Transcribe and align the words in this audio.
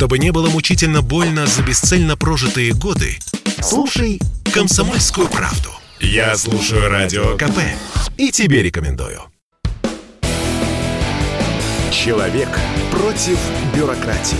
Чтобы 0.00 0.18
не 0.18 0.32
было 0.32 0.48
мучительно 0.48 1.02
больно 1.02 1.44
за 1.44 1.62
бесцельно 1.62 2.16
прожитые 2.16 2.72
годы, 2.72 3.18
слушай 3.60 4.18
«Комсомольскую 4.50 5.28
правду». 5.28 5.68
Я 6.00 6.34
слушаю 6.36 6.88
Радио 6.88 7.36
КП 7.36 7.58
и 8.16 8.30
тебе 8.30 8.62
рекомендую. 8.62 9.20
Человек 11.92 12.48
против 12.90 13.38
бюрократии. 13.76 14.38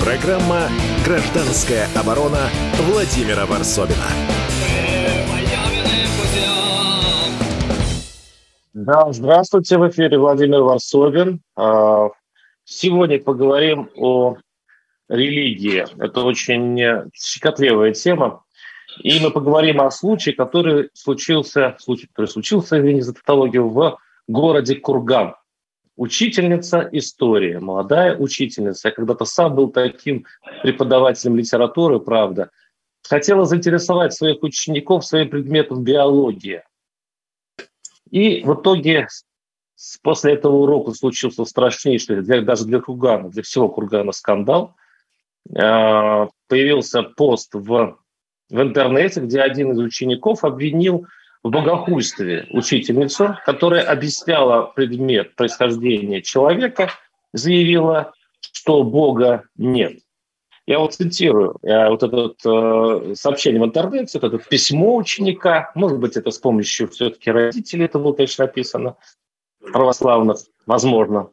Программа 0.00 0.68
«Гражданская 1.04 1.88
оборона» 1.96 2.48
Владимира 2.78 3.46
Варсовина. 3.46 4.06
Да, 8.74 9.12
здравствуйте, 9.12 9.76
в 9.76 9.88
эфире 9.88 10.18
Владимир 10.18 10.62
Варсобин. 10.62 11.40
А, 11.56 12.10
сегодня 12.64 13.18
поговорим 13.18 13.90
о 13.96 14.36
религии. 15.10 15.84
Это 16.02 16.22
очень 16.22 17.10
щекотливая 17.12 17.92
тема. 17.92 18.44
И 19.02 19.20
мы 19.20 19.30
поговорим 19.30 19.80
о 19.80 19.90
случае, 19.90 20.34
который 20.34 20.90
случился, 20.94 21.76
случай, 21.78 22.06
который 22.06 22.26
случился, 22.26 22.78
извините 22.78 23.04
за 23.04 23.14
тавтологию, 23.14 23.68
в 23.68 23.98
городе 24.26 24.76
Курган. 24.76 25.34
Учительница 25.96 26.88
истории, 26.92 27.56
молодая 27.56 28.16
учительница. 28.16 28.88
Я 28.88 28.94
когда-то 28.94 29.24
сам 29.24 29.54
был 29.54 29.70
таким 29.70 30.24
преподавателем 30.62 31.36
литературы, 31.36 32.00
правда. 32.00 32.50
Хотела 33.06 33.44
заинтересовать 33.44 34.14
своих 34.14 34.42
учеников 34.42 35.04
своим 35.04 35.28
предметом 35.28 35.84
биологии. 35.84 36.62
И 38.10 38.42
в 38.42 38.54
итоге 38.54 39.08
после 40.02 40.34
этого 40.34 40.56
урока 40.56 40.92
случился 40.92 41.44
страшнейший, 41.44 42.22
для, 42.22 42.42
даже 42.42 42.64
для 42.64 42.80
Кургана, 42.80 43.30
для 43.30 43.42
всего 43.42 43.68
Кургана 43.68 44.12
скандал. 44.12 44.74
А, 45.56 46.28
появился 46.48 47.02
пост 47.02 47.54
в, 47.54 47.98
в 48.50 48.60
интернете, 48.60 49.20
где 49.20 49.40
один 49.40 49.72
из 49.72 49.78
учеников 49.78 50.44
обвинил 50.44 51.06
в 51.42 51.50
богохульстве 51.50 52.46
учительницу, 52.50 53.36
которая 53.46 53.82
объясняла 53.82 54.64
предмет 54.66 55.34
происхождения 55.36 56.20
человека, 56.20 56.90
заявила, 57.32 58.12
что 58.40 58.82
Бога 58.82 59.44
нет. 59.56 60.00
Я 60.66 60.78
вот 60.78 60.94
цитирую 60.94 61.56
я 61.62 61.90
вот 61.90 62.02
это 62.02 62.34
э, 62.44 63.14
сообщение 63.14 63.60
в 63.60 63.64
интернете, 63.64 64.20
вот 64.20 64.34
это 64.34 64.44
письмо 64.48 64.96
ученика, 64.96 65.72
может 65.74 65.98
быть, 65.98 66.16
это 66.16 66.30
с 66.30 66.38
помощью 66.38 66.88
все-таки 66.88 67.30
родителей 67.30 67.86
это 67.86 67.98
было, 67.98 68.12
конечно, 68.12 68.44
написано, 68.44 68.96
православных, 69.72 70.38
возможно. 70.66 71.30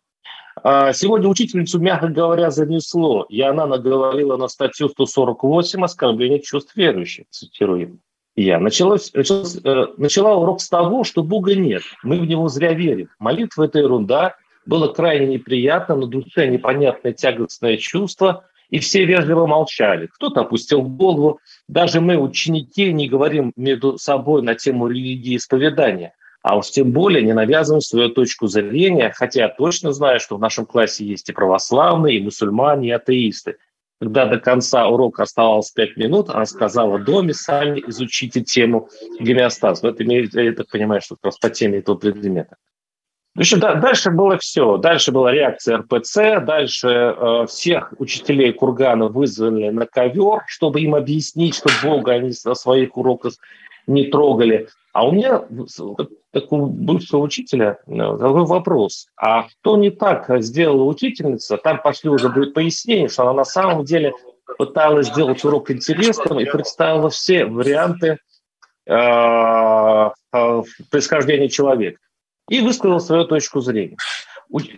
А 0.63 0.93
сегодня 0.93 1.27
учительницу, 1.27 1.79
мягко 1.79 2.07
говоря, 2.07 2.49
занесло, 2.49 3.25
и 3.29 3.41
она 3.41 3.65
наговорила 3.67 4.37
на 4.37 4.47
статью 4.47 4.89
148 4.89 5.83
«Оскорбление 5.83 6.41
чувств 6.41 6.75
верующих», 6.75 7.25
цитирую 7.29 7.99
я. 8.35 8.59
Началось, 8.59 9.13
началось, 9.13 9.57
э, 9.63 9.85
начала 9.97 10.35
урок 10.35 10.61
с 10.61 10.69
того, 10.69 11.03
что 11.03 11.23
Бога 11.23 11.55
нет, 11.55 11.83
мы 12.03 12.19
в 12.19 12.25
Него 12.25 12.47
зря 12.47 12.73
верим. 12.73 13.09
Молитва– 13.19 13.63
это 13.65 13.79
ерунда, 13.79 14.35
было 14.65 14.87
крайне 14.87 15.27
неприятно, 15.27 15.95
на 15.95 16.07
душе 16.07 16.47
непонятное 16.47 17.13
тягостное 17.13 17.77
чувство– 17.77 18.45
и 18.69 18.79
все 18.79 19.05
вежливо 19.05 19.45
молчали. 19.45 20.07
Кто-то 20.07 20.41
опустил 20.41 20.81
голову. 20.81 21.39
Даже 21.67 22.01
мы, 22.01 22.17
ученики, 22.17 22.91
не 22.91 23.07
говорим 23.07 23.53
между 23.55 23.97
собой 23.97 24.41
на 24.41 24.55
тему 24.55 24.87
религии 24.87 25.33
и 25.33 25.37
исповедания. 25.37 26.13
А 26.47 26.55
уж 26.55 26.69
тем 26.69 26.93
более 26.93 27.23
не 27.23 27.33
навязываем 27.33 27.81
свою 27.81 28.07
точку 28.07 28.47
зрения, 28.47 29.11
хотя 29.13 29.41
я 29.41 29.49
точно 29.49 29.91
знаю, 29.91 30.21
что 30.21 30.37
в 30.37 30.39
нашем 30.39 30.65
классе 30.65 31.03
есть 31.03 31.27
и 31.27 31.33
православные, 31.33 32.19
и 32.19 32.23
мусульмане, 32.23 32.87
и 32.87 32.91
атеисты. 32.91 33.57
Когда 33.99 34.25
до 34.27 34.39
конца 34.39 34.87
урока 34.87 35.23
оставалось 35.23 35.71
пять 35.71 35.97
минут, 35.97 36.29
она 36.29 36.45
сказала, 36.45 36.99
доме 36.99 37.33
сами 37.33 37.83
изучите 37.87 38.39
тему 38.39 38.87
гомеостаз. 39.19 39.81
В 39.81 39.85
этом 39.85 40.07
я 40.07 40.53
так 40.53 40.69
понимаю, 40.69 41.01
что 41.01 41.17
как 41.21 41.37
по 41.41 41.49
теме 41.49 41.79
этого 41.79 41.97
предмета. 41.97 42.55
В 43.35 43.59
дальше 43.59 44.11
было 44.11 44.37
все. 44.37 44.77
Дальше 44.77 45.11
была 45.11 45.33
реакция 45.33 45.79
РПЦ, 45.79 46.39
дальше 46.45 46.87
э, 46.87 47.45
всех 47.47 47.93
учителей 47.99 48.53
Кургана 48.53 49.09
вызвали 49.09 49.67
на 49.67 49.85
ковер, 49.85 50.43
чтобы 50.47 50.79
им 50.79 50.95
объяснить, 50.95 51.55
что 51.55 51.69
Бога 51.83 52.13
они 52.13 52.31
на 52.45 52.55
своих 52.55 52.95
уроках 52.95 53.33
не 53.87 54.05
трогали. 54.05 54.67
А 54.93 55.07
у 55.07 55.11
меня, 55.11 55.43
как 56.33 56.51
у 56.51 56.65
бывшего 56.65 57.21
учителя, 57.21 57.79
э, 57.87 57.91
такой 57.93 58.45
вопрос. 58.45 59.07
А 59.15 59.47
что 59.47 59.77
не 59.77 59.89
так 59.89 60.25
сделала 60.41 60.83
учительница? 60.83 61.57
Там 61.57 61.81
пошли 61.81 62.09
уже 62.09 62.29
будет 62.29 62.53
пояснение, 62.53 63.07
что 63.07 63.23
она 63.23 63.33
на 63.33 63.45
самом 63.45 63.85
деле 63.85 64.13
пыталась 64.57 65.07
сделать 65.07 65.43
урок 65.45 65.71
интересным 65.71 66.39
и 66.39 66.45
представила 66.45 67.09
все 67.09 67.45
варианты 67.45 68.17
э, 68.85 68.93
э, 68.93 70.63
происхождения 70.89 71.49
человека 71.49 71.99
и 72.49 72.61
высказал 72.61 72.99
свою 72.99 73.25
точку 73.25 73.59
зрения. 73.59 73.97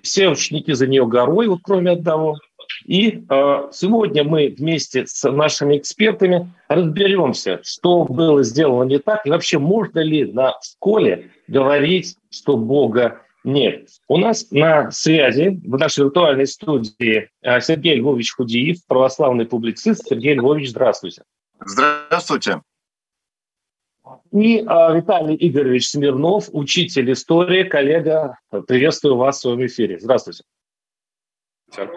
Все 0.02 0.30
ученики 0.30 0.74
за 0.74 0.88
нее 0.88 1.06
горой, 1.06 1.48
вот 1.48 1.60
кроме 1.64 1.92
одного. 1.92 2.36
И 2.86 3.24
э, 3.30 3.68
сегодня 3.72 4.24
мы 4.24 4.54
вместе 4.58 5.06
с 5.08 5.30
нашими 5.30 5.78
экспертами 5.78 6.52
разберемся, 6.68 7.60
что 7.64 8.06
было 8.06 8.44
сделано 8.44 8.84
не 8.84 9.00
так, 9.00 9.26
и 9.26 9.30
вообще 9.30 9.60
можно 9.60 10.00
ли 10.00 10.26
на 10.32 10.54
школе 10.62 11.32
говорить, 11.48 12.16
что 12.30 12.58
Бога 12.58 13.22
нет. 13.44 13.90
У 14.08 14.18
нас 14.18 14.48
на 14.52 14.92
связи 14.92 15.60
в 15.64 15.78
нашей 15.78 16.06
виртуальной 16.06 16.48
студии 16.48 17.30
э, 17.42 17.62
Сергей 17.62 17.96
Львович 17.96 18.34
Худиев, 18.36 18.86
православный 18.88 19.46
публицист. 19.46 20.08
Сергей 20.08 20.36
Львович, 20.36 20.70
здравствуйте. 20.70 21.24
Здравствуйте. 21.66 22.62
И 24.32 24.64
а, 24.66 24.94
Виталий 24.94 25.38
Игоревич 25.40 25.90
Смирнов, 25.90 26.50
учитель 26.52 27.12
истории, 27.12 27.64
коллега. 27.64 28.38
Приветствую 28.68 29.16
вас 29.16 29.38
в 29.38 29.42
своем 29.42 29.66
эфире. 29.66 30.00
Здравствуйте. 30.00 30.44
А, 31.78 31.88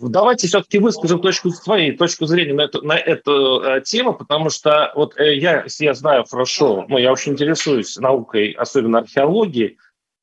давайте 0.00 0.48
все-таки 0.48 0.78
выскажем 0.78 1.20
точку 1.20 1.50
своей 1.50 1.96
точку 1.96 2.26
зрения 2.26 2.54
на 2.54 2.62
эту, 2.62 2.82
на 2.82 2.96
эту 2.98 3.62
а, 3.62 3.80
тему, 3.80 4.14
потому 4.14 4.50
что 4.50 4.92
вот 4.94 5.18
э, 5.18 5.36
я, 5.36 5.64
я 5.78 5.94
знаю 5.94 6.24
хорошо, 6.28 6.84
ну, 6.88 6.98
я 6.98 7.12
очень 7.12 7.32
интересуюсь 7.32 7.96
наукой, 7.96 8.50
особенно 8.52 8.98
археологией, 8.98 9.78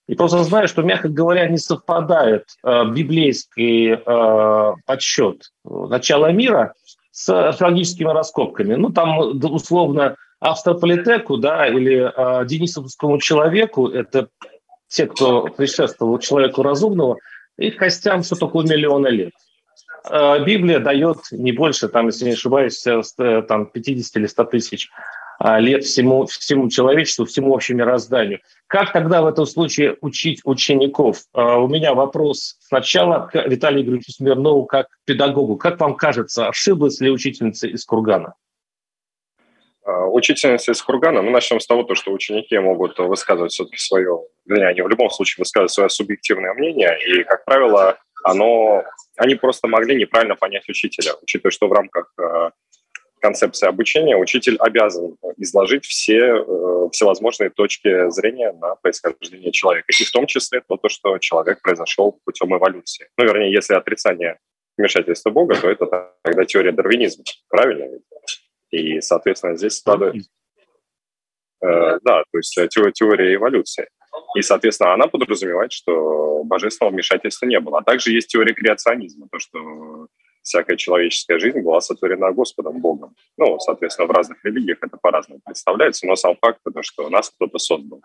и 0.08 0.16
просто 0.16 0.44
знаю, 0.44 0.68
что, 0.68 0.82
мягко 0.82 1.08
говоря, 1.08 1.48
не 1.48 1.58
совпадает 1.58 2.46
э, 2.64 2.86
библейский 2.86 3.94
э, 3.94 4.74
подсчет 4.86 5.52
начала 5.64 6.32
мира 6.32 6.74
с 7.12 7.30
археологическими 7.30 8.10
раскопками. 8.10 8.76
Ну, 8.76 8.90
там, 8.90 9.20
условно, 9.20 10.16
австрополитеку, 10.40 11.38
да, 11.38 11.68
или 11.68 12.12
э, 12.14 12.46
денисовскому 12.46 13.20
человеку, 13.20 13.88
это 13.88 14.28
те, 14.88 15.06
кто 15.06 15.44
предшествовал 15.44 16.20
человеку 16.20 16.64
разумного, 16.64 17.18
их 17.62 17.78
костям 17.78 18.24
все 18.24 18.36
такое 18.36 18.66
миллиона 18.66 19.08
лет. 19.08 19.34
Э, 20.10 20.44
Библия 20.44 20.80
дает 20.80 21.18
не 21.32 21.52
больше, 21.52 21.88
там, 21.88 22.08
если 22.08 22.26
не 22.26 22.32
ошибаюсь, 22.32 22.86
э, 22.86 23.02
там, 23.48 23.68
50 23.68 24.18
или 24.18 24.26
100 24.26 24.44
тысяч 24.46 24.90
а, 25.44 25.60
лет 25.60 25.84
всему, 25.84 26.28
всему 26.28 26.70
человечеству, 26.70 27.26
всему 27.26 27.56
общему 27.56 27.80
мирозданию. 27.80 28.42
Как 28.68 28.94
тогда 28.94 29.24
в 29.24 29.26
этом 29.26 29.48
случае 29.48 29.98
учить 30.02 30.42
учеников? 30.44 31.24
А, 31.34 31.58
у 31.58 31.68
меня 31.68 31.96
вопрос 31.96 32.58
сначала 32.60 33.28
к 33.28 33.48
Виталию 33.48 33.84
Игоревичу 33.84 34.12
Смирнову 34.12 34.66
как 34.66 34.88
педагогу. 35.04 35.58
Как 35.58 35.80
вам 35.80 35.96
кажется, 35.96 36.48
ошиблась 36.48 37.02
ли 37.02 37.10
учительница 37.10 37.68
из 37.68 37.84
Кургана? 37.86 38.36
Учительница 40.12 40.72
из 40.72 40.82
Кургана, 40.82 41.22
мы 41.22 41.32
начнем 41.32 41.60
с 41.60 41.68
того, 41.68 41.84
то, 41.84 41.96
что 41.96 42.12
ученики 42.12 42.58
могут 42.60 42.98
высказывать 43.00 43.52
все-таки 43.52 43.78
свое, 43.78 44.20
вернее, 44.46 44.68
они 44.68 44.82
в 44.82 44.88
любом 44.88 45.10
случае 45.10 45.42
высказывают 45.42 45.72
свое 45.72 45.90
субъективное 45.90 46.54
мнение, 46.54 46.98
и, 47.08 47.24
как 47.24 47.46
правило, 47.46 47.98
оно, 48.24 48.84
они 49.18 49.36
просто 49.36 49.68
могли 49.68 49.96
неправильно 49.96 50.36
понять 50.36 50.68
учителя, 50.70 51.14
учитывая, 51.22 51.52
что 51.52 51.68
в 51.68 51.74
рамках 51.74 52.14
концепции 53.22 53.68
обучения 53.68 54.18
учитель 54.18 54.58
обязан 54.58 55.16
изложить 55.38 55.86
все 55.86 56.18
э, 56.18 56.90
всевозможные 56.92 57.50
точки 57.50 58.10
зрения 58.10 58.52
на 58.52 58.76
происхождение 58.76 59.52
человека. 59.52 59.88
И 59.90 60.04
в 60.04 60.12
том 60.12 60.26
числе 60.26 60.62
то, 60.68 60.76
то, 60.76 60.90
что 60.90 61.18
человек 61.20 61.62
произошел 61.62 62.20
путем 62.26 62.56
эволюции. 62.56 63.08
Ну, 63.18 63.26
вернее, 63.26 63.54
если 63.54 63.76
отрицание 63.76 64.40
вмешательства 64.78 65.30
Бога, 65.30 65.56
то 65.56 65.70
это 65.70 66.14
тогда 66.24 66.46
теория 66.46 66.72
дарвинизма. 66.72 67.24
Правильно? 67.48 68.00
И, 68.72 69.02
соответственно, 69.02 69.56
здесь 69.56 69.78
складывается... 69.78 70.30
Э, 71.64 72.00
да, 72.02 72.24
то 72.32 72.38
есть 72.38 72.54
теория, 72.70 72.92
теория 72.92 73.36
эволюции. 73.36 73.88
И, 74.36 74.42
соответственно, 74.42 74.94
она 74.94 75.08
подразумевает, 75.08 75.72
что 75.72 76.44
божественного 76.44 76.94
вмешательства 76.94 77.46
не 77.46 77.60
было. 77.60 77.80
А 77.80 77.84
также 77.84 78.12
есть 78.12 78.30
теория 78.30 78.54
креационизма, 78.54 79.28
то, 79.32 79.40
что 79.40 80.08
всякая 80.42 80.76
человеческая 80.76 81.40
жизнь 81.40 81.60
была 81.60 81.82
сотворена 81.82 82.32
Господом 82.32 82.80
Богом. 82.80 83.16
Ну, 83.38 83.60
соответственно, 83.60 84.08
в 84.08 84.12
разных 84.12 84.44
религиях 84.44 84.80
это 84.82 84.98
по-разному 84.98 85.42
представляется, 85.46 86.08
но 86.08 86.16
сам 86.16 86.36
факт, 86.42 86.60
потому 86.64 86.84
что 86.84 87.10
нас 87.10 87.30
кто-то 87.30 87.58
создал. 87.60 88.02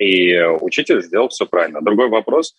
И 0.00 0.38
учитель 0.60 1.02
сделал 1.02 1.28
все 1.28 1.46
правильно. 1.46 1.80
Другой 1.80 2.08
вопрос, 2.08 2.56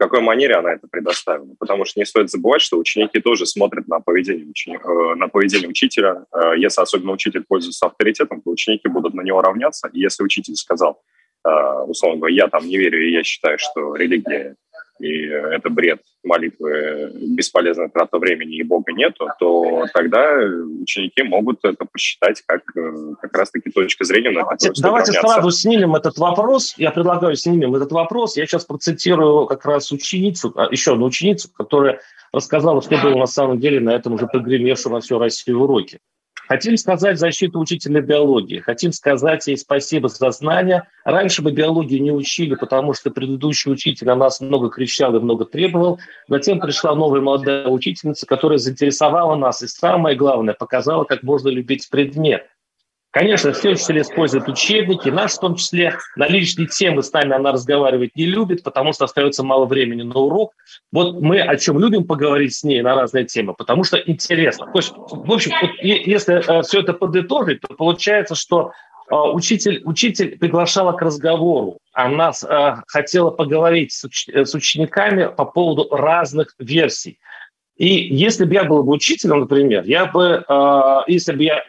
какой 0.00 0.20
манере 0.20 0.54
она 0.54 0.72
это 0.72 0.88
предоставила. 0.88 1.54
Потому 1.58 1.84
что 1.84 2.00
не 2.00 2.06
стоит 2.06 2.30
забывать, 2.30 2.62
что 2.62 2.78
ученики 2.78 3.20
тоже 3.20 3.44
смотрят 3.44 3.86
на 3.86 4.00
поведение, 4.00 4.46
э, 4.66 5.14
на 5.14 5.28
поведение 5.28 5.68
учителя. 5.68 6.24
Э, 6.32 6.56
если 6.56 6.80
особенно 6.80 7.12
учитель 7.12 7.44
пользуется 7.46 7.86
авторитетом, 7.86 8.40
то 8.40 8.50
ученики 8.50 8.88
будут 8.88 9.12
на 9.12 9.20
него 9.20 9.42
равняться. 9.42 9.88
И 9.92 10.00
если 10.00 10.24
учитель 10.24 10.56
сказал, 10.56 11.02
э, 11.46 11.50
условно 11.86 12.18
говоря, 12.18 12.34
я 12.34 12.48
там 12.48 12.66
не 12.66 12.78
верю, 12.78 13.06
и 13.06 13.12
я 13.12 13.22
считаю, 13.22 13.58
что 13.58 13.94
религия 13.94 14.56
и 15.00 15.24
это 15.24 15.70
бред 15.70 16.00
молитвы, 16.22 17.12
бесполезная 17.34 17.88
трата 17.88 18.18
времени 18.18 18.56
и 18.56 18.62
Бога 18.62 18.92
нету, 18.92 19.28
то 19.38 19.84
тогда 19.92 20.36
ученики 20.82 21.22
могут 21.22 21.64
это 21.64 21.84
посчитать 21.84 22.42
как 22.46 22.62
как 23.20 23.36
раз-таки 23.36 23.70
точка 23.70 24.04
зрения, 24.04 24.30
на 24.30 24.44
которую 24.44 24.74
Давайте 24.80 25.12
сразу 25.12 25.50
снимем 25.50 25.94
этот 25.94 26.18
вопрос. 26.18 26.74
Я 26.76 26.90
предлагаю 26.90 27.34
снимем 27.36 27.74
этот 27.74 27.92
вопрос. 27.92 28.36
Я 28.36 28.46
сейчас 28.46 28.64
процитирую 28.64 29.46
как 29.46 29.64
раз 29.64 29.90
ученицу, 29.92 30.52
а, 30.56 30.68
еще 30.70 30.92
одну 30.92 31.06
ученицу, 31.06 31.48
которая 31.52 32.00
рассказала, 32.32 32.82
что 32.82 32.96
было 32.98 33.16
на 33.16 33.26
самом 33.26 33.58
деле 33.58 33.80
на 33.80 33.90
этом 33.90 34.14
уже 34.14 34.26
прогремевшем 34.26 34.92
на 34.92 35.00
всю 35.00 35.18
Россию 35.18 35.62
уроке. 35.62 35.98
Хотим 36.50 36.76
сказать 36.76 37.16
защиту 37.16 37.60
учителя 37.60 38.00
биологии, 38.00 38.58
хотим 38.58 38.90
сказать 38.90 39.46
ей 39.46 39.56
спасибо 39.56 40.08
за 40.08 40.32
знания. 40.32 40.88
Раньше 41.04 41.42
бы 41.42 41.52
биологию 41.52 42.02
не 42.02 42.10
учили, 42.10 42.56
потому 42.56 42.92
что 42.92 43.12
предыдущий 43.12 43.70
учитель 43.70 44.10
о 44.10 44.16
нас 44.16 44.40
много 44.40 44.68
кричал 44.68 45.14
и 45.14 45.20
много 45.20 45.44
требовал. 45.44 46.00
Затем 46.26 46.58
пришла 46.58 46.96
новая 46.96 47.20
молодая 47.20 47.68
учительница, 47.68 48.26
которая 48.26 48.58
заинтересовала 48.58 49.36
нас 49.36 49.62
и, 49.62 49.68
самое 49.68 50.16
главное, 50.16 50.54
показала, 50.54 51.04
как 51.04 51.22
можно 51.22 51.50
любить 51.50 51.88
предмет. 51.88 52.48
Конечно, 53.12 53.52
все 53.52 53.70
учителя 53.70 54.02
используют 54.02 54.46
учебники, 54.46 55.08
наш 55.08 55.32
в 55.32 55.40
том 55.40 55.56
числе 55.56 55.96
на 56.14 56.28
личные 56.28 56.68
темы 56.68 57.02
с 57.02 57.12
нами 57.12 57.34
она 57.34 57.50
разговаривать 57.50 58.14
не 58.14 58.24
любит, 58.24 58.62
потому 58.62 58.92
что 58.92 59.04
остается 59.04 59.42
мало 59.42 59.66
времени 59.66 60.02
на 60.02 60.14
урок. 60.14 60.52
Вот 60.92 61.20
мы 61.20 61.40
о 61.40 61.56
чем 61.56 61.80
любим 61.80 62.04
поговорить 62.04 62.54
с 62.54 62.62
ней 62.62 62.82
на 62.82 62.94
разные 62.94 63.24
темы, 63.24 63.54
потому 63.54 63.82
что 63.82 63.96
интересно. 63.96 64.66
То 64.66 64.78
есть, 64.78 64.92
в 64.94 65.32
общем, 65.32 65.52
вот 65.60 65.70
если 65.82 66.36
э, 66.36 66.62
все 66.62 66.80
это 66.80 66.92
подытожить, 66.92 67.62
то 67.62 67.74
получается, 67.74 68.36
что 68.36 68.70
э, 69.10 69.14
учитель, 69.16 69.82
учитель 69.84 70.38
приглашала 70.38 70.92
к 70.92 71.02
разговору. 71.02 71.78
Она 71.92 72.30
э, 72.30 72.74
хотела 72.86 73.30
поговорить 73.32 73.90
с, 73.90 74.04
уч, 74.04 74.28
с 74.28 74.54
учениками 74.54 75.26
по 75.26 75.46
поводу 75.46 75.88
разных 75.90 76.54
версий. 76.60 77.18
И 77.76 77.88
если 77.88 78.44
бы 78.44 78.54
я 78.54 78.62
был 78.62 78.84
бы 78.84 78.92
учителем, 78.92 79.40
например, 79.40 79.84
я 79.84 80.04
бы, 80.04 80.44
если 81.06 81.32
бы 81.32 81.44
я 81.44 81.64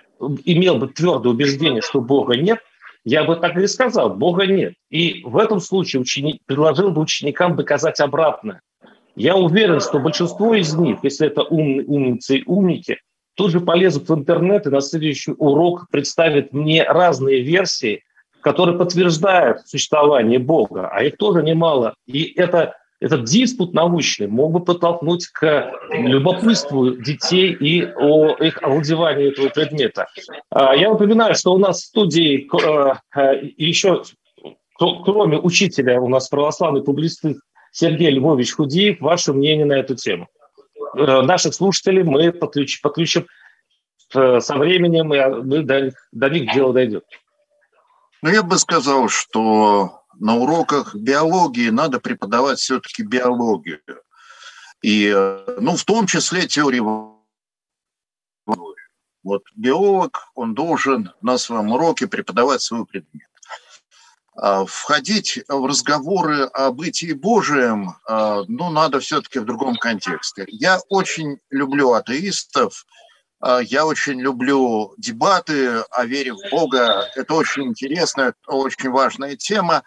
имел 0.45 0.77
бы 0.77 0.88
твердое 0.88 1.33
убеждение, 1.33 1.81
что 1.81 2.01
Бога 2.01 2.35
нет, 2.35 2.59
я 3.03 3.23
бы 3.23 3.35
так 3.35 3.57
и 3.57 3.68
сказал, 3.68 4.12
Бога 4.12 4.45
нет. 4.45 4.73
И 4.89 5.21
в 5.23 5.38
этом 5.38 5.59
случае 5.59 6.01
ученик, 6.01 6.41
предложил 6.45 6.91
бы 6.91 7.01
ученикам 7.01 7.56
доказать 7.56 8.00
обратное. 8.00 8.62
Я 9.15 9.35
уверен, 9.35 9.79
что 9.81 10.00
большинство 10.00 10.53
из 10.53 10.73
них, 10.73 11.00
если 11.03 11.27
это 11.27 11.44
ум, 11.44 11.83
умницы 11.88 12.38
и 12.38 12.44
умники, 12.45 12.97
тут 13.35 13.51
же 13.51 13.59
полезут 13.59 14.07
в 14.07 14.13
интернет 14.13 14.68
и 14.68 14.69
на 14.69 14.81
следующий 14.81 15.33
урок 15.38 15.88
представят 15.91 16.53
мне 16.53 16.83
разные 16.83 17.41
версии, 17.41 18.03
которые 18.41 18.77
подтверждают 18.77 19.67
существование 19.67 20.39
Бога, 20.39 20.89
а 20.91 21.03
их 21.03 21.17
тоже 21.17 21.44
немало. 21.44 21.95
И 22.06 22.33
это 22.35 22.75
этот 23.01 23.24
диспут 23.24 23.74
научный 23.74 24.27
мог 24.27 24.51
бы 24.51 24.59
подтолкнуть 24.63 25.25
к 25.27 25.74
любопытству 25.89 26.92
детей 26.92 27.51
и 27.51 27.83
о 27.83 28.36
их 28.36 28.62
овладевании 28.62 29.31
этого 29.31 29.50
предмета. 29.50 30.07
А, 30.51 30.75
я 30.75 30.92
напоминаю, 30.92 31.33
что 31.33 31.53
у 31.53 31.57
нас 31.57 31.81
в 31.81 31.86
студии 31.86 32.48
э, 32.63 32.94
э, 33.19 33.45
еще, 33.57 34.03
кроме 34.77 35.39
учителя, 35.39 36.00
у 36.00 36.07
нас 36.07 36.30
православный 36.30 36.83
публицист 36.83 37.42
Сергей 37.71 38.12
Львович 38.12 38.53
Худиев. 38.53 39.01
Ваше 39.01 39.33
мнение 39.33 39.65
на 39.65 39.80
эту 39.80 39.95
тему? 39.95 40.27
Э, 40.95 41.21
наших 41.21 41.56
слушателей 41.56 42.03
мы 42.03 42.31
подключим, 42.31 42.81
подключим 42.83 43.25
со 44.12 44.57
временем, 44.57 45.13
и 45.13 45.42
мы 45.42 45.63
до, 45.63 45.92
до 46.12 46.30
них 46.30 46.53
дело 46.53 46.74
дойдет. 46.74 47.06
Ну, 48.21 48.30
я 48.30 48.44
бы 48.44 48.57
сказал, 48.57 49.07
что 49.07 50.00
на 50.21 50.35
уроках 50.35 50.95
биологии 50.95 51.69
надо 51.69 52.00
преподавать 52.00 52.59
все-таки 52.59 53.03
биологию. 53.03 53.81
И, 54.83 55.12
ну, 55.59 55.75
в 55.75 55.83
том 55.83 56.06
числе 56.06 56.47
теорию 56.47 57.18
вот 59.23 59.44
биолог, 59.56 60.31
он 60.35 60.53
должен 60.53 61.12
на 61.21 61.38
своем 61.38 61.71
уроке 61.71 62.07
преподавать 62.07 62.62
свой 62.62 62.85
предмет. 62.85 63.27
А 64.35 64.65
входить 64.65 65.39
в 65.47 65.65
разговоры 65.65 66.45
о 66.45 66.71
бытии 66.71 67.13
Божием, 67.13 67.95
а, 68.07 68.44
ну, 68.47 68.71
надо 68.71 69.00
все-таки 69.00 69.39
в 69.39 69.45
другом 69.45 69.75
контексте. 69.75 70.45
Я 70.47 70.79
очень 70.89 71.38
люблю 71.50 71.94
атеистов, 71.94 72.85
а, 73.39 73.59
я 73.59 73.85
очень 73.85 74.19
люблю 74.21 74.95
дебаты 74.97 75.81
о 75.91 76.06
вере 76.06 76.33
в 76.33 76.39
Бога. 76.50 77.07
Это 77.15 77.33
очень 77.33 77.63
интересная, 77.63 78.33
очень 78.47 78.89
важная 78.89 79.35
тема. 79.35 79.83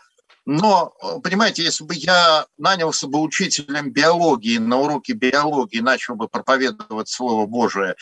Но, 0.47 0.95
э, 1.03 1.21
понимаете, 1.23 1.63
если 1.63 1.85
бы 1.85 1.95
я 1.95 2.47
нанялся 2.59 3.07
бы 3.07 3.21
учителем 3.21 3.91
биологии 3.91 4.59
на 4.59 4.79
уроке 4.79 5.15
биологии, 5.15 5.81
начал 5.81 6.17
бы 6.17 6.29
проповедовать 6.29 7.09
Слово 7.09 7.47
Божие 7.47 7.95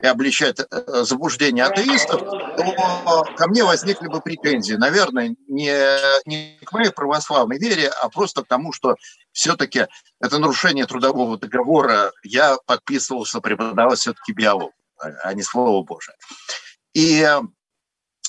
и 0.00 0.06
обличать 0.06 0.60
э, 0.60 0.64
заблуждение 1.02 1.64
атеистов, 1.64 2.20
то 2.20 3.24
ко 3.36 3.48
мне 3.48 3.64
возникли 3.64 4.06
бы 4.06 4.20
претензии. 4.20 4.74
Наверное, 4.74 5.34
не, 5.48 5.74
не 6.24 6.58
к 6.64 6.72
моей 6.72 6.90
православной 6.90 7.58
вере, 7.58 7.88
а 7.88 8.08
просто 8.08 8.44
к 8.44 8.48
тому, 8.48 8.72
что 8.72 8.94
все-таки 9.32 9.86
это 10.20 10.38
нарушение 10.38 10.86
трудового 10.86 11.36
договора. 11.36 12.12
Я 12.22 12.58
подписывался 12.66 13.40
преподавать 13.40 13.98
все-таки 13.98 14.32
биологию, 14.32 14.72
а 14.98 15.34
не 15.34 15.42
Слово 15.42 15.82
Божие. 15.84 16.14
И 16.94 17.28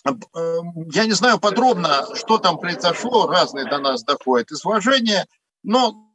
я 0.05 1.05
не 1.05 1.13
знаю 1.13 1.39
подробно, 1.39 2.05
что 2.15 2.37
там 2.37 2.57
произошло, 2.57 3.27
разные 3.27 3.65
до 3.69 3.79
нас 3.79 4.03
доходят 4.03 4.51
изложения, 4.51 5.27
но 5.63 6.09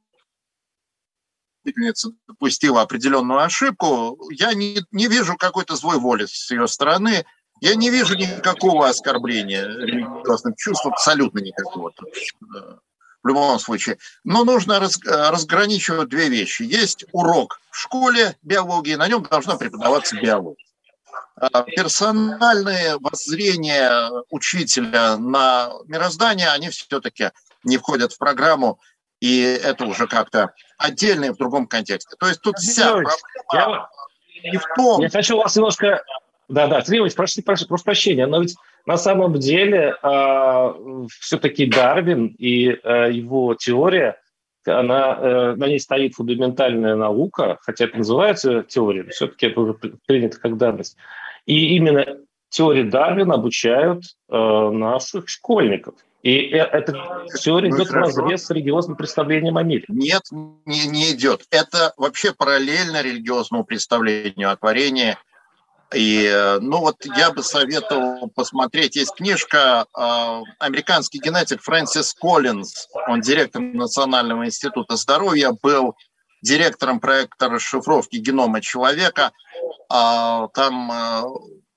допустила 2.26 2.82
определенную 2.82 3.40
ошибку, 3.40 4.18
я 4.32 4.54
не, 4.54 4.82
не 4.90 5.08
вижу 5.08 5.36
какой-то 5.36 5.76
злой 5.76 5.98
воли 5.98 6.26
с 6.26 6.50
ее 6.50 6.68
стороны, 6.68 7.24
я 7.60 7.74
не 7.74 7.90
вижу 7.90 8.14
никакого 8.16 8.88
оскорбления 8.88 9.64
религиозных 9.64 10.56
чувств, 10.56 10.86
абсолютно 10.86 11.38
никакого. 11.38 11.90
Э, 11.90 12.76
в 13.22 13.28
любом 13.28 13.58
случае. 13.58 13.98
Но 14.22 14.44
нужно 14.44 14.78
раз, 14.80 15.00
разграничивать 15.02 16.10
две 16.10 16.28
вещи. 16.28 16.62
Есть 16.62 17.06
урок 17.12 17.60
в 17.70 17.78
школе 17.78 18.36
биологии, 18.42 18.96
на 18.96 19.08
нем 19.08 19.22
должна 19.22 19.56
преподаваться 19.56 20.16
биология. 20.16 20.66
А, 21.36 21.62
персональные 21.62 22.98
воззрения 23.00 24.10
учителя 24.30 25.16
на 25.16 25.70
мироздание, 25.86 26.48
они 26.50 26.68
все-таки 26.68 27.30
не 27.64 27.76
входят 27.76 28.12
в 28.12 28.18
программу, 28.18 28.78
и 29.20 29.40
это 29.42 29.86
уже 29.86 30.06
как-то 30.06 30.52
отдельно 30.78 31.32
в 31.32 31.36
другом 31.36 31.66
контексте. 31.66 32.16
То 32.18 32.28
есть 32.28 32.40
тут 32.40 32.58
вся 32.58 32.92
проблема 33.48 33.88
я, 34.42 34.50
не 34.52 34.58
в 34.58 34.64
том... 34.76 35.00
Я 35.00 35.08
хочу 35.08 35.36
вас 35.36 35.56
немножко... 35.56 36.02
Да-да, 36.48 36.82
Сергей 36.82 37.10
прошу, 37.10 37.42
прошу, 37.42 37.66
прошу 37.66 37.84
прощения, 37.84 38.26
но 38.26 38.40
ведь 38.40 38.54
на 38.86 38.98
самом 38.98 39.32
деле 39.34 39.96
э, 40.00 41.06
все-таки 41.20 41.66
Дарвин 41.66 42.26
и 42.38 42.68
э, 42.68 43.12
его 43.12 43.54
теория, 43.54 44.20
она, 44.66 45.18
э, 45.18 45.54
на 45.56 45.66
ней 45.66 45.80
стоит 45.80 46.14
фундаментальная 46.14 46.94
наука, 46.94 47.58
хотя 47.62 47.86
это 47.86 47.96
называется 47.96 48.62
теорией, 48.62 49.08
все-таки 49.08 49.46
это 49.46 49.60
уже 49.60 49.74
принято 50.06 50.38
как 50.38 50.58
данность. 50.58 50.96
И 51.46 51.76
именно 51.76 52.18
теории 52.48 52.84
Дарвина 52.84 53.34
обучают 53.34 54.04
э, 54.30 54.36
наших 54.36 55.28
школьников. 55.28 55.94
И 56.22 56.48
э, 56.48 56.56
эта 56.58 56.92
теория 57.38 57.68
ну, 57.68 57.76
идет 57.76 57.88
в 57.88 57.92
разрез 57.92 58.46
с 58.46 58.50
религиозным 58.50 58.96
представлением 58.96 59.58
о 59.58 59.62
мире. 59.62 59.84
Нет, 59.88 60.22
не, 60.64 60.86
не 60.86 61.12
идет. 61.12 61.42
Это 61.50 61.92
вообще 61.96 62.32
параллельно 62.32 63.02
религиозному 63.02 63.64
представлению 63.64 64.50
о 64.50 64.56
творении. 64.56 65.18
И, 65.92 66.24
э, 66.24 66.60
ну 66.60 66.78
вот 66.78 66.96
я 67.04 67.30
бы 67.30 67.42
советовал 67.42 68.30
посмотреть, 68.34 68.96
есть 68.96 69.14
книжка 69.14 69.86
э, 69.96 70.42
американский 70.58 71.18
генетик 71.18 71.60
Фрэнсис 71.62 72.14
Коллинз, 72.14 72.88
он 73.06 73.20
директор 73.20 73.60
Национального 73.60 74.46
института 74.46 74.96
здоровья, 74.96 75.52
был 75.62 75.94
директором 76.44 77.00
проекта 77.00 77.48
расшифровки 77.48 78.16
генома 78.16 78.60
человека. 78.60 79.32
А, 79.88 80.48
там 80.48 80.92
э, 80.92 81.22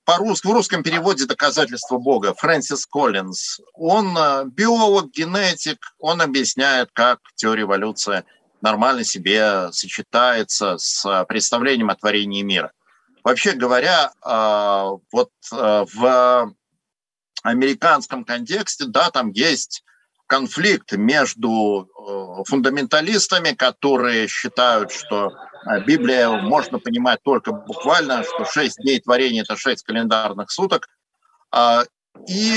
по-русски, 0.04 0.46
в 0.46 0.52
русском 0.52 0.82
переводе 0.82 1.26
«Доказательство 1.26 1.98
Бога» 1.98 2.34
Фрэнсис 2.34 2.86
Коллинз. 2.86 3.60
Он 3.72 4.16
э, 4.16 4.44
биолог, 4.44 5.10
генетик, 5.10 5.78
он 5.98 6.20
объясняет, 6.20 6.90
как 6.92 7.20
теория 7.34 7.62
эволюции 7.62 8.24
нормально 8.60 9.04
себе 9.04 9.72
сочетается 9.72 10.76
с 10.78 11.24
представлением 11.28 11.90
о 11.90 11.96
творении 11.96 12.42
мира. 12.42 12.72
Вообще 13.22 13.52
говоря, 13.52 14.10
вот 15.12 15.30
в 15.50 16.52
американском 17.44 18.24
контексте, 18.24 18.86
да, 18.86 19.10
там 19.10 19.30
есть 19.30 19.84
конфликт 20.28 20.92
между 20.92 21.88
фундаменталистами, 22.46 23.52
которые 23.52 24.28
считают, 24.28 24.92
что 24.92 25.32
Библия 25.86 26.30
можно 26.30 26.78
понимать 26.78 27.20
только 27.24 27.52
буквально, 27.52 28.22
что 28.22 28.44
шесть 28.44 28.78
дней 28.78 29.00
творения– 29.00 29.42
это 29.42 29.56
шесть 29.56 29.84
календарных 29.84 30.50
суток, 30.50 30.88
а, 31.50 31.84
и 32.28 32.56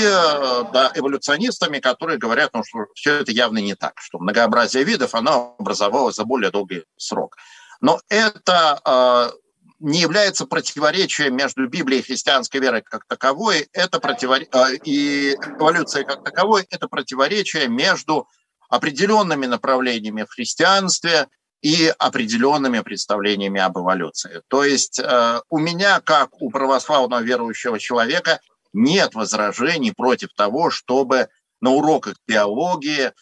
да, 0.72 0.92
эволюционистами, 0.94 1.78
которые 1.78 2.18
говорят, 2.18 2.50
ну, 2.52 2.62
что 2.64 2.86
все 2.94 3.20
это 3.20 3.32
явно 3.32 3.58
не 3.58 3.74
так, 3.74 3.94
что 3.96 4.18
многообразие 4.18 4.84
видов, 4.84 5.14
оно 5.14 5.54
образовалось 5.58 6.16
за 6.16 6.24
более 6.24 6.50
долгий 6.50 6.84
срок. 6.96 7.36
Но 7.80 8.00
это 8.08 9.32
не 9.82 10.00
является 10.00 10.46
противоречием 10.46 11.36
между 11.36 11.68
Библией 11.68 12.00
и 12.00 12.04
христианской 12.04 12.60
верой 12.60 12.82
как 12.82 13.04
таковой, 13.06 13.68
это 13.72 13.98
противор... 13.98 14.42
и 14.84 15.34
эволюцией 15.58 16.04
как 16.04 16.22
таковой, 16.22 16.66
это 16.70 16.88
противоречие 16.88 17.68
между 17.68 18.28
определенными 18.68 19.46
направлениями 19.46 20.22
в 20.22 20.32
христианстве 20.32 21.26
и 21.62 21.92
определенными 21.98 22.80
представлениями 22.80 23.60
об 23.60 23.76
эволюции. 23.76 24.42
То 24.48 24.64
есть 24.64 25.00
э, 25.00 25.40
у 25.50 25.58
меня, 25.58 26.00
как 26.00 26.40
у 26.40 26.50
православного 26.50 27.20
верующего 27.20 27.78
человека, 27.78 28.40
нет 28.72 29.14
возражений 29.14 29.92
против 29.92 30.32
того, 30.34 30.70
чтобы 30.70 31.28
на 31.60 31.70
уроках 31.70 32.14
биологии 32.26 33.12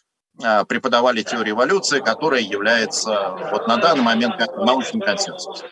э, 0.42 0.64
преподавали 0.66 1.22
теорию 1.22 1.54
эволюции, 1.54 2.00
которая 2.00 2.42
является 2.42 3.30
вот 3.50 3.66
на 3.66 3.78
данный 3.78 4.02
момент 4.02 4.38
научным 4.56 5.00
консенсусом. 5.00 5.68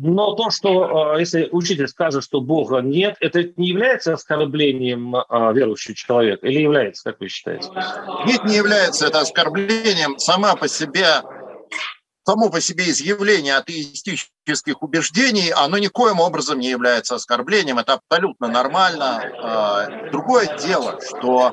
Но 0.00 0.34
то, 0.34 0.50
что 0.50 1.14
э, 1.16 1.18
если 1.20 1.48
учитель 1.50 1.88
скажет, 1.88 2.22
что 2.22 2.40
Бога 2.40 2.78
нет, 2.78 3.16
это 3.18 3.42
не 3.56 3.70
является 3.70 4.12
оскорблением 4.12 5.16
э, 5.16 5.22
верующего 5.52 5.96
человека 5.96 6.46
или 6.46 6.60
является, 6.60 7.02
как 7.10 7.18
вы 7.18 7.26
считаете? 7.26 7.68
Нет, 8.24 8.44
не 8.44 8.54
является 8.54 9.08
это 9.08 9.20
оскорблением. 9.20 10.16
Сама 10.18 10.54
по 10.54 10.68
себе, 10.68 11.04
само 12.24 12.48
по 12.48 12.60
себе 12.60 12.90
изъявление 12.90 13.56
атеистических 13.56 14.80
убеждений, 14.82 15.50
оно 15.50 15.78
никоим 15.78 16.20
образом 16.20 16.60
не 16.60 16.70
является 16.70 17.16
оскорблением. 17.16 17.80
Это 17.80 17.94
абсолютно 17.94 18.46
нормально. 18.46 19.20
Э, 19.20 20.10
другое 20.12 20.56
дело, 20.58 21.00
что 21.04 21.52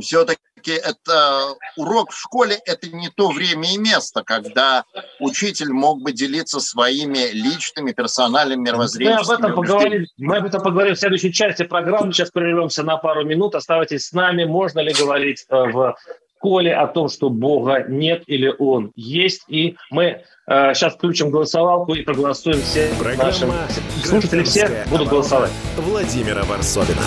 все-таки 0.00 0.38
это 0.70 1.54
урок 1.76 2.12
в 2.12 2.18
школе– 2.18 2.58
это 2.66 2.88
не 2.88 3.08
то 3.08 3.30
время 3.30 3.72
и 3.72 3.78
место, 3.78 4.22
когда 4.24 4.84
учитель 5.20 5.72
мог 5.72 6.02
бы 6.02 6.12
делиться 6.12 6.60
своими 6.60 7.32
личными, 7.32 7.92
персональными 7.92 8.62
мировоззрениями. 8.62 9.20
Мы 9.26 9.34
об 9.34 9.40
этом 9.40 9.54
поговорим, 9.54 10.06
мы 10.18 10.36
об 10.36 10.46
этом 10.46 10.62
поговорим 10.62 10.94
в 10.94 10.98
следующей 10.98 11.32
части 11.32 11.64
программы. 11.64 12.12
Сейчас 12.12 12.30
прервемся 12.30 12.82
на 12.82 12.96
пару 12.96 13.24
минут. 13.24 13.54
Оставайтесь 13.54 14.06
с 14.06 14.12
нами. 14.12 14.44
Можно 14.44 14.80
ли 14.80 14.92
говорить 14.92 15.44
э, 15.48 15.54
в 15.54 15.96
школе 16.36 16.74
о 16.74 16.86
том, 16.88 17.08
что 17.08 17.30
Бога 17.30 17.84
нет 17.88 18.24
или 18.26 18.52
Он 18.58 18.92
есть? 18.96 19.42
И 19.48 19.76
мы 19.90 20.22
э, 20.46 20.74
сейчас 20.74 20.94
включим 20.94 21.30
голосовалку 21.30 21.94
и 21.94 22.02
проголосуем 22.02 22.60
все 22.62 22.90
Программа 22.98 23.54
наши 23.54 23.80
слушатели 24.04 24.42
все 24.42 24.84
будут 24.90 25.08
голосовать. 25.08 25.50
Владимира 25.76 26.42
Варсовина 26.44 27.02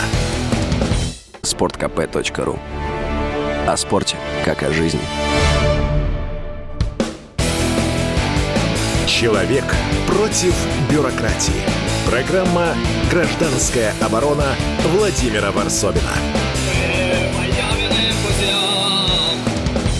sportkp.ru 1.43 2.59
О 3.67 3.75
спорте, 3.77 4.15
как 4.45 4.61
о 4.61 4.71
жизни. 4.71 4.99
Человек 9.07 9.63
против 10.05 10.53
бюрократии. 10.91 11.63
Программа 12.07 12.75
«Гражданская 13.09 13.91
оборона» 14.05 14.53
Владимира 14.95 15.51
Варсовина. 15.51 16.13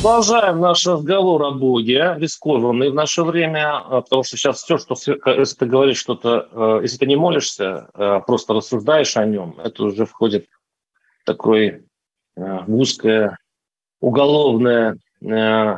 Продолжаем 0.04 0.60
наш 0.60 0.86
разговор 0.86 1.42
о 1.42 1.52
Боге, 1.52 2.14
рискованный 2.18 2.92
в 2.92 2.94
наше 2.94 3.24
время, 3.24 3.78
а, 3.78 4.02
потому 4.02 4.22
что 4.22 4.38
сейчас 4.38 4.62
все, 4.62 4.78
что 4.78 4.94
если 4.94 5.56
ты 5.58 5.66
говоришь 5.66 5.98
что-то, 5.98 6.50
э, 6.52 6.80
если 6.84 6.98
ты 6.98 7.08
не 7.08 7.16
молишься, 7.16 7.90
э, 7.96 8.20
просто 8.28 8.54
рассуждаешь 8.54 9.18
о 9.18 9.26
нем, 9.26 9.56
это 9.58 9.86
уже 9.86 10.06
входит 10.06 10.46
такое 11.26 11.82
э, 12.38 12.60
узкое 12.68 13.40
уголовное 14.06 15.00
э, 15.24 15.78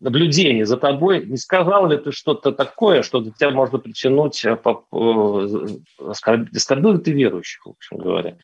наблюдение 0.00 0.66
за 0.66 0.76
тобой. 0.76 1.24
Не 1.24 1.38
сказал 1.38 1.88
ли 1.88 1.96
ты 1.96 2.12
что-то 2.12 2.52
такое, 2.52 3.02
что 3.02 3.24
тебя 3.24 3.50
можно 3.50 3.78
притянуть, 3.78 4.44
э, 4.44 4.58
оскорбил 5.98 6.92
ли 6.92 6.98
ты 6.98 7.12
верующих, 7.12 7.64
в 7.64 7.70
общем 7.70 7.96
говоря. 7.96 8.36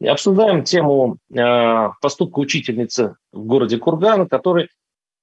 И 0.00 0.06
обсуждаем 0.06 0.64
тему 0.64 1.16
поступка 2.02 2.40
учительницы 2.40 3.16
в 3.32 3.44
городе 3.46 3.78
Кургана, 3.78 4.28
который 4.28 4.68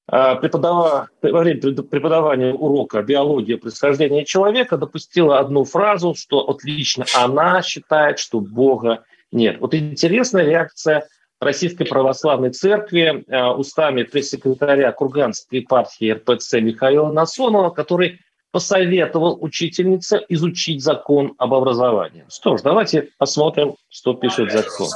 преподава, 0.08 1.10
во 1.22 1.40
время 1.40 1.62
преподавания 1.84 2.54
урока 2.54 3.04
биологии 3.04 3.56
происхождения 3.56 4.26
человека 4.26 4.78
допустила 4.78 5.40
одну 5.40 5.66
фразу, 5.66 6.16
что 6.16 6.48
вот 6.48 6.64
лично 6.64 7.06
она 7.16 7.62
считает, 7.62 8.18
что 8.18 8.40
Бога 8.40 9.04
нет. 9.32 9.60
Вот 9.60 9.76
интересная 9.76 10.46
реакция 10.46 11.06
Российской 11.42 11.86
Православной 11.86 12.52
Церкви 12.52 13.26
э, 13.28 13.46
устами 13.48 14.04
пресс-секретаря 14.04 14.92
Курганской 14.92 15.62
епархии 15.62 16.12
РПЦ 16.12 16.54
Михаила 16.62 17.12
Насонова, 17.12 17.72
который 17.72 18.20
посоветовал 18.52 19.40
учительнице 19.42 20.24
изучить 20.30 20.84
закон 20.84 21.34
об 21.40 21.56
образовании. 21.56 22.26
Что 22.30 22.58
ж, 22.58 22.62
давайте 22.62 23.10
посмотрим, 23.18 23.76
что 23.90 24.14
пишет 24.14 24.52
закон. 24.52 24.90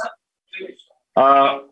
А, 1.16 1.62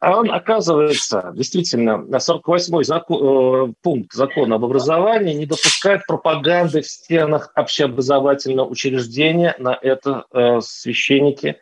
а 0.00 0.18
он, 0.18 0.32
оказывается, 0.32 1.32
действительно, 1.36 1.98
на 1.98 2.16
48-й 2.16 2.84
закон, 2.84 3.70
э, 3.70 3.72
пункт 3.80 4.12
закона 4.12 4.56
об 4.56 4.64
образовании 4.64 5.34
не 5.34 5.46
допускает 5.46 6.04
пропаганды 6.04 6.80
в 6.80 6.86
стенах 6.86 7.52
общеобразовательного 7.54 8.66
учреждения. 8.66 9.54
На 9.60 9.78
это 9.80 10.24
э, 10.32 10.60
священники 10.62 11.60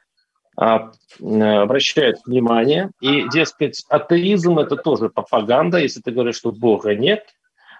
обращают 0.57 2.19
внимание. 2.27 2.91
И, 3.01 3.29
дескать, 3.29 3.85
атеизм– 3.89 4.59
это 4.61 4.77
тоже 4.77 5.09
пропаганда. 5.09 5.79
Если 5.79 6.01
ты 6.01 6.11
говоришь, 6.11 6.37
что 6.37 6.53
Бога 6.53 6.95
нет, 6.95 7.25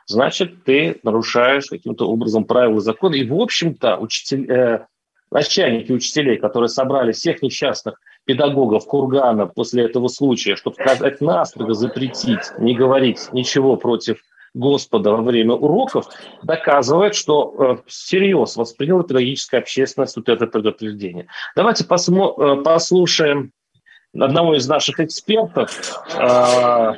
значит, 0.07 0.65
ты 0.65 0.99
нарушаешь 1.03 1.67
каким-то 1.67 2.09
образом 2.09 2.45
правила 2.45 2.81
закона. 2.81 3.15
И, 3.15 3.29
в 3.29 3.35
общем-то, 3.35 3.97
учитель, 3.99 4.51
э, 4.51 4.87
начальники 5.31 5.93
учителей, 5.93 6.37
которые 6.37 6.69
собрали 6.69 7.13
всех 7.13 7.43
несчастных 7.43 8.01
педагогов 8.25 8.87
Кургана 8.87 9.47
после 9.47 9.85
этого 9.85 10.09
случая, 10.09 10.57
чтобы 10.57 10.77
сказать 10.77 11.21
настрого 11.21 11.75
запретить, 11.75 12.53
не 12.59 12.75
говорить 12.75 13.29
ничего 13.33 13.77
против 13.77 14.19
Господа 14.55 15.11
во 15.11 15.21
время 15.21 15.55
уроков, 15.55 16.07
доказывает, 16.45 17.17
что 17.17 17.55
э, 17.59 17.89
всерьез 17.89 18.57
восприняла 18.57 19.03
педагогическая 19.03 19.59
общественность 19.59 20.17
вот 20.17 20.29
это 20.29 20.47
предупреждение. 20.47 21.27
Давайте 21.57 21.85
э, 21.85 22.63
послушаем 22.63 23.53
одного 24.17 24.55
из 24.55 24.69
наших 24.69 25.01
экспертов, 25.01 26.07
э, 26.17 26.93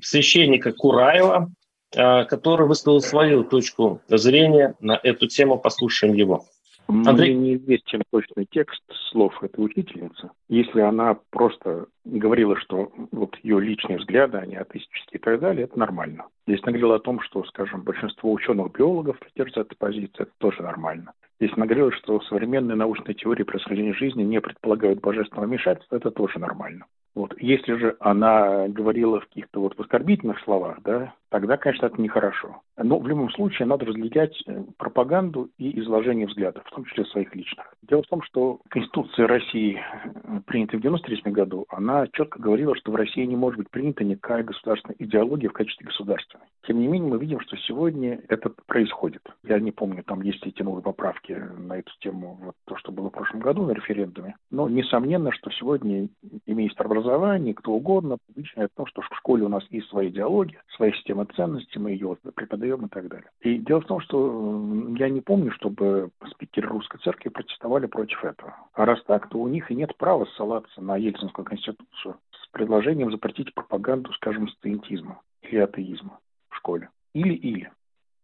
священника 0.00 0.72
Кураева, 0.72 1.50
который 1.92 2.66
высказал 2.66 3.00
свою 3.00 3.42
точку 3.44 4.00
зрения 4.08 4.74
на 4.80 4.98
эту 5.02 5.26
тему. 5.26 5.58
Послушаем 5.58 6.14
его. 6.14 6.46
Андрей? 6.88 7.34
Мне 7.34 7.50
неизвестен 7.50 8.02
точный 8.10 8.46
текст 8.50 8.82
слов 9.10 9.42
этой 9.42 9.64
учительницы. 9.64 10.30
Если 10.48 10.80
она 10.80 11.16
просто 11.30 11.86
говорила, 12.04 12.56
что 12.56 12.92
вот 13.12 13.36
ее 13.42 13.60
личные 13.60 13.98
взгляды, 13.98 14.38
они 14.38 14.56
атеистические 14.56 15.18
и 15.18 15.22
так 15.22 15.40
далее, 15.40 15.64
это 15.64 15.78
нормально. 15.78 16.26
Если 16.46 16.62
она 16.64 16.72
говорила 16.72 16.96
о 16.96 17.00
том, 17.00 17.20
что, 17.20 17.44
скажем, 17.44 17.82
большинство 17.82 18.32
ученых-биологов 18.32 19.18
придерживаются 19.18 19.60
этой 19.60 19.76
позиции, 19.76 20.22
это 20.22 20.32
тоже 20.38 20.62
нормально. 20.62 21.12
Если 21.38 21.54
она 21.56 21.66
говорила, 21.66 21.92
что 21.92 22.20
современные 22.22 22.76
научные 22.76 23.14
теории 23.14 23.44
происхождения 23.44 23.94
жизни 23.94 24.22
не 24.22 24.40
предполагают 24.40 25.00
божественного 25.00 25.46
вмешательства, 25.46 25.96
это 25.96 26.10
тоже 26.10 26.38
нормально. 26.38 26.84
Вот. 27.14 27.34
Если 27.40 27.74
же 27.74 27.96
она 27.98 28.68
говорила 28.68 29.20
в 29.20 29.26
каких-то 29.26 29.60
вот 29.60 29.78
оскорбительных 29.78 30.38
словах, 30.40 30.78
да, 30.82 31.14
тогда, 31.30 31.56
конечно, 31.56 31.86
это 31.86 32.00
нехорошо. 32.00 32.62
Но 32.76 32.98
в 32.98 33.06
любом 33.06 33.30
случае 33.30 33.66
надо 33.66 33.86
разделять 33.86 34.36
э, 34.46 34.64
пропаганду 34.76 35.50
и 35.58 35.78
изложение 35.80 36.26
взглядов, 36.26 36.64
в 36.66 36.74
том 36.74 36.84
числе 36.84 37.04
своих 37.06 37.34
личных. 37.34 37.74
Дело 37.82 38.02
в 38.02 38.08
том, 38.08 38.22
что 38.22 38.60
Конституция 38.68 39.26
России, 39.26 39.80
э, 40.04 40.40
принятая 40.46 40.78
в 40.78 40.82
93 40.82 41.32
году, 41.32 41.66
она 41.68 42.06
четко 42.12 42.40
говорила, 42.40 42.74
что 42.76 42.92
в 42.92 42.96
России 42.96 43.24
не 43.24 43.36
может 43.36 43.58
быть 43.58 43.70
принята 43.70 44.04
никакая 44.04 44.42
государственная 44.42 44.96
идеология 44.98 45.48
в 45.48 45.54
качестве 45.54 45.86
государственной. 45.86 46.44
Тем 46.66 46.80
не 46.80 46.88
менее, 46.88 47.10
мы 47.10 47.18
видим, 47.18 47.40
что 47.40 47.56
сегодня 47.56 48.20
это 48.28 48.50
происходит. 48.66 49.22
Я 49.44 49.58
не 49.60 49.72
помню, 49.72 50.02
там 50.02 50.22
есть 50.22 50.44
эти 50.46 50.62
новые 50.62 50.82
поправки 50.82 51.32
на 51.32 51.78
эту 51.78 51.90
тему, 52.00 52.38
вот 52.42 52.54
то, 52.66 52.76
что 52.76 52.92
было 52.92 53.08
в 53.08 53.12
прошлом 53.12 53.40
году 53.40 53.66
на 53.66 53.72
референдуме. 53.72 54.36
Но 54.50 54.68
несомненно, 54.68 55.32
что 55.32 55.50
сегодня 55.50 56.08
и 56.46 56.54
министр 56.54 56.86
образования, 56.86 57.54
кто 57.54 57.72
угодно, 57.72 58.16
публично 58.26 58.64
о 58.64 58.68
том, 58.68 58.86
что 58.86 59.02
в 59.02 59.16
школе 59.16 59.44
у 59.44 59.48
нас 59.48 59.64
есть 59.70 59.88
своя 59.88 60.08
идеология, 60.08 60.62
своя 60.76 60.92
система 60.92 61.19
верим, 61.20 61.28
и 61.28 61.34
ценности 61.34 61.78
мы 61.78 61.90
ее 61.90 62.16
преподаем 62.34 62.86
и 62.86 62.88
так 62.88 63.08
далее. 63.08 63.30
И 63.40 63.58
дело 63.58 63.80
в 63.80 63.86
том, 63.86 64.00
что 64.00 64.62
я 64.96 65.08
не 65.08 65.20
помню, 65.20 65.52
чтобы 65.52 66.10
спикеры 66.30 66.68
русской 66.68 66.98
церкви 66.98 67.28
протестовали 67.28 67.86
против 67.86 68.24
этого. 68.24 68.56
А 68.74 68.84
раз 68.84 69.02
так, 69.04 69.28
то 69.28 69.38
у 69.38 69.48
них 69.48 69.70
и 69.70 69.74
нет 69.74 69.96
права 69.96 70.26
ссылаться 70.36 70.80
на 70.80 70.96
Ельцинскую 70.96 71.44
конституцию 71.44 72.16
с 72.32 72.48
предложением 72.52 73.10
запретить 73.10 73.54
пропаганду, 73.54 74.12
скажем, 74.14 74.48
студентизма 74.48 75.20
или 75.42 75.58
атеизма 75.58 76.18
в 76.48 76.56
школе. 76.56 76.88
Или-или. 77.14 77.70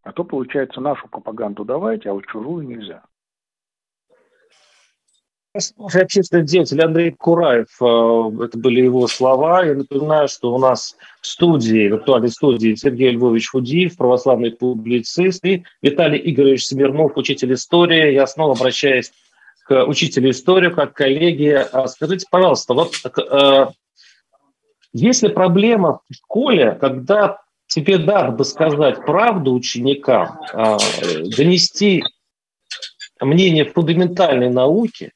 А 0.03 0.13
то, 0.13 0.25
получается, 0.25 0.81
нашу 0.81 1.09
пропаганду 1.09 1.65
давайте, 1.65 2.11
а 2.11 2.13
вот 2.13 2.27
чужую 2.27 2.67
нельзя. 2.67 3.03
Слушай, 5.59 6.03
общественный 6.03 6.45
деятель 6.45 6.83
Андрей 6.83 7.11
Кураев, 7.13 7.69
э, 7.81 8.45
это 8.45 8.59
были 8.59 8.81
его 8.81 9.07
слова. 9.07 9.65
Я 9.65 9.75
напоминаю, 9.75 10.29
что 10.29 10.55
у 10.55 10.59
нас 10.59 10.97
в 11.21 11.27
студии, 11.27 11.89
в 11.89 11.97
актуальной 11.97 12.31
студии 12.31 12.75
Сергей 12.75 13.11
Львович 13.13 13.51
Худиев, 13.51 13.97
православный 13.97 14.51
публицист, 14.51 15.45
и 15.45 15.65
Виталий 15.83 16.21
Игоревич 16.25 16.67
Смирнов, 16.67 17.17
учитель 17.17 17.55
истории. 17.55 18.13
Я 18.13 18.27
снова 18.27 18.53
обращаюсь 18.53 19.13
к 19.67 19.85
учителю 19.85 20.31
истории, 20.31 20.71
как 20.71 20.95
коллеге. 20.95 21.61
А 21.61 21.87
скажите, 21.89 22.27
пожалуйста, 22.31 22.75
вот 22.75 22.95
э, 23.05 23.67
есть 24.93 25.23
ли 25.23 25.29
проблема 25.29 26.01
в 26.09 26.15
школе, 26.15 26.77
когда 26.81 27.39
тебе 27.67 27.99
надо 27.99 28.45
сказать 28.45 29.05
правду 29.05 29.55
ученикам, 29.55 30.39
э, 30.53 30.77
донести 31.37 32.03
мнение 33.21 33.65
фундаментальной 33.65 34.51
науки, 34.51 35.13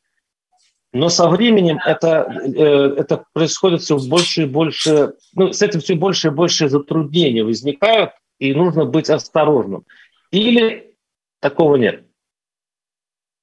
но 0.93 1.09
со 1.09 1.29
временем 1.29 1.79
это, 1.85 2.33
э, 2.45 2.95
это 2.99 3.25
происходит 3.33 3.83
все 3.83 3.97
больше 3.99 4.43
и 4.43 4.47
больше, 4.47 5.15
ну, 5.35 5.53
с 5.53 5.63
этим 5.63 5.81
все 5.81 5.95
больше 5.95 6.29
и 6.29 6.33
больше 6.33 6.69
затруднений 6.69 7.43
возникают, 7.43 8.11
и 8.39 8.53
нужно 8.55 8.85
быть 8.87 9.09
осторожным. 9.09 9.85
Или 10.33 10.95
такого 11.41 11.77
нет? 11.77 12.05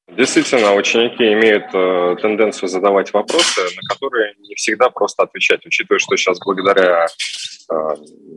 Действительно, 0.10 0.74
ученики 0.74 1.24
имеют 1.34 1.66
э, 1.74 2.16
тенденцию 2.22 2.70
задавать 2.70 3.14
вопросы, 3.14 3.62
на 3.62 3.82
которые 3.94 4.36
не 4.40 4.56
всегда 4.56 4.90
просто 4.90 5.24
отвечать, 5.24 5.66
учитывая, 5.66 6.00
что 6.00 6.16
сейчас 6.16 6.40
благодаря 6.40 7.08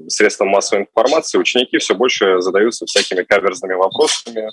средствам 0.09 0.49
массовой 0.49 0.83
информации 0.83 1.39
ученики 1.39 1.79
все 1.79 1.95
больше 1.95 2.41
задаются 2.41 2.87
всякими 2.87 3.23
каверзными 3.23 3.75
вопросами. 3.75 4.49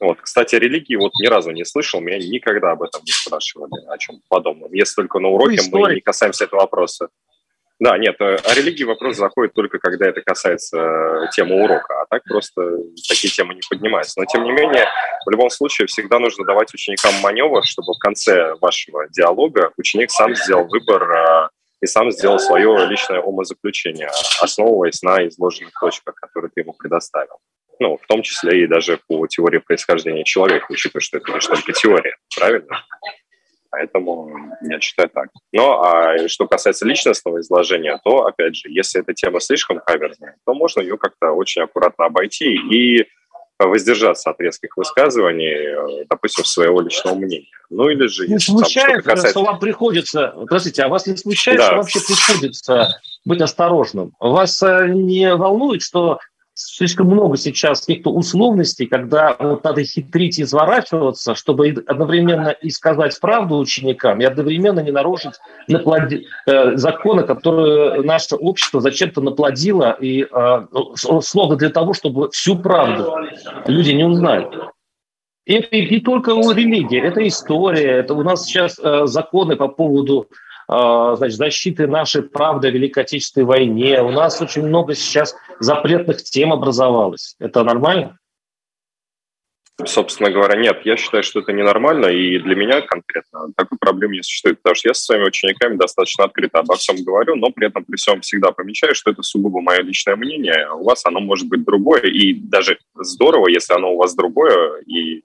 Вот. 0.00 0.20
Кстати, 0.20 0.54
религии 0.54 0.96
вот 0.96 1.12
ни 1.20 1.26
разу 1.26 1.50
не 1.50 1.64
слышал, 1.64 2.00
меня 2.00 2.18
никогда 2.18 2.72
об 2.72 2.82
этом 2.82 3.02
не 3.04 3.12
спрашивали, 3.12 3.72
о 3.88 3.98
чем 3.98 4.20
подобном. 4.28 4.72
Если 4.72 4.94
только 4.96 5.18
на 5.18 5.28
уроке 5.28 5.60
ну, 5.70 5.78
мы 5.78 5.94
не 5.94 6.00
касаемся 6.00 6.44
этого 6.44 6.60
вопроса. 6.60 7.08
Да, 7.80 7.96
нет, 7.96 8.16
э, 8.20 8.36
о 8.44 8.54
религии 8.54 8.82
вопрос 8.82 9.16
заходит 9.16 9.54
только 9.54 9.78
когда 9.78 10.08
это 10.08 10.20
касается 10.20 10.78
э, 10.78 11.28
темы 11.32 11.62
урока, 11.62 12.02
а 12.02 12.06
так 12.10 12.24
просто 12.24 12.60
такие 13.08 13.32
темы 13.32 13.54
не 13.54 13.60
поднимаются. 13.70 14.18
Но 14.18 14.26
тем 14.26 14.42
не 14.42 14.50
менее, 14.50 14.86
в 15.24 15.30
любом 15.30 15.48
случае 15.48 15.86
всегда 15.86 16.18
нужно 16.18 16.44
давать 16.44 16.74
ученикам 16.74 17.14
маневр, 17.22 17.64
чтобы 17.64 17.94
в 17.94 17.98
конце 17.98 18.54
вашего 18.60 19.08
диалога 19.10 19.70
ученик 19.76 20.10
сам 20.10 20.34
сделал 20.34 20.64
выбор 20.64 21.08
э, 21.08 21.48
и 21.80 21.86
сам 21.86 22.10
сделал 22.10 22.38
свое 22.38 22.86
личное 22.86 23.20
умозаключение, 23.20 24.10
основываясь 24.40 25.02
на 25.02 25.26
изложенных 25.28 25.72
точках, 25.80 26.14
которые 26.16 26.50
ты 26.54 26.62
ему 26.62 26.72
предоставил. 26.72 27.38
Ну, 27.80 27.96
в 27.96 28.06
том 28.06 28.22
числе 28.22 28.64
и 28.64 28.66
даже 28.66 28.98
по 29.06 29.26
теории 29.26 29.58
происхождения 29.58 30.24
человека, 30.24 30.66
учитывая, 30.68 31.00
что 31.00 31.18
это 31.18 31.32
лишь 31.32 31.46
только 31.46 31.72
теория, 31.72 32.16
правильно? 32.36 32.84
Поэтому 33.70 34.56
я 34.62 34.80
считаю 34.80 35.10
так. 35.10 35.28
Но 35.52 35.82
а 35.82 36.26
что 36.28 36.48
касается 36.48 36.86
личностного 36.86 37.40
изложения, 37.40 38.00
то, 38.02 38.24
опять 38.24 38.56
же, 38.56 38.70
если 38.70 39.00
эта 39.00 39.12
тема 39.12 39.40
слишком 39.40 39.78
каверзная, 39.78 40.36
то 40.44 40.54
можно 40.54 40.80
ее 40.80 40.96
как-то 40.96 41.32
очень 41.32 41.62
аккуратно 41.62 42.06
обойти 42.06 42.54
и 42.54 43.06
воздержаться 43.66 44.30
от 44.30 44.40
резких 44.40 44.76
высказываний, 44.76 46.04
допустим, 46.08 46.44
своего 46.44 46.80
личного 46.80 47.16
мнения. 47.16 47.46
Ну 47.70 47.88
или 47.88 48.06
же... 48.06 48.28
Не 48.28 48.38
смущает, 48.38 49.04
там, 49.04 49.14
касается... 49.14 49.30
что 49.30 49.44
вам 49.44 49.58
приходится... 49.58 50.34
Простите, 50.48 50.82
а 50.82 50.88
вас 50.88 51.06
не 51.06 51.16
смущает, 51.16 51.58
да. 51.58 51.66
что 51.66 51.76
вообще 51.76 52.00
приходится 52.00 53.00
быть 53.24 53.40
осторожным? 53.40 54.12
Вас 54.20 54.62
э, 54.62 54.88
не 54.88 55.34
волнует, 55.34 55.82
что 55.82 56.18
слишком 56.58 57.06
много 57.06 57.36
сейчас 57.36 57.80
каких-то 57.80 58.10
условностей, 58.10 58.86
когда 58.86 59.36
вот 59.38 59.62
надо 59.62 59.84
хитрить 59.84 60.38
и 60.38 60.42
изворачиваться, 60.42 61.34
чтобы 61.34 61.84
одновременно 61.86 62.48
и 62.48 62.70
сказать 62.70 63.18
правду 63.20 63.58
ученикам, 63.58 64.20
и 64.20 64.24
одновременно 64.24 64.80
не 64.80 64.90
нарушить 64.90 65.34
наплоди... 65.68 66.26
э, 66.46 66.76
законы, 66.76 67.22
которые 67.22 68.02
наше 68.02 68.34
общество 68.34 68.80
зачем-то 68.80 69.20
наплодило, 69.20 69.96
и 70.00 70.26
э, 70.30 70.66
слово 70.96 71.56
для 71.56 71.70
того, 71.70 71.94
чтобы 71.94 72.30
всю 72.30 72.58
правду 72.58 73.14
люди 73.66 73.92
не 73.92 74.04
узнали. 74.04 74.48
И 75.46 75.54
это 75.54 75.74
не 75.76 76.00
только 76.00 76.34
у 76.34 76.50
религии, 76.50 77.00
это 77.00 77.26
история, 77.26 78.00
это 78.00 78.14
у 78.14 78.22
нас 78.22 78.44
сейчас 78.44 78.78
э, 78.78 79.06
законы 79.06 79.56
по 79.56 79.68
поводу 79.68 80.26
значит, 80.68 81.36
защиты 81.36 81.86
нашей 81.86 82.22
правды 82.22 82.68
о 82.68 82.70
Великой 82.70 83.04
Отечественной 83.04 83.46
войне. 83.46 84.02
У 84.02 84.10
нас 84.10 84.40
очень 84.42 84.66
много 84.66 84.94
сейчас 84.94 85.34
запретных 85.60 86.22
тем 86.22 86.52
образовалось. 86.52 87.34
Это 87.38 87.64
нормально? 87.64 88.18
Собственно 89.84 90.28
говоря, 90.30 90.60
нет. 90.60 90.80
Я 90.84 90.96
считаю, 90.96 91.22
что 91.22 91.38
это 91.38 91.52
ненормально, 91.52 92.06
и 92.06 92.40
для 92.40 92.56
меня 92.56 92.80
конкретно 92.80 93.52
такой 93.56 93.78
проблемы 93.78 94.16
не 94.16 94.22
существует, 94.24 94.60
потому 94.60 94.74
что 94.74 94.88
я 94.88 94.94
со 94.94 95.04
своими 95.04 95.26
учениками 95.26 95.76
достаточно 95.76 96.24
открыто 96.24 96.58
обо 96.58 96.74
всем 96.74 96.96
говорю, 97.04 97.36
но 97.36 97.50
при 97.50 97.68
этом 97.68 97.84
при 97.84 97.94
всем 97.94 98.20
всегда 98.20 98.50
помечаю, 98.50 98.96
что 98.96 99.12
это 99.12 99.22
сугубо 99.22 99.60
мое 99.60 99.82
личное 99.82 100.16
мнение. 100.16 100.68
У 100.72 100.82
вас 100.82 101.06
оно 101.06 101.20
может 101.20 101.48
быть 101.48 101.64
другое, 101.64 102.02
и 102.02 102.34
даже 102.34 102.78
здорово, 102.96 103.46
если 103.46 103.72
оно 103.72 103.94
у 103.94 103.98
вас 103.98 104.16
другое, 104.16 104.80
и 104.80 105.22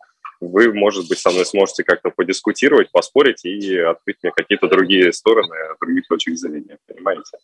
вы, 0.50 0.74
может 0.74 1.08
быть, 1.08 1.20
со 1.20 1.32
мной 1.32 1.46
сможете 1.46 1.84
как-то 1.84 2.10
подискутировать, 2.10 2.92
поспорить 2.92 3.46
и 3.46 3.78
открыть 3.78 4.18
мне 4.22 4.32
какие-то 4.32 4.68
другие 4.68 5.14
стороны, 5.14 5.56
других 5.80 6.08
точек 6.08 6.38
зрения, 6.38 6.78
понимаете? 6.88 7.38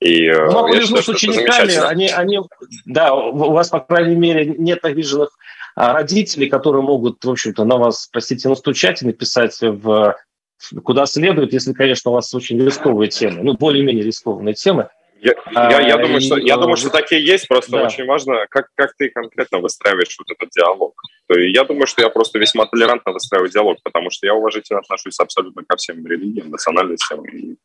И 0.00 0.24
э, 0.24 0.50
ну, 0.50 0.66
я 0.68 0.80
считаю, 0.80 1.02
с 1.02 1.08
учениками, 1.08 1.76
они, 1.76 2.08
они, 2.08 2.38
да, 2.86 3.14
у 3.14 3.52
вас, 3.52 3.68
по 3.68 3.80
крайней 3.80 4.16
мере, 4.16 4.46
нет 4.46 4.82
обиженных 4.84 5.28
а, 5.76 5.92
родителей, 5.92 6.48
которые 6.48 6.82
могут, 6.82 7.22
в 7.22 7.30
общем-то, 7.30 7.64
на 7.64 7.76
вас, 7.76 8.08
простите, 8.10 8.48
настучать 8.48 9.02
и 9.02 9.06
написать 9.06 9.58
в 9.60 10.16
куда 10.84 11.06
следует, 11.06 11.52
если, 11.52 11.72
конечно, 11.72 12.10
у 12.10 12.14
вас 12.14 12.32
очень 12.34 12.62
рисковые 12.62 13.08
темы, 13.08 13.42
ну, 13.42 13.54
более-менее 13.54 14.04
рискованные 14.04 14.54
темы. 14.54 14.88
Я, 15.22 15.34
а, 15.54 15.70
я, 15.70 15.80
я, 15.80 15.96
думаю, 15.98 16.20
что, 16.20 16.38
я 16.38 16.56
думаю, 16.56 16.76
что 16.76 16.88
такие 16.88 17.22
есть, 17.24 17.46
просто 17.46 17.72
да. 17.72 17.84
очень 17.84 18.06
важно, 18.06 18.46
как, 18.48 18.68
как 18.74 18.94
ты 18.96 19.10
конкретно 19.10 19.58
выстраиваешь 19.58 20.16
вот 20.18 20.30
этот 20.30 20.48
диалог. 20.50 20.94
То 21.28 21.38
есть 21.38 21.54
я 21.54 21.64
думаю, 21.64 21.86
что 21.86 22.00
я 22.00 22.08
просто 22.08 22.38
весьма 22.38 22.64
толерантно 22.66 23.12
выстраиваю 23.12 23.50
диалог, 23.50 23.78
потому 23.82 24.10
что 24.10 24.26
я 24.26 24.34
уважительно 24.34 24.80
отношусь 24.80 25.20
абсолютно 25.20 25.62
ко 25.66 25.76
всем 25.76 26.06
религиям, 26.06 26.50
национальностям 26.50 27.22
и 27.26 27.56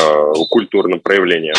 э, 0.00 0.32
культурным 0.48 1.00
проявлениям. 1.00 1.56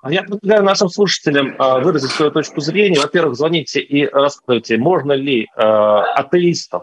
А 0.00 0.12
я 0.12 0.24
предлагаю 0.24 0.64
нашим 0.64 0.88
слушателям 0.88 1.54
э, 1.56 1.80
выразить 1.82 2.10
свою 2.10 2.32
точку 2.32 2.60
зрения. 2.60 2.98
Во-первых, 2.98 3.36
звоните 3.36 3.80
и 3.80 4.06
рассказывайте, 4.06 4.76
можно 4.76 5.12
ли 5.12 5.44
э, 5.44 5.62
атеистам 5.62 6.82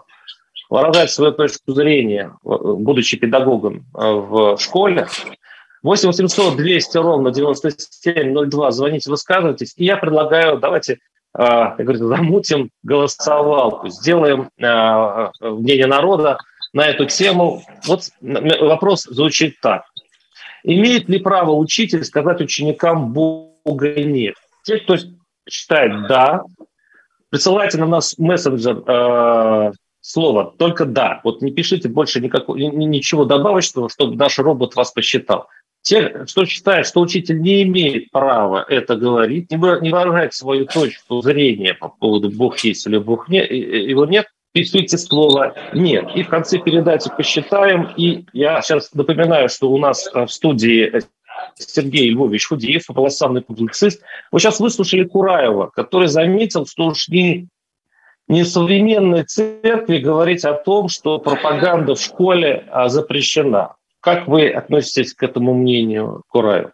выражать 0.69 1.11
свою 1.11 1.33
точку 1.33 1.73
зрения, 1.73 2.37
будучи 2.43 3.17
педагогом 3.17 3.87
в 3.91 4.55
школе, 4.59 5.07
8 5.83 6.07
800 6.07 6.55
200 6.57 6.97
ровно 6.97 7.31
9702. 7.31 8.71
Звоните, 8.71 9.09
высказывайтесь. 9.09 9.73
И 9.77 9.85
я 9.85 9.97
предлагаю, 9.97 10.57
давайте, 10.59 10.99
а, 11.33 11.71
как 11.71 11.85
говорится, 11.85 12.07
замутим 12.07 12.69
голосовалку, 12.83 13.89
сделаем 13.89 14.49
а, 14.61 15.31
мнение 15.41 15.87
народа 15.87 16.37
на 16.73 16.85
эту 16.87 17.05
тему. 17.05 17.63
Вот 17.85 18.09
вопрос 18.21 19.03
звучит 19.03 19.59
так. 19.61 19.83
Имеет 20.63 21.07
ли 21.07 21.19
право 21.19 21.51
учитель 21.51 22.03
сказать 22.03 22.41
ученикам 22.41 23.13
«Бога 23.13 23.93
нет»? 24.03 24.35
Те, 24.63 24.79
кто 24.79 24.97
считает 25.49 26.07
«да», 26.07 26.43
присылайте 27.29 27.77
на 27.77 27.85
нас 27.85 28.17
мессенджер 28.17 28.83
э, 28.85 29.71
слово 30.01 30.53
только 30.57 30.85
«да». 30.85 31.21
Вот 31.23 31.41
не 31.41 31.51
пишите 31.51 31.87
больше 31.87 32.19
никакого, 32.19 32.57
ничего 32.57 33.25
добавочного, 33.25 33.89
чтобы 33.89 34.15
наш 34.15 34.37
робот 34.37 34.75
вас 34.75 34.91
посчитал. 34.91 35.47
Те, 35.81 36.09
кто 36.09 36.45
считает, 36.45 36.85
что 36.85 37.01
учитель 37.01 37.39
не 37.39 37.63
имеет 37.63 38.11
права 38.11 38.65
это 38.67 38.95
говорить, 38.95 39.49
не 39.49 39.57
выражать 39.57 40.33
свою 40.33 40.65
точку 40.65 41.21
зрения 41.21 41.73
по 41.73 41.87
поводу 41.87 42.29
Бог 42.29 42.59
есть 42.59 42.85
или 42.85 42.97
Бог 42.97 43.29
нет, 43.29 43.49
его 43.49 44.05
нет, 44.05 44.27
пишите 44.51 44.97
слово 44.97 45.55
«нет». 45.73 46.05
И 46.15 46.23
в 46.23 46.29
конце 46.29 46.57
передачи 46.59 47.09
посчитаем. 47.15 47.93
И 47.95 48.25
я 48.33 48.61
сейчас 48.61 48.93
напоминаю, 48.93 49.49
что 49.49 49.69
у 49.69 49.77
нас 49.77 50.09
в 50.13 50.27
студии 50.27 51.01
Сергей 51.55 52.09
Львович 52.09 52.47
Худеев, 52.47 52.85
полосанный 52.87 53.41
публицист. 53.41 54.01
Вы 54.31 54.39
сейчас 54.39 54.59
выслушали 54.59 55.03
Кураева, 55.03 55.67
который 55.67 56.07
заметил, 56.07 56.65
что 56.65 56.87
уж 56.87 57.07
не, 57.09 57.47
не 58.27 58.43
современной 58.43 59.23
церкви 59.23 59.97
говорить 59.97 60.45
о 60.45 60.53
том, 60.53 60.89
что 60.89 61.19
пропаганда 61.19 61.95
в 61.95 62.01
школе 62.01 62.65
а, 62.71 62.89
запрещена. 62.89 63.75
Как 64.01 64.27
вы 64.27 64.49
относитесь 64.49 65.13
к 65.13 65.23
этому 65.23 65.53
мнению 65.53 66.23
Кураева? 66.29 66.73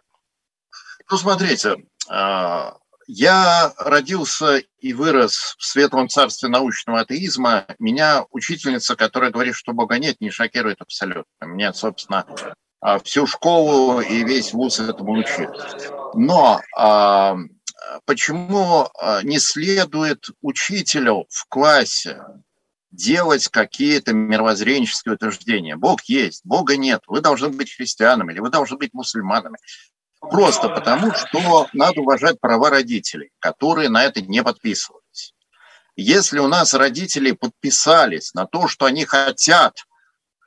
Ну, 1.10 1.16
смотрите, 1.16 1.76
а, 2.08 2.76
я 3.06 3.72
родился 3.78 4.62
и 4.78 4.92
вырос 4.92 5.56
в 5.58 5.64
светлом 5.64 6.08
царстве 6.08 6.48
научного 6.48 7.00
атеизма. 7.00 7.66
Меня 7.78 8.24
учительница, 8.30 8.96
которая 8.96 9.30
говорит, 9.30 9.54
что 9.54 9.72
Бога 9.72 9.98
нет, 9.98 10.20
не 10.20 10.30
шокирует 10.30 10.80
абсолютно. 10.80 11.44
Меня, 11.44 11.72
собственно, 11.72 12.26
а, 12.80 12.98
всю 13.00 13.26
школу 13.26 14.00
и 14.00 14.24
весь 14.24 14.52
вуз 14.52 14.78
этому 14.78 15.12
учили. 15.12 15.50
Но 16.14 16.60
а, 16.76 17.36
почему 18.04 18.88
не 19.22 19.38
следует 19.38 20.30
учителю 20.42 21.26
в 21.28 21.46
классе 21.48 22.22
делать 22.90 23.48
какие-то 23.48 24.12
мировоззренческие 24.12 25.14
утверждения? 25.14 25.76
Бог 25.76 26.02
есть, 26.04 26.42
Бога 26.44 26.76
нет, 26.76 27.02
вы 27.06 27.20
должны 27.20 27.48
быть 27.50 27.74
христианами 27.74 28.32
или 28.32 28.40
вы 28.40 28.50
должны 28.50 28.76
быть 28.76 28.94
мусульманами. 28.94 29.58
Просто 30.20 30.68
потому, 30.68 31.14
что 31.14 31.68
надо 31.72 32.00
уважать 32.00 32.40
права 32.40 32.70
родителей, 32.70 33.30
которые 33.38 33.88
на 33.88 34.04
это 34.04 34.20
не 34.22 34.42
подписывались. 34.42 35.34
Если 35.94 36.38
у 36.38 36.48
нас 36.48 36.74
родители 36.74 37.32
подписались 37.32 38.34
на 38.34 38.46
то, 38.46 38.68
что 38.68 38.86
они 38.86 39.04
хотят, 39.04 39.84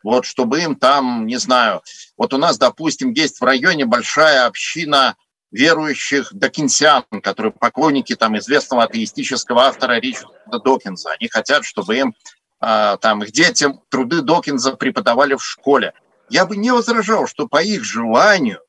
вот 0.03 0.25
чтобы 0.25 0.61
им 0.61 0.75
там, 0.75 1.25
не 1.25 1.37
знаю, 1.37 1.81
вот 2.17 2.33
у 2.33 2.37
нас, 2.37 2.57
допустим, 2.57 3.11
есть 3.11 3.39
в 3.39 3.43
районе 3.43 3.85
большая 3.85 4.45
община 4.45 5.15
верующих 5.51 6.33
докинсиан, 6.33 7.03
которые 7.23 7.51
поклонники 7.51 8.15
там 8.15 8.37
известного 8.37 8.83
атеистического 8.83 9.63
автора 9.63 9.99
Ричарда 9.99 10.59
Докинза. 10.63 11.11
Они 11.11 11.27
хотят, 11.27 11.65
чтобы 11.65 11.97
им 11.97 12.15
а, 12.59 12.97
там 12.97 13.23
их 13.23 13.31
детям 13.31 13.81
труды 13.89 14.21
Докинза 14.21 14.73
преподавали 14.73 15.35
в 15.35 15.43
школе. 15.43 15.93
Я 16.29 16.45
бы 16.45 16.55
не 16.55 16.71
возражал, 16.71 17.27
что 17.27 17.47
по 17.47 17.63
их 17.63 17.83
желанию 17.83 18.59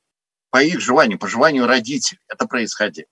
по 0.50 0.62
их 0.62 0.80
желанию, 0.80 1.18
по 1.18 1.28
желанию 1.28 1.66
родителей 1.66 2.20
это 2.28 2.46
происходило. 2.46 3.06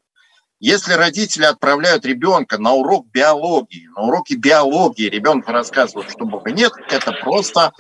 Если 0.61 0.93
родители 0.93 1.45
отправляют 1.45 2.05
ребенка 2.05 2.59
на 2.59 2.73
урок 2.73 3.07
биологии, 3.07 3.89
на 3.95 4.03
уроке 4.03 4.35
биологии 4.35 5.09
ребенку 5.09 5.53
рассказывают, 5.53 6.11
что 6.11 6.25
Бога 6.25 6.51
нет, 6.51 6.73
это 6.91 7.13
просто 7.13 7.73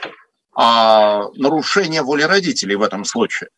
а, 0.55 1.24
нарушение 1.35 2.03
воли 2.03 2.22
родителей 2.22 2.77
в 2.77 2.83
этом 2.83 3.05
случае. 3.05 3.51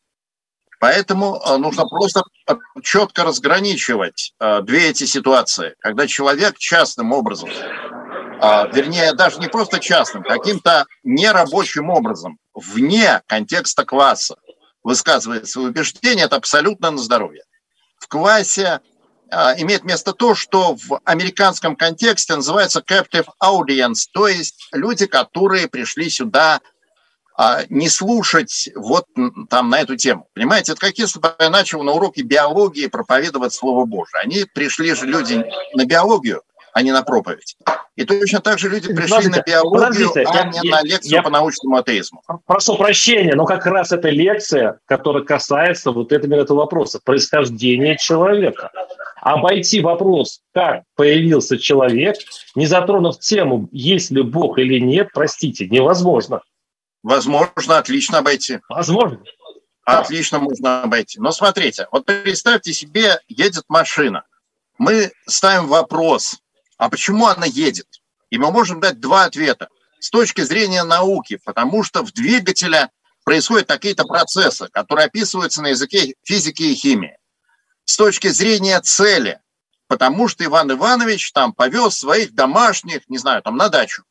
Поэтому 0.80 1.38
а, 1.44 1.58
нужно 1.58 1.84
просто 1.86 2.22
четко 2.82 3.22
разграничивать 3.22 4.32
а, 4.38 4.62
две 4.62 4.88
эти 4.88 5.04
ситуации, 5.04 5.74
когда 5.78 6.06
человек 6.06 6.56
частным 6.56 7.12
образом, 7.12 7.50
а, 8.40 8.66
вернее, 8.72 9.12
даже 9.12 9.38
не 9.40 9.48
просто 9.48 9.78
частным, 9.78 10.22
каким-то 10.22 10.86
нерабочим 11.04 11.90
образом, 11.90 12.38
вне 12.54 13.20
контекста 13.26 13.84
класса, 13.84 14.36
высказывает 14.82 15.46
свои 15.46 15.66
убеждения, 15.66 16.22
это 16.22 16.36
абсолютно 16.36 16.90
на 16.90 16.98
здоровье. 16.98 17.42
В 17.98 18.08
классе 18.08 18.80
а, 19.30 19.54
имеет 19.60 19.84
место 19.84 20.14
то, 20.14 20.34
что 20.34 20.76
в 20.76 20.98
американском 21.04 21.76
контексте 21.76 22.34
называется 22.34 22.80
captive 22.80 23.28
audience, 23.42 24.06
то 24.14 24.28
есть 24.28 24.68
люди, 24.72 25.04
которые 25.04 25.68
пришли 25.68 26.08
сюда 26.08 26.62
не 27.68 27.88
слушать 27.88 28.68
вот 28.74 29.06
там 29.48 29.70
на 29.70 29.80
эту 29.80 29.96
тему. 29.96 30.26
Понимаете, 30.34 30.72
это 30.72 30.80
как 30.80 30.98
если 30.98 31.18
бы 31.18 31.32
я 31.38 31.50
начал 31.50 31.82
на 31.82 31.92
уроке 31.92 32.22
биологии 32.22 32.86
проповедовать 32.86 33.52
Слово 33.52 33.86
Божие. 33.86 34.20
Они 34.22 34.44
пришли 34.52 34.94
же 34.94 35.06
люди 35.06 35.44
на 35.74 35.84
биологию, 35.84 36.42
а 36.72 36.82
не 36.82 36.92
на 36.92 37.02
проповедь. 37.02 37.56
И 37.96 38.04
точно 38.04 38.40
так 38.40 38.58
же 38.58 38.68
люди 38.68 38.88
пришли 38.88 39.10
подождите, 39.10 39.36
на 39.36 39.42
биологию, 39.42 40.10
а 40.14 40.36
я, 40.36 40.44
не 40.44 40.60
я, 40.62 40.76
на 40.76 40.82
лекцию 40.82 41.12
я, 41.12 41.22
по 41.22 41.30
научному 41.30 41.76
атеизму. 41.76 42.22
Прошу 42.46 42.76
прощения, 42.76 43.34
но 43.34 43.44
как 43.44 43.66
раз 43.66 43.92
эта 43.92 44.08
лекция, 44.08 44.78
которая 44.86 45.22
касается 45.22 45.90
вот 45.90 46.12
этого, 46.12 46.34
этого 46.34 46.58
вопроса, 46.58 47.00
происхождения 47.04 47.96
человека. 47.96 48.70
Обойти 49.20 49.80
вопрос, 49.80 50.40
как 50.54 50.82
появился 50.96 51.58
человек, 51.58 52.16
не 52.54 52.66
затронув 52.66 53.18
тему, 53.18 53.68
есть 53.70 54.10
ли 54.10 54.22
Бог 54.22 54.58
или 54.58 54.78
нет, 54.78 55.08
простите, 55.12 55.68
невозможно. 55.68 56.40
Возможно, 57.02 57.78
отлично 57.78 58.18
обойти. 58.18 58.60
Возможно. 58.68 59.22
Отлично 59.84 60.38
можно 60.38 60.82
обойти. 60.82 61.18
Но 61.18 61.32
смотрите, 61.32 61.88
вот 61.90 62.04
представьте 62.04 62.72
себе, 62.72 63.20
едет 63.28 63.64
машина. 63.68 64.24
Мы 64.78 65.12
ставим 65.26 65.66
вопрос, 65.66 66.38
а 66.76 66.88
почему 66.88 67.26
она 67.26 67.46
едет? 67.46 67.86
И 68.30 68.38
мы 68.38 68.50
можем 68.50 68.80
дать 68.80 69.00
два 69.00 69.24
ответа. 69.24 69.68
С 69.98 70.10
точки 70.10 70.42
зрения 70.42 70.82
науки, 70.84 71.38
потому 71.44 71.82
что 71.82 72.02
в 72.02 72.12
двигателе 72.12 72.88
происходят 73.24 73.68
какие-то 73.68 74.04
процессы, 74.04 74.68
которые 74.68 75.06
описываются 75.06 75.60
на 75.60 75.68
языке 75.68 76.14
физики 76.22 76.62
и 76.62 76.74
химии. 76.74 77.18
С 77.84 77.96
точки 77.96 78.28
зрения 78.28 78.80
цели, 78.80 79.40
потому 79.88 80.28
что 80.28 80.44
Иван 80.44 80.72
Иванович 80.72 81.32
там 81.32 81.52
повез 81.52 81.98
своих 81.98 82.34
домашних, 82.34 83.08
не 83.08 83.18
знаю, 83.18 83.42
там 83.42 83.56
на 83.56 83.68
дачу. 83.68 84.04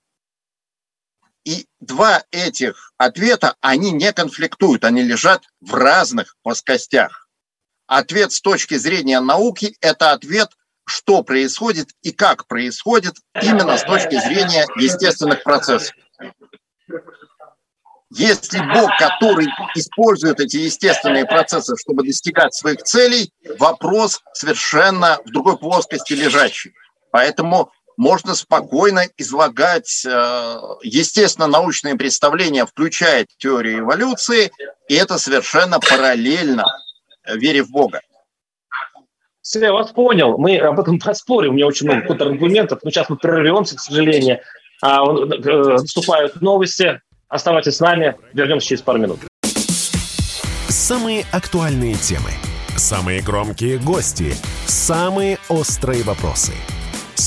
И 1.50 1.66
два 1.80 2.24
этих 2.30 2.94
ответа, 2.98 3.56
они 3.60 3.90
не 3.90 4.14
конфликтуют, 4.14 4.86
они 4.86 5.02
лежат 5.02 5.42
в 5.62 5.74
разных 5.74 6.36
плоскостях. 6.44 7.28
Ответ 7.88 8.32
с 8.32 8.40
точки 8.40 8.76
зрения 8.76 9.20
науки– 9.20 9.76
это 9.82 10.12
ответ 10.12 10.52
что 10.86 11.24
происходит 11.24 11.90
и 12.02 12.12
как 12.12 12.48
происходит 12.48 13.16
именно 13.40 13.78
с 13.78 13.84
точки 13.84 14.20
зрения 14.20 14.66
естественных 14.76 15.44
процессов. 15.44 15.96
Если 18.12 18.60
Бог, 18.74 18.90
который 18.98 19.48
использует 19.76 20.40
эти 20.40 20.58
естественные 20.58 21.26
процессы, 21.26 21.76
чтобы 21.78 22.04
достигать 22.04 22.56
своих 22.56 22.84
целей, 22.84 23.32
вопрос 23.60 24.22
совершенно 24.34 25.20
в 25.26 25.32
другой 25.32 25.58
плоскости 25.58 26.14
лежащий. 26.14 26.74
Поэтому 27.12 27.72
можно 28.00 28.34
спокойно 28.34 29.04
излагать 29.18 30.06
э, 30.06 30.58
естественно 30.84 31.48
научные 31.48 31.96
представления, 31.96 32.66
включая 32.66 33.28
теорию 33.40 33.80
эволюции, 33.80 34.52
и 34.88 34.96
это 34.96 35.18
совершенно 35.18 35.82
параллельно 35.82 36.64
вере 37.28 37.62
в 37.62 37.72
Бога. 37.72 38.00
Все, 39.42 39.60
я 39.60 39.74
вас 39.74 39.92
понял. 39.92 40.38
Мы 40.38 40.58
об 40.60 40.80
этом 40.80 40.98
поспорим. 41.06 41.50
У 41.50 41.54
меня 41.56 41.68
очень 41.68 41.88
много 41.88 42.08
контраргументов. 42.08 42.80
Но 42.84 42.90
сейчас 42.90 43.10
мы 43.10 43.18
прервемся, 43.18 43.76
к 43.76 43.82
сожалению. 43.82 44.40
А, 44.82 45.04
э, 45.04 45.46
наступают 45.74 46.42
новости. 46.42 47.02
Оставайтесь 47.28 47.76
с 47.76 47.80
нами. 47.82 48.16
Вернемся 48.32 48.68
через 48.70 48.82
пару 48.82 49.00
минут. 49.00 49.20
Самые 50.70 51.26
актуальные 51.34 51.96
темы. 51.96 52.32
Самые 52.78 53.22
громкие 53.22 53.78
гости. 53.78 54.34
Самые 54.68 55.38
острые 55.50 56.04
вопросы– 56.04 56.54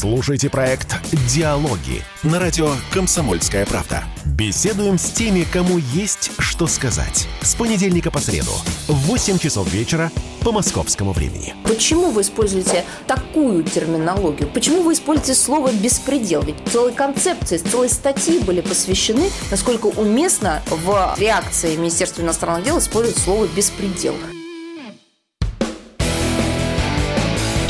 Слушайте 0.02 0.50
проект 0.50 0.96
«Диалоги» 1.28 2.02
на 2.24 2.40
радио 2.40 2.72
«Комсомольская 2.90 3.64
правда». 3.64 4.02
Беседуем 4.24 4.98
с 4.98 5.10
теми, 5.10 5.44
кому 5.44 5.78
есть 5.78 6.32
что 6.40 6.66
сказать. 6.66 7.28
С 7.40 7.54
понедельника 7.54 8.10
по 8.10 8.18
среду 8.18 8.50
в 8.88 8.94
8 8.94 9.38
часов 9.38 9.72
вечера 9.72 10.10
по 10.40 10.50
московскому 10.50 11.12
времени. 11.12 11.54
Почему 11.62 12.10
вы 12.10 12.22
используете 12.22 12.84
такую 13.06 13.62
терминологию? 13.62 14.48
Почему 14.48 14.82
вы 14.82 14.94
используете 14.94 15.40
слово 15.40 15.70
«беспредел»? 15.70 16.42
Ведь 16.42 16.56
целые 16.72 16.96
концепции, 16.96 17.58
целые 17.58 17.88
статьи 17.88 18.40
были 18.40 18.60
посвящены, 18.60 19.30
насколько 19.52 19.86
уместно 19.86 20.62
в 20.66 21.14
реакции 21.16 21.76
Министерства 21.76 22.22
иностранных 22.22 22.64
дел 22.64 22.80
использовать 22.80 23.22
слово 23.22 23.46
«беспредел». 23.46 24.16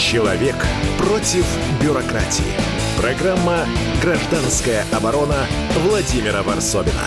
Человек 0.02 0.56
против 0.98 1.46
бюрократии. 1.80 2.52
Программа 3.00 3.66
«Гражданская 4.02 4.84
оборона» 4.92 5.46
Владимира 5.86 6.42
Варсобина. 6.42 7.06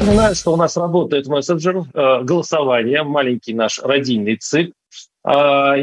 Напоминаю, 0.00 0.34
что 0.34 0.54
у 0.54 0.56
нас 0.56 0.78
работает 0.78 1.26
мессенджер 1.26 1.76
э, 1.76 2.22
голосования, 2.22 3.02
маленький 3.02 3.52
наш 3.52 3.78
родильный 3.80 4.36
цикл. 4.36 4.72
Э, 5.22 5.30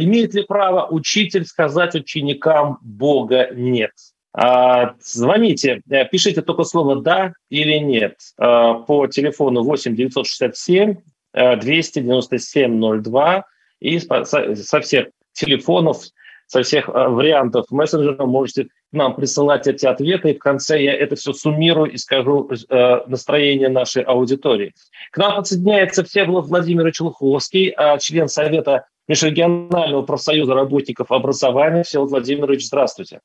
имеет 0.02 0.34
ли 0.34 0.42
право 0.42 0.88
учитель 0.88 1.46
сказать 1.46 1.94
ученикам 1.94 2.80
«Бога 2.82 3.50
нет»? 3.54 3.92
Э, 4.36 4.94
звоните, 5.00 5.84
э, 5.90 6.06
пишите 6.06 6.42
только 6.42 6.64
слово 6.64 7.02
«да» 7.02 7.34
или 7.50 7.78
«нет» 7.78 8.16
э, 8.40 8.74
по 8.88 9.06
телефону 9.06 9.62
8 9.62 9.96
967 9.96 10.96
297 11.34 13.02
02 13.02 13.44
и 13.80 14.00
со 14.00 14.80
всех 14.82 15.08
телефонов, 15.34 16.04
со 16.48 16.62
всех 16.62 16.88
э, 16.88 16.92
вариантов 16.92 17.66
мессенджера 17.70 18.26
можете 18.26 18.68
нам 18.92 19.16
присылать 19.16 19.68
эти 19.68 19.86
ответы, 19.86 20.32
и 20.32 20.36
в 20.36 20.40
конце 20.40 20.82
я 20.82 20.94
это 20.94 21.16
все 21.16 21.34
суммирую 21.34 21.92
и 21.92 21.98
скажу 21.98 22.50
э, 22.50 23.00
настроение 23.08 23.70
нашей 23.70 24.04
аудитории. 24.04 24.74
К 25.12 25.18
нам 25.18 25.36
подсоединяется 25.36 26.04
Всеволод 26.04 26.48
Владимирович 26.48 27.02
Луховский, 27.02 27.74
э, 27.76 27.98
член 28.00 28.28
Совета 28.28 28.86
Межрегионального 29.08 30.04
профсоюза 30.04 30.54
работников 30.54 31.12
образования. 31.12 31.84
Всеволод 31.84 32.12
Владимирович, 32.12 32.68
здравствуйте. 32.68 33.20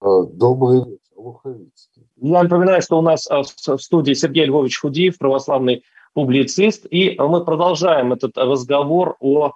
Добрый 0.00 0.78
вечер, 0.80 0.98
Луховицкий. 1.16 2.02
Я 2.16 2.42
напоминаю, 2.42 2.82
что 2.82 2.98
у 2.98 3.02
нас 3.02 3.26
в 3.26 3.78
студии 3.78 4.12
Сергей 4.12 4.44
Львович 4.44 4.80
Худиев, 4.80 5.16
православный 5.18 5.84
публицист, 6.16 6.86
и 6.90 7.14
мы 7.18 7.44
продолжаем 7.44 8.14
этот 8.14 8.38
разговор 8.38 9.16
о, 9.20 9.52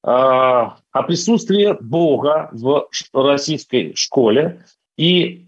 о 0.00 1.02
присутствии 1.08 1.76
Бога 1.80 2.50
в 2.52 2.88
российской 3.12 3.96
школе. 3.96 4.64
И 4.96 5.46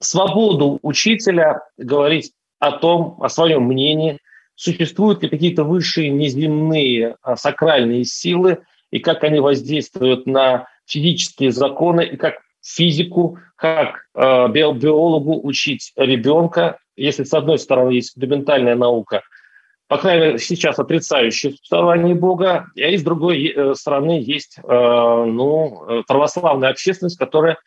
свободу 0.00 0.78
учителя 0.80 1.60
говорить 1.76 2.32
о 2.60 2.72
том, 2.72 3.18
о 3.20 3.28
своем 3.28 3.64
мнении, 3.64 4.20
существуют 4.54 5.22
ли 5.22 5.28
какие-то 5.28 5.64
высшие 5.64 6.08
неземные 6.08 7.16
а, 7.20 7.36
сакральные 7.36 8.06
силы, 8.06 8.62
и 8.90 9.00
как 9.00 9.22
они 9.22 9.38
воздействуют 9.38 10.24
на 10.24 10.66
физические 10.86 11.52
законы, 11.52 12.06
и 12.06 12.16
как 12.16 12.36
физику, 12.62 13.38
как 13.56 14.06
э, 14.14 14.48
биологу 14.48 15.46
учить 15.46 15.92
ребенка, 15.96 16.78
если 16.96 17.24
с 17.24 17.34
одной 17.34 17.58
стороны 17.58 17.90
есть 17.90 18.14
фундаментальная 18.14 18.76
наука, 18.76 19.22
по 19.88 19.98
крайней 19.98 20.26
мере, 20.26 20.38
сейчас 20.38 20.78
отрицающая 20.78 21.50
существование 21.50 22.14
Бога, 22.14 22.66
а 22.76 22.96
с 22.96 23.02
другой 23.02 23.48
э, 23.48 23.74
стороны 23.74 24.22
есть 24.24 24.58
э, 24.58 24.62
ну, 24.62 26.02
православная 26.06 26.70
общественность, 26.70 27.18
которая, 27.18 27.58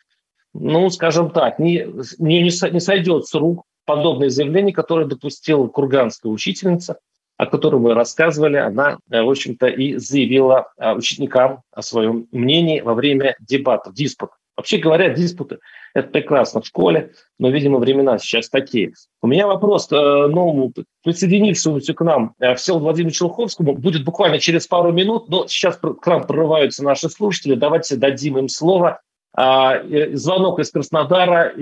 ну, 0.52 0.90
скажем 0.90 1.30
так, 1.30 1.58
не, 1.58 1.86
не, 2.18 2.42
не 2.42 2.80
сойдет 2.80 3.26
с 3.26 3.34
рук 3.34 3.64
подобное 3.84 4.28
заявление, 4.28 4.74
которое 4.74 5.06
допустила 5.06 5.66
курганская 5.66 6.30
учительница, 6.30 6.98
о 7.38 7.46
которой 7.46 7.80
мы 7.80 7.94
рассказывали, 7.94 8.56
она, 8.56 8.98
э, 9.10 9.22
в 9.22 9.30
общем-то, 9.30 9.68
и 9.68 9.96
заявила 9.96 10.72
э, 10.76 10.92
ученикам 10.92 11.62
о 11.72 11.82
своем 11.82 12.26
мнении 12.32 12.80
во 12.80 12.94
время 12.94 13.36
дебатов, 13.40 13.94
диспутов. 13.94 14.36
Вообще 14.58 14.78
говоря, 14.78 15.10
диспуты– 15.10 15.60
это 15.94 16.08
прекрасно 16.08 16.60
в 16.60 16.66
школе, 16.66 17.12
но, 17.38 17.48
видимо, 17.48 17.78
времена 17.78 18.18
сейчас 18.18 18.48
такие. 18.48 18.92
У 19.22 19.28
меня 19.28 19.46
вопрос 19.46 19.86
к 19.86 19.92
э, 19.92 20.26
новому 20.26 20.72
присоединившемуся 21.04 21.94
к 21.94 22.04
нам 22.04 22.34
Всеволоду 22.56 22.86
Владимировичу 22.86 23.18
Челуховскому 23.18 23.74
будет 23.74 24.04
буквально 24.04 24.40
через 24.40 24.66
пару 24.66 24.90
минут, 24.90 25.28
но 25.28 25.46
сейчас 25.46 25.76
к 25.76 26.06
нам 26.08 26.26
прорываются 26.26 26.82
наши 26.82 27.08
слушатели. 27.08 27.54
Давайте 27.54 27.94
дадим 27.94 28.36
им 28.36 28.48
слово. 28.48 29.00
А, 29.32 29.80
звонок 30.14 30.58
из 30.58 30.72
Краснодара. 30.72 31.54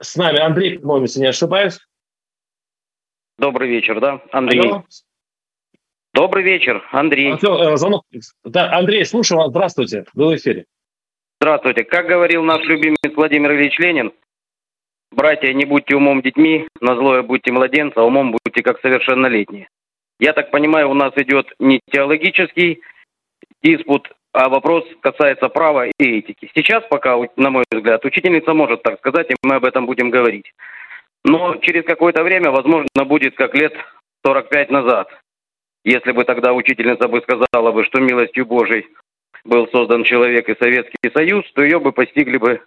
С 0.00 0.16
нами 0.16 0.38
Андрей, 0.40 0.78
по-моему, 0.78 1.04
если 1.04 1.20
не 1.20 1.26
ошибаюсь. 1.26 1.78
Добрый 3.36 3.68
вечер, 3.68 4.00
да, 4.00 4.22
Андрей? 4.32 4.62
Алло. 4.62 4.84
Добрый 6.14 6.44
вечер, 6.44 6.82
Андрей. 6.92 7.34
А, 7.34 7.36
все, 7.36 7.72
э, 7.72 7.76
звонок. 7.76 8.04
Да, 8.42 8.72
Андрей, 8.72 9.04
слушаю 9.04 9.38
вас. 9.38 9.50
Здравствуйте. 9.50 10.06
Вы 10.14 10.28
в 10.28 10.36
эфире. 10.36 10.64
Здравствуйте. 11.44 11.84
Как 11.84 12.06
говорил 12.06 12.42
наш 12.42 12.64
любимый 12.64 12.96
Владимир 13.14 13.52
Ильич 13.52 13.78
Ленин, 13.78 14.14
братья, 15.12 15.52
не 15.52 15.66
будьте 15.66 15.94
умом 15.94 16.22
детьми, 16.22 16.68
на 16.80 16.96
злое 16.96 17.22
будьте 17.22 17.52
младенца, 17.52 18.00
а 18.00 18.04
умом 18.04 18.32
будьте 18.32 18.62
как 18.62 18.80
совершеннолетние. 18.80 19.68
Я 20.18 20.32
так 20.32 20.50
понимаю, 20.50 20.88
у 20.88 20.94
нас 20.94 21.12
идет 21.16 21.52
не 21.58 21.80
теологический 21.92 22.80
диспут, 23.62 24.10
а 24.32 24.48
вопрос 24.48 24.86
касается 25.02 25.50
права 25.50 25.86
и 25.86 25.92
этики. 25.98 26.50
Сейчас 26.54 26.82
пока, 26.88 27.18
на 27.36 27.50
мой 27.50 27.64
взгляд, 27.70 28.02
учительница 28.06 28.54
может 28.54 28.82
так 28.82 28.98
сказать, 29.00 29.30
и 29.30 29.34
мы 29.42 29.56
об 29.56 29.66
этом 29.66 29.84
будем 29.84 30.08
говорить. 30.08 30.50
Но 31.26 31.56
через 31.56 31.84
какое-то 31.84 32.22
время, 32.22 32.52
возможно, 32.52 33.04
будет 33.04 33.36
как 33.36 33.54
лет 33.54 33.74
45 34.24 34.70
назад. 34.70 35.10
Если 35.84 36.12
бы 36.12 36.24
тогда 36.24 36.54
учительница 36.54 37.06
бы 37.06 37.20
сказала 37.20 37.70
бы, 37.70 37.84
что 37.84 38.00
милостью 38.00 38.46
Божией 38.46 38.86
был 39.44 39.68
создан 39.68 40.04
человек 40.04 40.48
и 40.48 40.56
Советский 40.58 41.10
Союз, 41.12 41.50
то 41.52 41.62
ее 41.62 41.80
бы 41.80 41.92
постигли 41.92 42.38
бы 42.38 42.62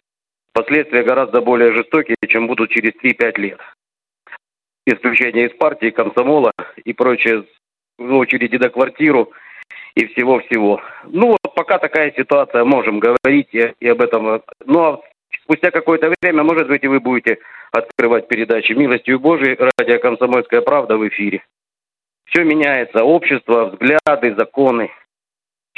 последствия 0.53 1.03
гораздо 1.03 1.41
более 1.41 1.73
жестокие, 1.73 2.15
чем 2.27 2.47
будут 2.47 2.69
через 2.71 2.93
3-5 3.03 3.39
лет. 3.39 3.59
Исключение 4.85 5.47
из 5.47 5.57
партии, 5.57 5.89
комсомола 5.89 6.51
и 6.83 6.93
прочее 6.93 7.45
в 7.97 8.13
очереди 8.13 8.57
до 8.57 8.69
квартиру– 8.69 9.31
и 9.97 10.05
всего-всего. 10.07 10.79
Ну, 11.05 11.29
вот 11.29 11.55
пока 11.55 11.79
такая 11.79 12.11
ситуация, 12.11 12.63
можем 12.63 12.99
говорить 12.99 13.49
и, 13.51 13.73
и 13.79 13.87
об 13.87 14.01
этом. 14.01 14.43
Ну, 14.65 14.79
а 14.79 15.01
спустя 15.43 15.71
какое-то 15.71 16.13
время, 16.21 16.43
может 16.43 16.67
быть, 16.67 16.83
и 16.83 16.87
вы 16.87 16.99
будете 16.99 17.39
открывать 17.71 18.27
передачи 18.27 18.73
«Милостью 18.73 19.19
Божией» 19.19 19.57
радио 19.57 19.99
«Комсомольская 19.99 20.61
правда» 20.61 20.97
в 20.97 21.07
эфире. 21.07 21.43
Все 22.25 22.43
меняется, 22.43 23.03
общество, 23.03 23.71
взгляды, 23.71 24.35
законы. 24.35 24.91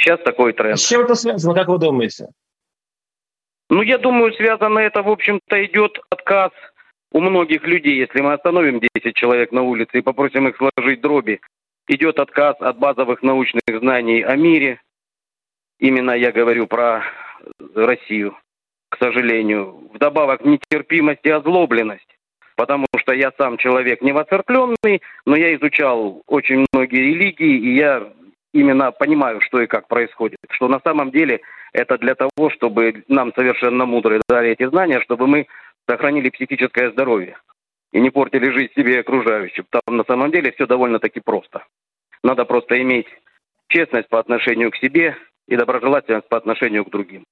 Сейчас 0.00 0.18
такой 0.22 0.54
тренд. 0.54 0.78
С 0.78 0.88
чем 0.88 1.02
это 1.02 1.14
связано, 1.14 1.54
как 1.54 1.68
вы 1.68 1.78
думаете? 1.78 2.28
Ну, 3.68 3.82
я 3.82 3.98
думаю, 3.98 4.32
связано 4.32 4.78
это, 4.78 5.02
в 5.02 5.08
общем-то, 5.08 5.64
идет 5.64 6.00
отказ 6.08 6.52
у 7.12 7.20
многих 7.20 7.66
людей. 7.66 7.96
Если 7.98 8.20
мы 8.22 8.32
остановим 8.32 8.80
10 8.80 9.14
человек 9.14 9.52
на 9.52 9.62
улице 9.62 9.98
и 9.98 10.02
попросим 10.02 10.48
их 10.48 10.56
сложить 10.56 11.02
дроби, 11.02 11.40
идет 11.86 12.18
отказ 12.18 12.56
от 12.60 12.78
базовых 12.78 13.22
научных 13.22 13.62
знаний 13.68 14.22
о 14.22 14.36
мире. 14.36 14.80
Именно 15.78 16.12
я 16.12 16.32
говорю 16.32 16.66
про 16.66 17.04
Россию, 17.74 18.38
к 18.88 18.96
сожалению. 18.96 19.90
Вдобавок 19.92 20.44
нетерпимость 20.46 21.24
и 21.24 21.30
озлобленность. 21.30 22.16
Потому 22.56 22.86
что 22.96 23.12
я 23.12 23.32
сам 23.36 23.58
человек 23.58 24.00
не 24.00 24.12
воцерпленный, 24.12 25.02
но 25.26 25.36
я 25.36 25.54
изучал 25.56 26.22
очень 26.26 26.66
многие 26.72 27.12
религии, 27.12 27.58
и 27.58 27.74
я 27.76 28.12
именно 28.52 28.92
понимаю, 28.92 29.40
что 29.40 29.60
и 29.60 29.66
как 29.66 29.88
происходит. 29.88 30.38
Что 30.50 30.68
на 30.68 30.80
самом 30.80 31.10
деле 31.10 31.40
это 31.72 31.98
для 31.98 32.14
того, 32.14 32.50
чтобы 32.50 33.04
нам 33.08 33.32
совершенно 33.34 33.86
мудрые 33.86 34.20
дали 34.28 34.50
эти 34.50 34.66
знания, 34.68 35.00
чтобы 35.00 35.26
мы 35.26 35.46
сохранили 35.88 36.30
психическое 36.30 36.90
здоровье 36.90 37.36
и 37.92 38.00
не 38.00 38.10
портили 38.10 38.50
жизнь 38.50 38.72
себе 38.74 38.94
и 38.94 39.00
окружающим. 39.00 39.66
Там 39.70 39.96
на 39.96 40.04
самом 40.04 40.30
деле 40.30 40.52
все 40.52 40.66
довольно-таки 40.66 41.20
просто. 41.20 41.64
Надо 42.22 42.44
просто 42.44 42.80
иметь 42.80 43.06
честность 43.68 44.08
по 44.08 44.18
отношению 44.18 44.70
к 44.70 44.76
себе 44.76 45.16
и 45.48 45.56
доброжелательность 45.56 46.28
по 46.28 46.36
отношению 46.36 46.84
к 46.84 46.90
другим. 46.90 47.24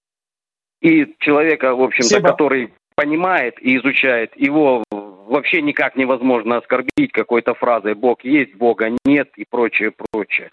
И 0.81 1.15
человека, 1.19 1.75
в 1.75 1.83
общем-то, 1.83 2.21
который 2.21 2.73
понимает 2.95 3.61
и 3.61 3.77
изучает, 3.77 4.37
его 4.37 4.85
вообще 4.91 5.61
никак 5.63 5.97
невозможно 5.97 6.57
оскорбить 6.57 7.13
какой-то 7.13 7.55
фразой 7.55 7.95
«Бог 7.95 8.25
есть, 8.25 8.55
Бога 8.55 8.91
нет» 9.05 9.31
и 9.37 9.45
прочее, 9.49 9.93
прочее. 10.11 10.51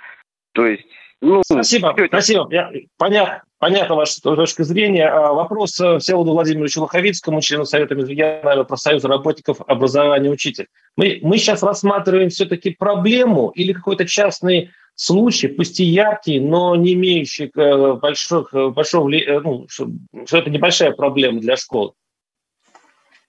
То 0.55 0.65
есть 0.65 0.85
ну, 1.21 1.41
спасибо, 1.43 1.93
это... 1.97 2.07
спасибо. 2.07 2.47
Я, 2.51 2.71
понятно, 2.97 3.43
понятна 3.57 3.95
ваша 3.95 4.21
точка 4.21 4.63
зрения. 4.63 5.07
А, 5.07 5.33
вопрос 5.33 5.79
э, 5.79 5.99
Всеволоду 5.99 6.31
Владимировичу 6.31 6.81
Лоховицкому, 6.81 7.41
члену 7.41 7.65
Совета 7.65 7.95
регионального 7.95 8.63
профсоюза 8.63 9.07
работников 9.07 9.61
образования 9.65 10.29
учитель. 10.29 10.67
Мы, 10.95 11.19
мы 11.21 11.37
сейчас 11.37 11.63
рассматриваем 11.63 12.29
все-таки 12.29 12.71
проблему 12.71 13.49
или 13.49 13.73
какой-то 13.73 14.05
частный 14.05 14.71
случай, 14.95 15.47
пусть 15.47 15.79
и 15.79 15.83
яркий, 15.83 16.39
но 16.39 16.75
не 16.75 16.93
имеющий 16.93 17.51
э, 17.55 17.93
больших, 17.93 18.53
э, 18.53 18.69
большого, 18.69 19.09
ну, 19.09 19.65
что, 19.67 19.89
это 20.31 20.49
небольшая 20.49 20.91
проблема 20.91 21.41
для 21.41 21.57
школы. 21.57 21.93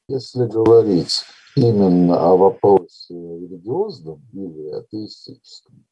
Если 0.08 0.44
говорить 0.46 1.24
именно 1.56 2.20
о 2.20 2.36
вопросе 2.36 3.14
религиозном 3.14 4.22
или 4.32 4.70
атеистическом, 4.70 5.84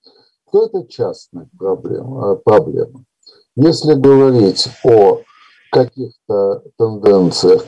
то 0.54 0.66
это 0.66 0.86
частная 0.86 1.48
проблема. 1.58 2.36
проблема. 2.36 3.04
Если 3.56 3.94
говорить 3.94 4.68
о 4.84 5.18
каких-то 5.72 6.62
тенденциях, 6.78 7.64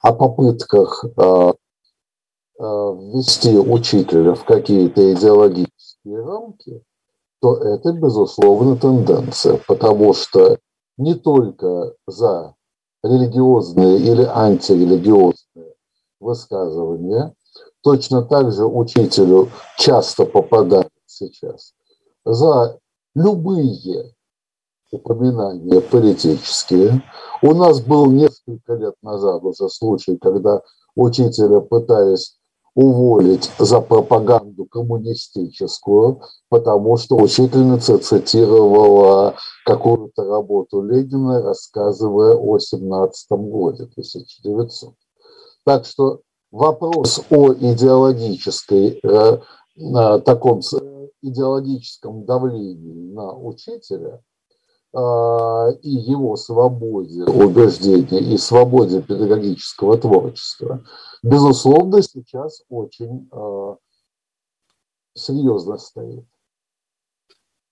о 0.00 0.12
попытках 0.12 1.04
э, 1.04 1.10
э, 1.10 1.52
ввести 2.62 3.58
учителя 3.58 4.34
в 4.34 4.44
какие-то 4.44 5.12
идеологические 5.14 6.24
рамки, 6.24 6.80
то 7.40 7.56
это, 7.56 7.92
безусловно, 7.92 8.76
тенденция, 8.76 9.60
потому 9.66 10.14
что 10.14 10.58
не 10.98 11.14
только 11.14 11.94
за 12.06 12.54
религиозные 13.02 13.98
или 13.98 14.22
антирелигиозные 14.22 15.74
высказывания, 16.20 17.34
точно 17.82 18.22
так 18.22 18.52
же 18.52 18.64
учителю 18.64 19.48
часто 19.76 20.24
попадает 20.24 20.92
сейчас 21.06 21.72
за 22.26 22.78
любые 23.14 24.12
упоминания 24.90 25.80
политические. 25.80 27.02
У 27.40 27.54
нас 27.54 27.80
был 27.80 28.06
несколько 28.06 28.74
лет 28.74 28.94
назад 29.02 29.42
уже 29.44 29.68
случай, 29.68 30.16
когда 30.16 30.62
учителя 30.94 31.60
пытались 31.60 32.36
уволить 32.74 33.50
за 33.58 33.80
пропаганду 33.80 34.66
коммунистическую, 34.66 36.20
потому 36.50 36.98
что 36.98 37.16
учительница 37.16 37.98
цитировала 37.98 39.34
какую-то 39.64 40.24
работу 40.24 40.82
Ленина, 40.82 41.42
рассказывая 41.42 42.34
о 42.34 42.58
17 42.58 43.30
годе 43.30 43.84
1900. 43.84 44.92
Так 45.64 45.86
что 45.86 46.20
вопрос 46.50 47.22
о 47.30 47.54
идеологической 47.54 49.00
э, 49.02 49.38
таком 50.24 50.60
идеологическом 51.26 52.24
давлении 52.24 53.12
на 53.12 53.32
учителя 53.34 54.22
а, 54.94 55.68
и 55.82 55.90
его 55.90 56.36
свободе 56.36 57.24
убеждения 57.24 58.20
и 58.20 58.38
свободе 58.38 59.02
педагогического 59.02 59.98
творчества, 59.98 60.84
безусловно, 61.22 62.02
сейчас 62.02 62.62
очень 62.68 63.28
а, 63.32 63.76
серьезно 65.14 65.78
стоит. 65.78 66.24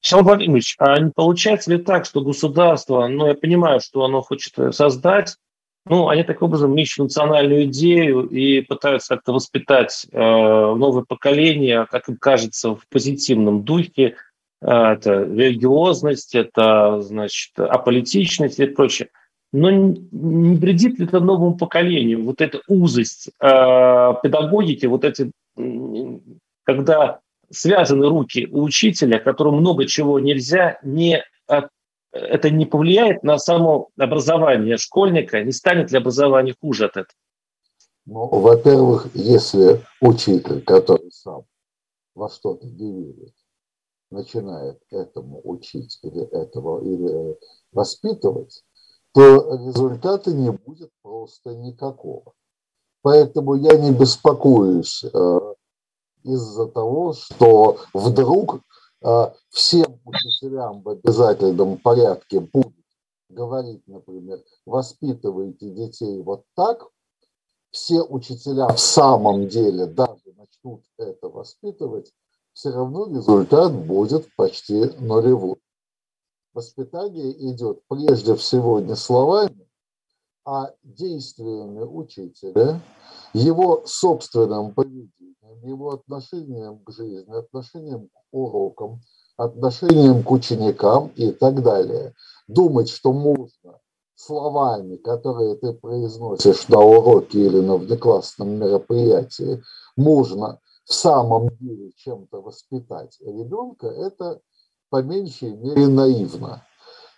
Михаил 0.03 0.25
Владимирович, 0.25 0.77
а 0.79 1.01
не 1.01 1.11
получается 1.11 1.71
ли 1.71 1.83
так, 1.83 2.05
что 2.05 2.21
государство, 2.21 3.07
ну, 3.09 3.27
я 3.27 3.35
понимаю, 3.35 3.81
что 3.81 4.05
оно 4.05 4.21
хочет 4.21 4.75
создать, 4.75 5.39
ну, 5.87 6.09
они 6.09 6.23
таким 6.23 6.45
образом 6.45 6.77
ищут 6.79 7.05
национальную 7.05 7.65
идею 7.65 8.27
и 8.27 8.63
пытаются 8.63 9.17
как-то 9.17 9.33
воспитать 9.33 10.07
э, 10.11 10.19
новое 10.19 11.05
поколение, 11.07 11.87
как 11.91 12.09
им 12.09 12.17
кажется, 12.17 12.75
в 12.75 12.87
позитивном 12.89 13.65
духе. 13.65 14.17
Э, 14.63 14.93
это 14.93 15.25
религиозность, 15.25 16.35
это, 16.35 17.03
значит, 17.03 17.59
аполитичность 17.59 18.59
и 18.61 18.67
прочее. 18.67 19.11
Но 19.53 19.71
не 19.71 20.57
вредит 20.57 20.99
ли 20.99 21.05
это 21.05 21.21
новому 21.21 21.57
поколению, 21.57 22.25
вот 22.25 22.41
эта 22.41 22.61
узость 22.67 23.29
э, 23.41 24.15
педагогики, 24.23 24.87
вот 24.87 25.05
эти, 25.05 25.31
когда 26.65 27.21
связаны 27.51 28.09
руки 28.09 28.49
у 28.51 28.63
учителя, 28.63 29.19
которому 29.19 29.61
много 29.61 29.87
чего 29.87 30.19
нельзя, 30.19 30.79
не 30.83 31.23
от, 31.47 31.69
это 32.15 32.51
не 32.51 32.67
повлияет 32.67 33.23
на 33.23 33.39
само 33.39 33.91
образование 33.99 34.77
школьника, 34.77 35.43
не 35.43 35.53
станет 35.53 35.91
ли 35.91 35.99
образование 35.99 36.55
хуже 36.61 36.87
от 36.87 36.93
этого? 36.93 37.19
Ну, 38.07 38.27
во-первых, 38.29 39.09
если 39.15 39.83
учитель, 40.01 40.63
который 40.63 41.11
сам 41.11 41.45
во 42.15 42.29
что-то 42.29 42.67
не 42.67 42.93
верит, 42.93 43.35
начинает 44.11 44.79
этому 44.91 45.41
учить 45.45 45.99
или 46.03 46.23
этого 46.23 46.83
или 46.85 47.37
воспитывать, 47.73 48.63
то 49.13 49.57
результата 49.67 50.33
не 50.33 50.51
будет 50.51 50.91
просто 51.03 51.55
никакого. 51.55 52.35
Поэтому 53.03 53.55
я 53.55 53.77
не 53.77 53.93
беспокоюсь 53.93 55.05
э, 55.05 55.55
из-за 56.25 56.67
того, 56.67 57.13
что 57.13 57.79
вдруг 57.93 58.57
э, 58.57 58.59
всем 59.51 60.01
учителям 60.05 60.83
в 60.83 60.89
обязательном 60.89 61.79
порядке 61.79 62.41
будут 62.41 62.75
говорить, 63.29 63.87
например, 63.87 64.43
воспитывайте 64.65 65.71
детей 65.71 66.23
вот 66.23 66.45
так, 66.55 66.89
все 67.71 68.03
учителя 68.03 68.69
в 68.69 68.79
самом 68.79 69.49
деле 69.49 69.87
даже 69.87 70.33
начнут 70.37 70.85
это 70.97 71.29
воспитывать, 71.29 72.13
все 72.53 72.71
равно 72.71 73.07
результат 73.07 73.75
будет 73.75 74.29
почти 74.37 74.85
нулевой. 75.01 75.57
Воспитание 76.55 77.33
идет 77.51 77.83
прежде 77.89 78.37
всего 78.37 78.79
не 78.79 78.95
словами, 78.95 79.69
а 80.45 80.73
действиями 80.83 81.83
учителя, 81.83 82.81
его 83.33 83.83
собственным 83.87 84.73
поведением, 84.73 85.34
его 85.63 85.93
отношением 85.93 86.79
к 86.85 86.91
жизни, 86.91 87.37
отношением 87.37 88.09
к 88.09 88.19
урокам, 88.33 89.01
отношением 89.37 90.23
к 90.23 90.31
ученикам 90.31 91.09
и 91.17 91.31
так 91.31 91.63
далее. 91.63 92.15
Думать, 92.49 92.89
что 92.89 93.13
можно 93.13 93.81
словами, 94.15 94.97
которые 94.97 95.57
ты 95.57 95.73
произносишь 95.73 96.69
на 96.69 96.81
уроке 96.81 97.47
или 97.47 97.61
на 97.61 97.77
внеклассном 97.77 98.51
мероприятии, 98.51 99.63
можно 99.97 100.61
в 100.85 100.95
самом 100.95 101.49
деле 101.61 101.93
чем-то 101.97 102.41
воспитать 102.41 103.19
ребенка, 103.21 103.87
это 103.87 104.41
по 104.91 105.03
меньшей 105.03 105.53
мере 105.57 105.89
наивно. 105.89 106.63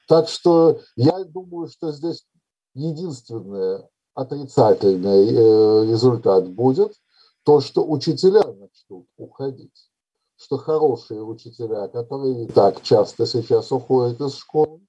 Так 0.09 0.29
что 0.29 0.81
я 0.95 1.25
думаю, 1.25 1.69
что 1.69 1.93
здесь 1.93 2.27
единственный 2.75 3.85
отрицательный 4.15 5.29
э, 5.29 5.91
результат 5.91 6.49
будет 6.49 6.95
то, 7.47 7.61
что 7.61 7.89
учителя 7.89 8.43
начнут 8.43 9.07
уходить. 9.17 9.89
Что 10.37 10.59
хорошие 10.59 11.23
учителя, 11.23 11.87
которые 11.87 12.45
и 12.45 12.49
так 12.49 12.83
часто 12.83 13.25
сейчас 13.25 13.71
уходят 13.71 14.21
из 14.21 14.35
школы, 14.35 14.81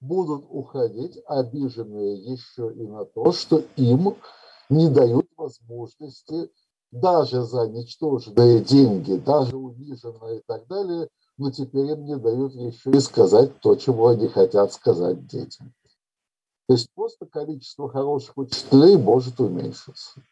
будут 0.00 0.46
уходить 0.48 1.20
обиженные 1.26 2.16
еще 2.16 2.72
и 2.72 2.86
на 2.86 3.04
то, 3.04 3.32
что 3.32 3.62
им 3.76 4.16
не 4.70 4.88
дают 4.88 5.26
возможности 5.36 6.50
даже 6.90 7.42
за 7.42 7.68
ничтожные 7.68 8.60
деньги, 8.60 9.16
даже 9.16 9.58
униженные 9.58 10.38
и 10.38 10.42
так 10.46 10.66
далее, 10.68 11.06
но 11.36 11.50
теперь 11.50 11.90
им 11.90 12.06
не 12.06 12.16
дают 12.16 12.54
еще 12.54 12.92
и 12.92 13.00
сказать 13.00 13.60
то, 13.60 13.76
чего 13.76 14.08
они 14.08 14.26
хотят 14.26 14.72
сказать 14.72 15.26
детям. 15.26 15.74
То 16.66 16.74
есть 16.74 16.88
просто 16.94 17.26
количество 17.26 17.90
хороших 17.90 18.38
учителей 18.38 18.96
может 18.96 19.38
уменьшиться. 19.38 20.22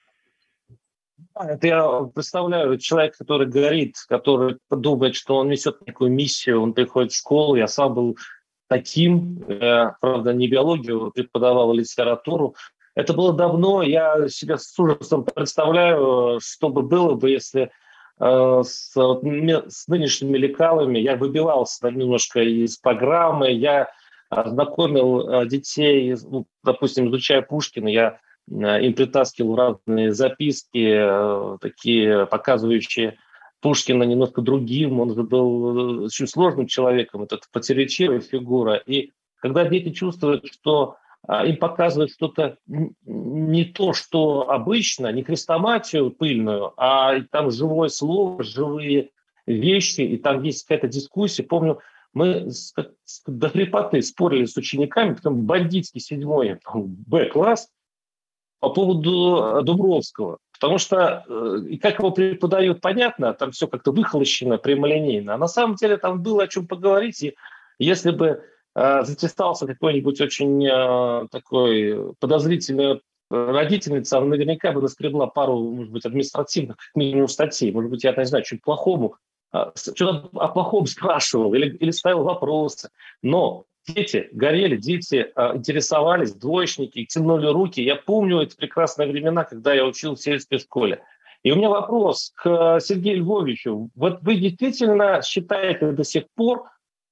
Это 1.35 1.67
я 1.67 2.03
представляю 2.15 2.79
человек, 2.79 3.17
который 3.17 3.47
горит, 3.47 3.97
который 4.09 4.59
думает, 4.71 5.15
что 5.15 5.37
он 5.37 5.49
несет 5.49 5.87
некую 5.87 6.11
миссию, 6.11 6.63
он 6.63 6.73
приходит 6.73 7.13
в 7.13 7.17
школу. 7.17 7.55
Я 7.57 7.69
сам 7.69 7.95
был 7.95 8.17
таким, 8.69 9.45
я, 9.49 9.97
правда, 10.01 10.33
не 10.33 10.49
биологию, 10.49 11.11
преподавал 11.13 11.71
а 11.71 11.75
литературу. 11.75 12.55
Это 12.95 13.15
было 13.15 13.33
давно, 13.33 13.83
я 13.83 14.29
себе 14.29 14.59
с 14.59 14.77
ужасом 14.79 15.25
представляю, 15.25 16.41
что 16.41 16.69
бы 16.69 16.83
было 16.83 17.15
бы, 17.15 17.31
если 17.31 17.71
э, 18.19 18.63
с, 18.65 18.93
с 18.93 19.89
нынешними 19.89 20.37
лекалами 20.37 20.99
я 20.99 21.17
выбивался 21.17 21.91
немножко 21.91 22.41
из 22.41 22.77
программы, 22.77 23.53
я 23.53 23.89
знакомил 24.31 25.29
э, 25.29 25.47
детей, 25.47 26.17
ну, 26.29 26.47
допустим, 26.65 27.09
изучая 27.09 27.43
Пушкина, 27.43 27.89
я 27.89 28.19
им 28.51 28.95
притаскивал 28.95 29.57
разные 29.57 30.13
записки, 30.13 30.87
э, 30.97 31.59
такие 31.61 32.27
показывающие 32.27 33.19
Пушкина 33.61 34.05
немножко 34.05 34.41
другим. 34.41 35.01
Он 35.01 35.15
же 35.15 35.23
был 35.23 36.03
э, 36.03 36.05
очень 36.07 36.27
сложным 36.27 36.67
человеком, 36.67 37.23
это 37.23 37.39
противоречивая 37.53 38.21
фигура. 38.21 38.75
И 38.75 39.13
когда 39.41 39.65
дети 39.65 39.91
чувствуют, 39.91 40.47
что 40.47 40.97
им 41.29 41.57
показывают 41.57 42.13
что-то 42.13 42.57
не 42.67 43.65
то, 43.65 43.93
что 43.93 44.49
обычно, 44.51 45.13
не 45.13 45.25
хрестоматию 45.25 46.11
пыльную, 46.11 46.73
а 46.77 47.21
там 47.31 47.51
живое 47.51 47.89
слово, 47.89 48.43
живые 48.45 49.11
вещи, 49.47 50.03
и 50.03 50.17
там 50.17 50.43
есть 50.43 50.67
какая-то 50.67 50.89
дискуссия. 50.89 51.43
Помню, 51.43 51.81
мы 52.13 52.49
до 53.27 53.49
хрипоты 53.49 54.03
спорили 54.03 54.45
с 54.45 54.57
учениками, 54.57 55.15
потом 55.15 55.43
бандитский 55.43 56.01
седьмой 56.01 56.59
Б-класс, 56.75 57.69
по 58.61 58.71
поводу 58.71 59.59
э, 59.61 59.63
Дубровского. 59.63 60.39
Потому 60.53 60.79
что, 60.79 61.25
э, 61.29 61.77
как 61.81 61.99
его 61.99 62.11
преподают, 62.11 62.81
понятно, 62.81 63.33
там 63.33 63.53
все 63.53 63.69
как-то 63.69 63.93
выхолощено, 63.93 64.59
прямолинейно. 64.59 65.35
А 65.35 65.39
на 65.39 65.49
самом 65.49 65.77
деле 65.77 65.97
там 65.97 66.23
было 66.23 66.45
о 66.45 66.49
чем 66.49 66.67
поговорить. 66.67 67.23
И 67.23 67.37
если 67.79 68.11
бы 68.11 68.43
э, 68.75 69.03
затесался 69.05 69.67
какой-нибудь 69.67 70.21
очень 70.21 70.67
э, 70.67 71.29
такой 71.31 72.15
подозрительный 72.19 73.01
родительница, 73.31 74.19
она 74.19 74.29
наверняка 74.29 74.73
бы 74.73 74.83
наскребла 74.83 75.27
пару, 75.27 75.59
может 75.59 75.93
быть, 75.93 76.07
административных, 76.07 76.77
как 76.77 76.91
минимум, 76.95 77.29
статей. 77.29 77.71
Может 77.73 77.91
быть, 77.91 78.05
я, 78.05 78.15
не 78.15 78.25
знаю, 78.25 78.45
чуть 78.45 78.63
плохому, 78.63 79.17
э, 79.53 79.71
что-то 79.77 80.29
о 80.33 80.49
плохом 80.49 80.87
спрашивал 80.87 81.55
или, 81.55 81.77
или 81.77 81.93
ставил 81.93 82.25
вопросы. 82.25 82.91
Но 83.23 83.65
дети 83.89 84.29
горели, 84.33 84.77
дети 84.77 85.33
э, 85.35 85.57
интересовались, 85.57 86.35
двоечники, 86.35 87.05
тянули 87.05 87.47
руки. 87.47 87.83
Я 87.83 87.97
помню 87.97 88.43
эти 88.43 88.57
прекрасные 88.57 89.09
времена, 89.09 89.45
когда 89.45 89.75
я 89.75 89.85
учил 89.85 90.15
в 90.15 90.21
сельской 90.21 90.59
школе. 90.59 91.03
И 91.43 91.53
у 91.53 91.57
меня 91.57 91.69
вопрос 91.69 92.33
к 92.35 92.81
Сергею 92.81 93.19
Львовичу. 93.19 93.91
Вот 93.95 94.23
вы 94.23 94.37
действительно 94.37 95.23
считаете 95.23 95.93
до 95.93 96.05
сих 96.05 96.25
пор, 96.35 96.65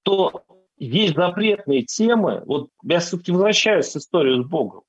что 0.03 0.45
есть 0.79 1.15
запретные 1.15 1.83
темы, 1.83 2.43
вот 2.47 2.69
я 2.83 3.01
все-таки 3.01 3.33
возвращаюсь 3.33 3.87
с 3.87 3.97
историей 3.97 4.43
с 4.43 4.47
Богом, 4.47 4.83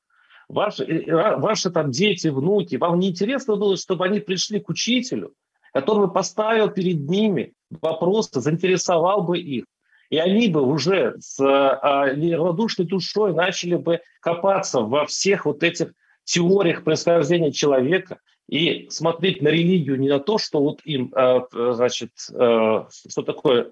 ваши, 0.49 0.83
э, 0.83 1.35
ваши 1.37 1.69
там 1.71 1.91
дети, 1.91 2.27
внуки, 2.27 2.75
вам 2.75 2.99
не 2.99 3.09
интересно 3.09 3.55
было, 3.55 3.77
чтобы 3.77 4.05
они 4.05 4.19
пришли 4.19 4.59
к 4.59 4.69
учителю, 4.69 5.33
который 5.73 6.09
поставил 6.09 6.69
перед 6.69 7.09
ними 7.09 7.53
вопросы, 7.69 8.39
заинтересовал 8.39 9.21
бы 9.21 9.39
их, 9.39 9.65
и 10.09 10.17
они 10.17 10.47
бы 10.47 10.61
уже 10.61 11.15
с 11.19 11.39
а, 11.39 12.13
неравнодушной 12.13 12.87
душой 12.87 13.33
начали 13.33 13.75
бы 13.75 14.01
копаться 14.21 14.81
во 14.81 15.05
всех 15.05 15.45
вот 15.45 15.63
этих 15.63 15.93
теориях 16.23 16.83
происхождения 16.83 17.51
человека 17.51 18.19
и 18.49 18.87
смотреть 18.89 19.41
на 19.41 19.49
религию 19.49 19.99
не 19.99 20.09
на 20.09 20.19
то, 20.19 20.37
что 20.37 20.59
вот 20.59 20.81
им, 20.83 21.11
а, 21.15 21.47
значит, 21.51 22.11
а, 22.33 22.87
что 22.89 23.21
такое 23.23 23.71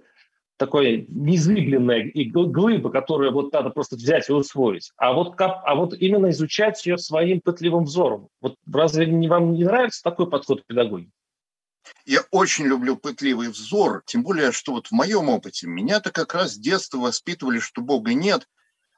такое 0.58 1.06
незыгленная 1.10 2.12
глыба, 2.32 2.90
которую 2.90 3.34
вот 3.34 3.52
надо 3.52 3.72
просто 3.72 3.98
взять 3.98 4.30
и 4.30 4.34
усвоить, 4.34 4.92
а 4.98 5.14
вот, 5.14 5.34
а 5.38 5.76
вот 5.76 5.94
именно 5.96 6.30
изучать 6.30 6.86
ее 6.86 6.98
своим 6.98 7.42
пытливым 7.42 7.84
взором. 7.84 8.30
Вот 8.42 8.56
разве 8.72 9.06
не, 9.06 9.28
вам 9.28 9.54
не 9.54 9.66
нравится 9.66 10.02
такой 10.02 10.30
подход 10.30 10.62
к 10.62 10.66
педагогике? 10.66 11.12
Я 12.06 12.24
очень 12.32 12.66
люблю 12.66 12.98
пытливый 12.98 13.50
взор, 13.50 14.04
тем 14.06 14.24
более, 14.24 14.52
что 14.52 14.74
вот 14.74 14.88
в 14.88 14.92
моем 14.92 15.30
опыте 15.30 15.68
меня-то 15.68 16.12
как 16.12 16.34
раз 16.34 16.54
с 16.54 16.58
детства 16.58 16.98
воспитывали, 16.98 17.60
что 17.60 17.82
Бога 17.82 18.14
нет. 18.14 18.48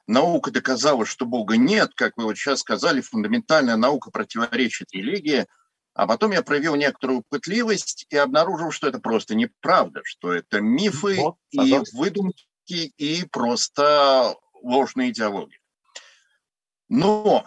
Наука 0.06 0.50
доказала, 0.50 1.04
что 1.04 1.26
Бога 1.26 1.56
нет, 1.56 1.92
как 1.94 2.16
вы 2.16 2.24
вот 2.24 2.36
сейчас 2.36 2.60
сказали, 2.60 3.00
фундаментальная 3.00 3.76
наука 3.76 4.10
противоречит 4.10 4.92
религии. 4.92 5.46
А 5.94 6.06
потом 6.06 6.30
я 6.32 6.42
проявил 6.42 6.76
некоторую 6.76 7.24
пытливость 7.28 8.06
и 8.08 8.16
обнаружил, 8.16 8.70
что 8.70 8.86
это 8.86 9.00
просто 9.00 9.34
неправда, 9.34 10.00
что 10.04 10.32
это 10.32 10.60
мифы 10.60 11.16
вот, 11.16 11.36
и 11.50 11.78
выдумки, 11.92 12.44
и 12.68 13.24
просто 13.26 14.36
ложные 14.62 15.10
идеологии. 15.10 15.60
Но 16.88 17.44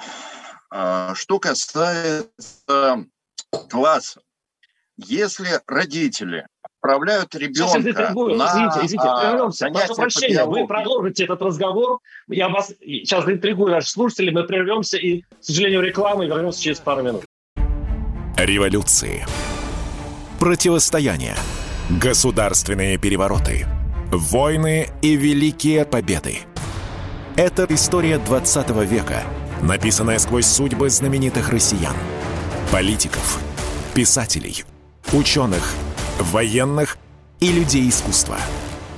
а, 0.70 1.16
что 1.16 1.40
касается 1.40 3.06
класса, 3.70 4.22
если 4.98 5.60
родители 5.68 6.46
отправляют 6.82 7.36
ребенка 7.36 7.82
сейчас, 7.82 7.84
на 7.84 8.48
извините, 8.48 8.80
извините, 8.86 9.10
прервемся. 9.22 9.70
Прошу 9.70 9.96
прощения, 9.96 10.46
вы 10.46 10.68
продолжите 10.68 11.26
этот 11.26 11.42
разговор. 11.42 12.00
Я 12.28 12.50
вас 12.50 12.74
сейчас 12.82 13.26
заинтригую 13.26 13.72
наших 13.72 13.90
слушателей, 13.90 14.32
мы 14.32 14.44
прервемся 14.44 14.98
и, 14.98 15.22
к 15.22 15.26
сожалению, 15.42 15.82
рекламы 15.82 16.26
вернемся 16.26 16.62
через 16.62 16.80
пару 16.80 17.04
минут. 17.04 17.24
Революции. 18.38 19.26
Противостояние. 20.40 21.36
Государственные 22.02 22.98
перевороты. 22.98 23.68
Войны 24.12 24.90
и 25.02 25.16
великие 25.16 25.86
победы. 25.86 26.40
Это 27.36 27.66
история 27.70 28.18
20 28.18 28.70
века, 28.88 29.24
написанная 29.62 30.18
сквозь 30.18 30.48
судьбы 30.48 30.90
знаменитых 30.90 31.50
россиян. 31.50 31.96
Политиков, 32.72 33.40
писателей, 33.94 34.64
ученых, 35.14 35.74
военных 36.20 36.98
и 37.40 37.52
людей 37.52 37.90
искусства. 37.90 38.38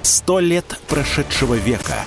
Сто 0.02 0.40
лет 0.40 0.80
прошедшего 0.88 1.56
века 1.56 2.06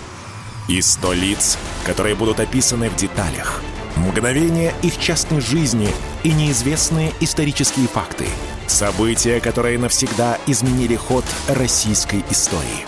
и 0.69 0.81
сто 0.83 1.13
лиц, 1.13 1.59
которые 1.85 2.15
будут 2.15 2.41
описаны 2.41 2.91
в 2.91 2.97
деталях. 2.97 3.63
Мгновения 3.97 4.75
их 4.83 4.99
частной 4.99 5.41
жизни 5.41 5.89
и 6.23 6.33
неизвестные 6.33 7.13
исторические 7.21 7.89
факты. 7.89 8.27
События, 8.67 9.41
которые 9.41 9.79
навсегда 9.79 10.39
изменили 10.47 10.97
ход 10.97 11.25
российской 11.49 12.23
истории. 12.31 12.85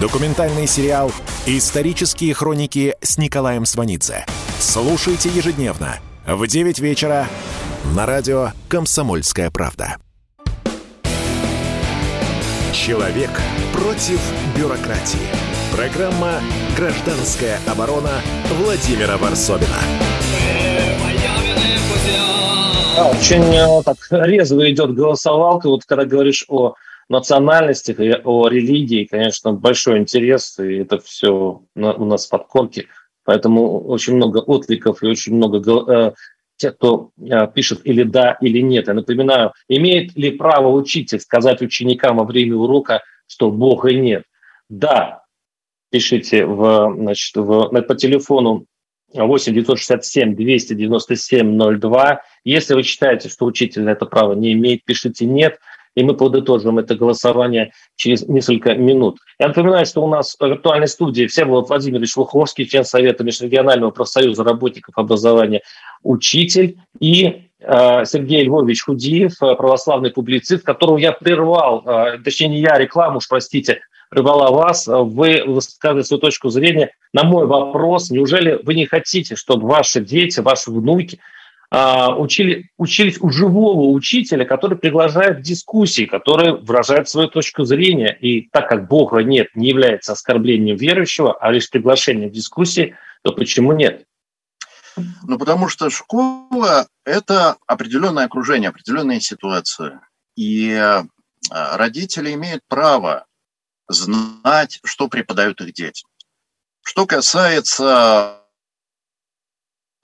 Документальный 0.00 0.66
сериал 0.66 1.10
«Исторические 1.46 2.34
хроники» 2.34 2.94
с 3.00 3.18
Николаем 3.18 3.64
Сванидзе. 3.64 4.26
Слушайте 4.60 5.30
ежедневно 5.30 5.98
в 6.26 6.46
9 6.46 6.78
вечера 6.78 7.26
на 7.96 8.06
радио 8.06 8.52
«Комсомольская 8.68 9.50
правда». 9.50 9.96
Человек 12.72 13.30
против 13.72 14.20
бюрократии. 14.56 15.18
Программа 15.74 16.40
«Гражданская 16.76 17.58
оборона» 17.66 18.20
Владимира 18.62 19.16
Варсобина. 19.16 19.78
Да, 22.94 23.10
очень 23.10 23.42
э, 23.42 23.82
так 23.84 23.96
резво 24.10 24.70
идет 24.70 24.94
голосовалка. 24.94 25.68
Вот 25.68 25.84
когда 25.86 26.04
говоришь 26.04 26.44
о 26.48 26.74
национальностях 27.08 28.00
и 28.00 28.14
о 28.22 28.48
религии, 28.48 29.08
конечно, 29.10 29.52
большой 29.54 29.98
интерес, 29.98 30.58
и 30.58 30.76
это 30.76 30.98
все 30.98 31.62
у 31.74 32.04
нас 32.04 32.26
в 32.26 32.30
подкорке. 32.30 32.86
Поэтому 33.24 33.80
очень 33.80 34.16
много 34.16 34.38
откликов 34.38 35.02
и 35.02 35.06
очень 35.06 35.34
много 35.34 35.58
э, 35.58 36.12
тех, 36.58 36.76
кто 36.76 37.10
э, 37.18 37.46
пишет 37.54 37.80
или 37.84 38.02
да, 38.02 38.36
или 38.40 38.60
нет. 38.60 38.88
Я 38.88 38.94
напоминаю, 38.94 39.52
имеет 39.68 40.14
ли 40.16 40.32
право 40.32 40.68
учитель 40.68 41.20
сказать 41.20 41.62
ученикам 41.62 42.18
во 42.18 42.24
время 42.24 42.56
урока, 42.56 43.02
что 43.26 43.50
Бога 43.50 43.92
нет? 43.92 44.24
Да, 44.68 45.22
пишите 45.90 46.44
в, 46.44 46.94
значит, 46.96 47.36
в, 47.36 47.82
по 47.82 47.94
телефону 47.94 48.66
8 49.14 49.54
967 49.54 50.34
297 50.34 51.78
02. 51.78 52.20
Если 52.44 52.74
вы 52.74 52.82
считаете, 52.82 53.28
что 53.28 53.46
учитель 53.46 53.88
это 53.88 54.04
право 54.04 54.34
не 54.34 54.52
имеет, 54.52 54.84
пишите 54.84 55.24
«нет», 55.24 55.58
и 55.94 56.02
мы 56.02 56.14
подытожим 56.14 56.78
это 56.78 56.94
голосование 56.94 57.72
через 57.96 58.26
несколько 58.28 58.74
минут. 58.74 59.18
Я 59.38 59.48
напоминаю, 59.48 59.86
что 59.86 60.02
у 60.02 60.08
нас 60.08 60.36
в 60.38 60.44
виртуальной 60.44 60.88
студии 60.88 61.26
Всеволод 61.26 61.68
Владимирович 61.68 62.16
Луховский, 62.16 62.66
член 62.66 62.84
Совета 62.84 63.24
Межрегионального 63.24 63.90
профсоюза 63.90 64.44
работников 64.44 64.96
образования, 64.96 65.62
учитель, 66.02 66.78
и 67.00 67.48
э, 67.60 68.04
Сергей 68.04 68.44
Львович 68.44 68.84
Худиев, 68.84 69.38
православный 69.38 70.10
публицист, 70.10 70.64
которого 70.64 70.98
я 70.98 71.12
прервал, 71.12 71.82
э, 71.84 72.18
точнее 72.24 72.48
не 72.48 72.60
я, 72.60 72.78
рекламу 72.78 73.18
уж, 73.18 73.28
простите, 73.28 73.80
прервала 74.10 74.50
вас, 74.50 74.86
вы 74.86 75.42
высказывали 75.46 76.02
свою 76.02 76.20
точку 76.20 76.48
зрения 76.48 76.92
на 77.12 77.24
мой 77.24 77.46
вопрос, 77.46 78.10
неужели 78.10 78.58
вы 78.62 78.74
не 78.74 78.86
хотите, 78.86 79.36
чтобы 79.36 79.68
ваши 79.68 80.00
дети, 80.00 80.40
ваши 80.40 80.70
внуки 80.70 81.18
а, 81.18 81.37
учили, 81.70 82.70
учились 82.78 83.18
у 83.20 83.30
живого 83.30 83.90
учителя, 83.92 84.44
который 84.44 84.78
приглашает 84.78 85.42
дискуссии, 85.42 86.06
который 86.06 86.58
выражает 86.60 87.08
свою 87.08 87.28
точку 87.28 87.64
зрения. 87.64 88.16
И 88.20 88.48
так 88.50 88.68
как 88.68 88.88
Бога 88.88 89.18
нет, 89.18 89.48
не 89.54 89.68
является 89.68 90.12
оскорблением 90.12 90.76
верующего, 90.76 91.34
а 91.34 91.50
лишь 91.52 91.68
приглашением 91.68 92.30
в 92.30 92.32
дискуссии, 92.32 92.96
то 93.22 93.32
почему 93.32 93.72
нет? 93.72 94.06
Ну, 95.22 95.38
потому 95.38 95.68
что 95.68 95.90
школа– 95.90 96.88
это 97.04 97.56
определенное 97.66 98.24
окружение, 98.24 98.70
определенная 98.70 99.20
ситуация. 99.20 100.00
И 100.36 100.72
а, 100.72 101.04
родители 101.76 102.32
имеют 102.34 102.62
право 102.68 103.26
знать, 103.88 104.80
что 104.84 105.08
преподают 105.08 105.60
их 105.60 105.72
дети. 105.72 106.04
Что 106.82 107.06
касается 107.06 108.42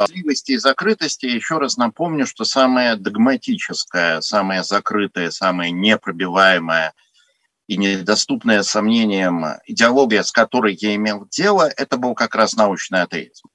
Сливости 0.03 0.53
и 0.53 0.57
закрытости, 0.57 1.27
еще 1.27 1.59
раз 1.59 1.77
напомню, 1.77 2.27
что 2.27 2.45
самое 2.45 2.97
догматическое, 2.97 4.21
самое 4.23 4.65
закрытое, 4.65 5.31
самое 5.31 5.71
непробиваемое 5.71 6.95
и 7.69 7.77
недоступное 7.77 8.65
сомнениям 8.65 9.45
идеология, 9.67 10.25
с 10.25 10.33
которой 10.33 10.75
я 10.75 10.97
имел 10.97 11.29
дело, 11.31 11.71
это 11.77 11.97
был 11.97 12.15
как 12.15 12.35
раз 12.35 12.57
научный 12.57 13.03
атеизм. 13.03 13.49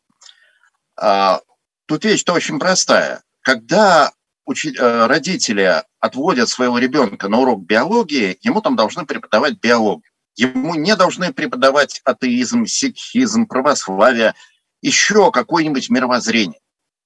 А, 0.96 1.42
тут 1.88 2.06
вещь-то 2.06 2.32
очень 2.34 2.58
простая. 2.58 3.22
Когда 3.42 4.14
э, 4.48 5.06
родители 5.08 5.84
отводят 6.00 6.48
своего 6.48 6.80
ребенка 6.80 7.28
на 7.28 7.40
урок 7.40 7.66
биологии, 7.66 8.38
ему 8.42 8.62
там 8.62 8.78
должны 8.78 9.06
преподавать 9.06 9.60
биологию. 9.60 10.10
Ему 10.36 10.76
не 10.76 10.96
должны 10.96 11.34
преподавать 11.34 12.00
атеизм, 12.06 12.66
сикхизм, 12.66 13.46
православие– 13.46 14.36
еще 14.82 15.32
какое-нибудь 15.32 15.90
мировоззрение. 15.90 16.60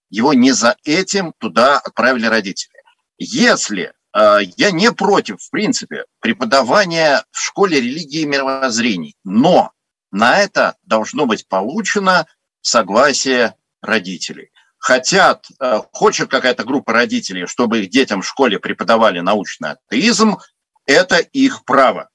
Его 0.10 0.34
не 0.34 0.52
за 0.52 0.76
этим 0.84 1.34
туда 1.40 1.80
отправили 1.80 2.28
родители. 2.28 2.82
Если 3.18 3.94
э, 4.16 4.38
я 4.58 4.72
не 4.72 4.92
против, 4.92 5.42
в 5.42 5.50
принципе, 5.50 6.06
преподавания 6.20 7.24
в 7.32 7.40
школе 7.40 7.80
религии 7.82 8.22
и 8.22 8.26
мировоззрений, 8.26 9.16
но 9.24 9.72
на 10.12 10.38
это 10.40 10.76
должно 10.84 11.26
быть 11.26 11.48
получено 11.48 12.28
согласие 12.62 13.56
родителей. 13.82 14.52
Хотят, 14.78 15.48
э, 15.60 15.80
хочет 15.92 16.30
какая-то 16.30 16.64
группа 16.64 16.94
родителей, 16.94 17.48
чтобы 17.48 17.82
их 17.82 17.90
детям 17.90 18.22
в 18.22 18.28
школе 18.28 18.60
преподавали 18.60 19.20
научный 19.20 19.72
атеизм, 19.72 20.38
это 20.86 21.18
их 21.18 21.64
право. 21.66 22.10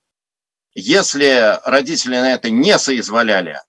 Если 0.75 1.59
родители 1.65 2.17
на 2.17 2.33
это 2.35 2.51
не 2.51 2.79
соизволяли, 2.79 3.61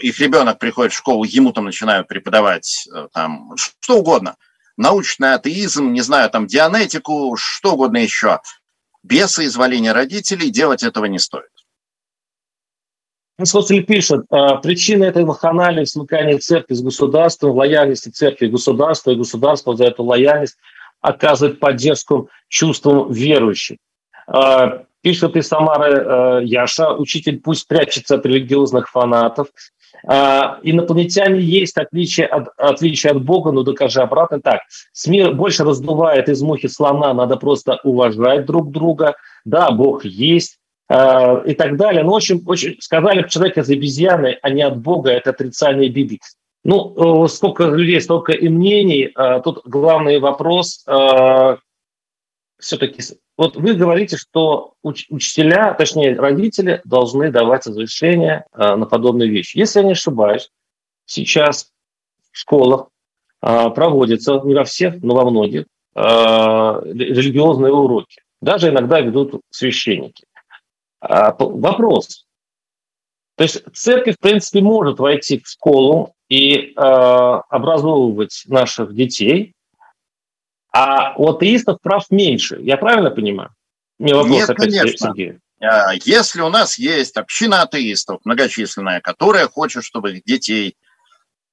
их 0.00 0.18
ребенок 0.20 0.58
приходит 0.58 0.92
в 0.92 0.96
школу, 0.96 1.24
ему 1.24 1.52
там 1.52 1.64
начинают 1.64 2.06
преподавать 2.08 2.88
э, 2.92 3.08
там 3.12 3.52
что 3.56 3.98
угодно, 3.98 4.36
научный 4.76 5.34
атеизм, 5.34 5.92
не 5.92 6.02
знаю, 6.02 6.30
там 6.30 6.46
дианетику, 6.46 7.36
что 7.36 7.72
угодно 7.72 7.98
еще. 7.98 8.40
Без 9.02 9.32
соизволения 9.32 9.92
родителей 9.92 10.50
делать 10.50 10.82
этого 10.82 11.06
не 11.06 11.18
стоит. 11.18 11.50
Слушатель 13.44 13.84
пишет, 13.84 14.24
«А, 14.30 14.56
причина 14.56 15.04
этой 15.04 15.24
в 15.24 15.86
смыкании 15.86 16.38
церкви 16.38 16.74
с 16.74 16.80
государством, 16.80 17.50
лояльности 17.50 18.08
церкви 18.08 18.46
и 18.46 18.50
государства, 18.50 19.10
и 19.10 19.16
государство 19.16 19.76
за 19.76 19.84
эту 19.84 20.04
лояльность 20.04 20.56
оказывает 21.02 21.60
поддержку 21.60 22.30
чувствам 22.48 23.12
верующих. 23.12 23.76
Пишет 25.06 25.36
из 25.36 25.46
Самары 25.46 25.92
э, 25.92 26.40
Яша, 26.46 26.92
учитель 26.92 27.38
пусть 27.38 27.68
прячется 27.68 28.16
от 28.16 28.26
религиозных 28.26 28.90
фанатов. 28.90 29.46
Э, 30.04 30.56
инопланетяне 30.64 31.38
есть 31.38 31.78
отличие 31.78 32.26
от, 32.26 32.48
отличие 32.56 33.12
от 33.12 33.22
Бога, 33.22 33.52
но 33.52 33.62
докажи 33.62 34.00
обратно. 34.00 34.40
Так, 34.40 34.62
СМИ 34.92 35.26
больше 35.26 35.62
раздувает 35.62 36.28
из 36.28 36.42
мухи 36.42 36.66
слона, 36.66 37.14
надо 37.14 37.36
просто 37.36 37.78
уважать 37.84 38.46
друг 38.46 38.72
друга. 38.72 39.14
Да, 39.44 39.70
Бог 39.70 40.04
есть, 40.04 40.58
э, 40.90 41.42
и 41.46 41.54
так 41.54 41.76
далее. 41.76 42.02
Но 42.02 42.12
очень, 42.12 42.42
очень 42.44 42.74
сказали, 42.80 43.28
человек 43.28 43.58
из 43.58 43.70
обезьяны, 43.70 44.38
а 44.42 44.50
не 44.50 44.62
от 44.62 44.76
Бога, 44.76 45.12
это 45.12 45.30
отрицание 45.30 45.88
Библии. 45.88 46.18
Ну, 46.64 47.24
э, 47.24 47.28
сколько 47.28 47.62
людей, 47.66 48.00
столько 48.00 48.32
и 48.32 48.48
мнений. 48.48 49.12
Э, 49.16 49.40
тут 49.44 49.60
главный 49.66 50.18
вопрос, 50.18 50.84
все-таки 52.58 53.02
вот 53.36 53.56
вы 53.56 53.74
говорите, 53.74 54.16
что 54.16 54.74
уч- 54.84 55.06
учителя, 55.10 55.74
точнее 55.74 56.14
родители, 56.16 56.80
должны 56.84 57.30
давать 57.30 57.66
разрешение 57.66 58.46
э, 58.52 58.76
на 58.76 58.86
подобные 58.86 59.28
вещи. 59.28 59.58
Если 59.58 59.80
я 59.80 59.86
не 59.86 59.92
ошибаюсь, 59.92 60.50
сейчас 61.04 61.70
в 62.32 62.38
школах 62.38 62.88
э, 63.42 63.70
проводится, 63.70 64.40
не 64.44 64.54
во 64.54 64.64
всех, 64.64 65.02
но 65.02 65.14
во 65.14 65.30
многих, 65.30 65.66
религиозные 65.96 67.72
уроки. 67.72 68.20
Даже 68.42 68.68
иногда 68.68 69.00
ведут 69.00 69.40
священники. 69.48 70.26
А, 71.00 71.34
вопрос. 71.38 72.26
То 73.36 73.44
есть 73.44 73.62
церковь, 73.74 74.16
в 74.16 74.20
принципе, 74.20 74.60
может 74.60 74.98
войти 74.98 75.38
в 75.38 75.48
школу 75.48 76.14
и 76.28 76.54
э, 76.54 76.72
образовывать 76.74 78.44
наших 78.46 78.94
детей, 78.94 79.52
а 80.76 81.14
у 81.16 81.30
атеистов 81.30 81.80
прав 81.80 82.10
меньше. 82.10 82.58
Я 82.60 82.76
правильно 82.76 83.10
понимаю? 83.10 83.54
Мне 83.98 84.14
вопрос 84.14 84.36
Нет, 84.36 84.50
опять 84.50 84.78
конечно. 84.78 85.08
Сергею. 85.08 85.40
А, 85.60 85.94
если 86.04 86.42
у 86.42 86.50
нас 86.50 86.76
есть 86.76 87.16
община 87.16 87.62
атеистов 87.62 88.20
многочисленная, 88.24 89.00
которая 89.00 89.48
хочет, 89.48 89.84
чтобы 89.84 90.20
детей 90.26 90.76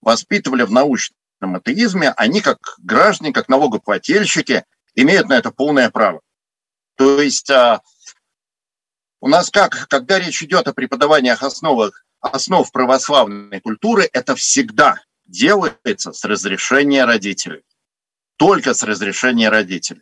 воспитывали 0.02 0.64
в 0.64 0.72
научном 0.72 1.56
атеизме, 1.56 2.14
они 2.18 2.42
как 2.42 2.58
граждане, 2.80 3.32
как 3.32 3.48
налогоплательщики 3.48 4.66
имеют 4.94 5.30
на 5.30 5.38
это 5.38 5.52
полное 5.52 5.90
право. 5.90 6.20
То 6.98 7.22
есть 7.22 7.50
а, 7.50 7.82
у 9.22 9.30
нас 9.30 9.50
как, 9.50 9.88
когда 9.88 10.20
речь 10.20 10.44
идет 10.44 10.68
о 10.68 10.74
преподаваниях 10.74 11.44
основах, 11.44 12.04
основ 12.20 12.70
православной 12.74 13.62
культуры, 13.62 14.10
это 14.12 14.36
всегда 14.36 15.00
делается 15.26 16.12
с 16.12 16.26
разрешения 16.26 17.06
родителей. 17.06 17.64
Только 18.38 18.74
с 18.74 18.84
разрешения 18.84 19.50
родителей. 19.50 20.02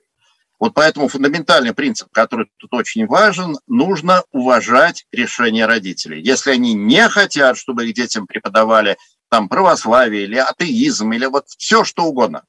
Вот 0.62 0.76
поэтому 0.76 1.08
фундаментальный 1.08 1.74
принцип, 1.74 2.10
который 2.12 2.46
тут 2.58 2.72
очень 2.76 3.08
важен, 3.08 3.58
нужно 3.66 4.24
уважать 4.32 5.06
решение 5.12 5.66
родителей. 5.66 6.22
Если 6.22 6.52
они 6.52 6.76
не 6.76 7.10
хотят, 7.10 7.58
чтобы 7.58 7.88
их 7.88 7.96
детям 7.96 8.28
преподавали 8.28 8.96
там 9.30 9.50
православие 9.50 10.26
или 10.26 10.36
атеизм, 10.36 11.14
или 11.14 11.26
вот 11.26 11.46
все 11.58 11.84
что 11.84 12.04
угодно, 12.04 12.44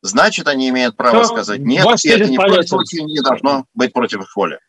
значит, 0.00 0.46
они 0.46 0.68
имеют 0.68 0.96
право 0.96 1.24
все, 1.24 1.32
сказать 1.32 1.58
нет, 1.58 1.84
и 2.04 2.08
это 2.08 2.30
ни 2.30 2.36
в 2.36 2.40
коем 2.40 2.64
случае 2.64 3.02
не 3.02 3.20
должно 3.20 3.66
быть 3.74 3.92
против 3.92 4.20
их 4.20 4.36
воли. 4.36 4.60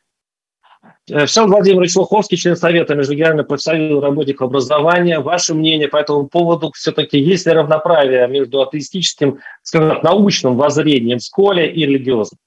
Всем 1.26 1.48
Владимир 1.50 1.88
Луховский, 1.96 2.36
член 2.36 2.58
Совета 2.58 2.94
Межрегионального 2.94 3.48
профсоюза 3.48 4.06
работников 4.06 4.50
образования. 4.50 5.22
Ваше 5.22 5.54
мнение 5.54 5.88
по 5.88 5.96
этому 5.96 6.28
поводу 6.28 6.74
все-таки 6.76 7.18
есть 7.18 7.46
ли 7.46 7.54
равноправие 7.54 8.28
между 8.28 8.62
атеистическим, 8.62 9.40
скажем 9.64 10.02
научным 10.04 10.58
воззрением 10.58 11.20
в 11.20 11.24
школе 11.24 11.72
и 11.72 11.86
религиозным? 11.86 12.38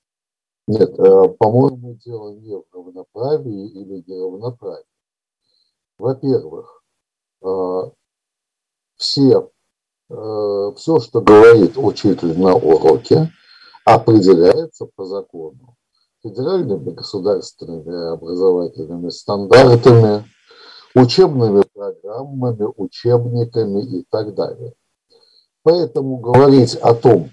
Нет, 0.67 0.91
э, 0.91 1.29
по-моему, 1.39 1.99
дело 2.05 2.35
не 2.35 2.55
в 2.55 2.65
равноправии 2.75 3.67
или 3.71 4.05
неравноправии. 4.07 4.85
Во-первых, 5.97 6.83
э, 7.43 7.91
все, 8.97 9.51
э, 10.11 10.73
все, 10.77 11.01
что 11.01 11.23
говорит 11.23 11.79
учитель 11.79 12.39
на 12.39 12.55
уроке, 12.55 13.33
определяется 13.87 14.87
по 14.95 15.07
закону 15.07 15.70
федеральными 16.23 16.91
государственными 16.91 18.13
образовательными 18.13 19.11
стандартами, 19.11 20.25
учебными 20.95 21.63
программами, 21.75 22.69
учебниками 22.77 24.01
и 24.01 24.07
так 24.11 24.35
далее. 24.35 24.75
Поэтому 25.63 26.19
говорить 26.19 26.75
о 26.77 26.95
том, 26.95 27.31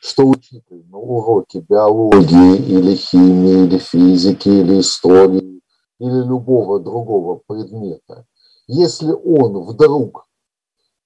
что 0.00 0.26
учитель 0.26 0.84
на 0.90 0.98
уроке 0.98 1.60
биологии 1.60 2.56
или 2.56 2.94
химии, 2.94 3.66
или 3.66 3.78
физики, 3.78 4.48
или 4.48 4.80
истории, 4.80 5.60
или 5.98 6.24
любого 6.24 6.80
другого 6.80 7.40
предмета, 7.46 8.24
если 8.66 9.12
он 9.12 9.64
вдруг 9.64 10.26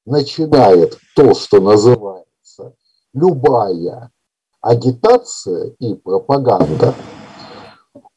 начинает 0.04 0.98
то, 1.14 1.34
что 1.34 1.60
называется 1.60 2.74
любая 3.14 4.10
агитация 4.60 5.74
и 5.78 5.94
пропаганда, 5.94 6.94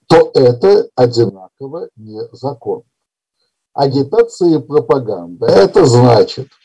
то 0.07 0.31
это 0.33 0.87
одинаково 0.95 1.89
незаконно. 1.95 2.83
Агитация 3.73 4.57
и 4.57 4.57
пропаганда– 4.59 5.45
это 5.47 5.85
значит– 5.85 6.47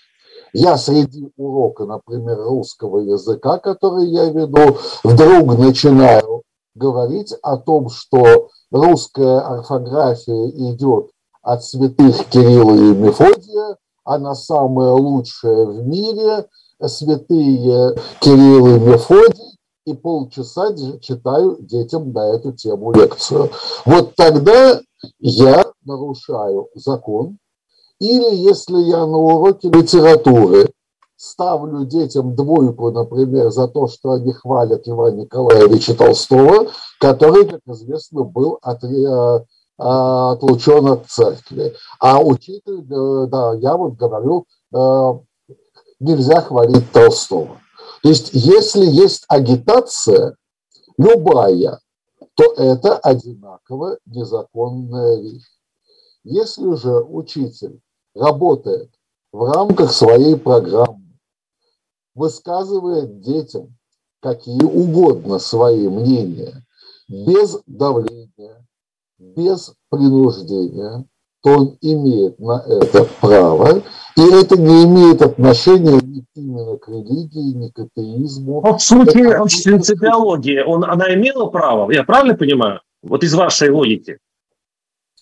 я 0.52 0.76
среди 0.76 1.30
урока, 1.36 1.84
например, 1.84 2.38
русского 2.38 2.98
языка, 2.98 3.58
который 3.58 4.08
я 4.08 4.30
веду, 4.30 4.78
вдруг 5.04 5.58
начинаю 5.58 6.42
говорить 6.74 7.32
о 7.42 7.56
том, 7.56 7.88
что 7.88 8.48
русская 8.70 9.40
орфография 9.40 10.48
идет 10.72 11.10
от 11.42 11.64
святых 11.64 12.24
Кирилла 12.26 12.74
и 12.74 12.94
Мефодия, 12.94 13.76
она 14.04 14.34
самая 14.34 14.92
лучшая 14.92 15.66
в 15.66 15.86
мире, 15.86 16.46
святые 16.84 17.96
Кирилл 18.20 18.66
и 18.66 18.78
Мефодий, 18.80 19.39
и 19.86 19.94
полчаса 19.94 20.74
читаю 21.00 21.56
детям 21.60 22.12
на 22.12 22.34
эту 22.34 22.52
тему 22.52 22.92
лекцию. 22.92 23.50
Вот 23.84 24.14
тогда 24.14 24.80
я 25.18 25.64
нарушаю 25.84 26.68
закон, 26.74 27.38
или 27.98 28.34
если 28.34 28.78
я 28.82 29.06
на 29.06 29.18
уроке 29.18 29.68
литературы 29.68 30.70
ставлю 31.16 31.84
детям 31.84 32.34
двойку, 32.34 32.90
например, 32.90 33.50
за 33.50 33.68
то, 33.68 33.88
что 33.88 34.12
они 34.12 34.32
хвалят 34.32 34.86
Льва 34.86 35.10
Николаевича 35.10 35.94
Толстого, 35.94 36.70
который, 36.98 37.46
как 37.46 37.60
известно, 37.66 38.24
был 38.24 38.58
от, 38.62 38.82
э, 38.84 39.44
отлучен 39.76 40.86
от 40.88 41.06
церкви. 41.08 41.74
А 41.98 42.20
учитель, 42.20 42.86
э, 42.90 43.26
да, 43.26 43.54
я 43.54 43.76
вот 43.76 43.96
говорю, 43.96 44.46
э, 44.74 45.12
нельзя 46.00 46.40
хвалить 46.40 46.90
Толстого. 46.90 47.59
То 48.02 48.08
есть, 48.08 48.30
если 48.32 48.86
есть 48.86 49.24
агитация, 49.28 50.36
любая, 50.96 51.80
то 52.34 52.52
это 52.54 52.96
одинаково 52.98 53.98
незаконная 54.06 55.20
вещь. 55.20 55.44
Если 56.24 56.74
же 56.76 57.00
учитель 57.02 57.80
работает 58.14 58.90
в 59.32 59.44
рамках 59.44 59.92
своей 59.92 60.36
программы, 60.36 61.18
высказывает 62.14 63.20
детям 63.20 63.76
какие 64.20 64.62
угодно 64.62 65.38
свои 65.38 65.88
мнения, 65.88 66.64
без 67.08 67.58
давления, 67.66 68.66
без 69.18 69.72
принуждения, 69.88 71.06
то 71.42 71.50
он 71.50 71.78
имеет 71.80 72.38
на 72.38 72.62
это 72.66 73.08
право, 73.20 73.82
и 74.16 74.20
это 74.20 74.58
не 74.58 74.84
имеет 74.84 75.22
отношения 75.22 75.99
ни 76.10 76.24
именно 76.34 76.76
к 76.76 76.88
религии, 76.88 77.54
ни 77.54 77.68
к 77.68 77.78
атеизму. 77.78 78.60
Вот 78.60 78.80
в 78.80 78.84
случае 78.84 79.24
биологии, 79.96 80.62
он, 80.62 80.84
она 80.84 81.14
имела 81.14 81.46
право, 81.46 81.90
я 81.90 82.04
правильно 82.04 82.34
понимаю? 82.34 82.80
Вот 83.02 83.24
из 83.24 83.34
вашей 83.34 83.70
логики. 83.70 84.18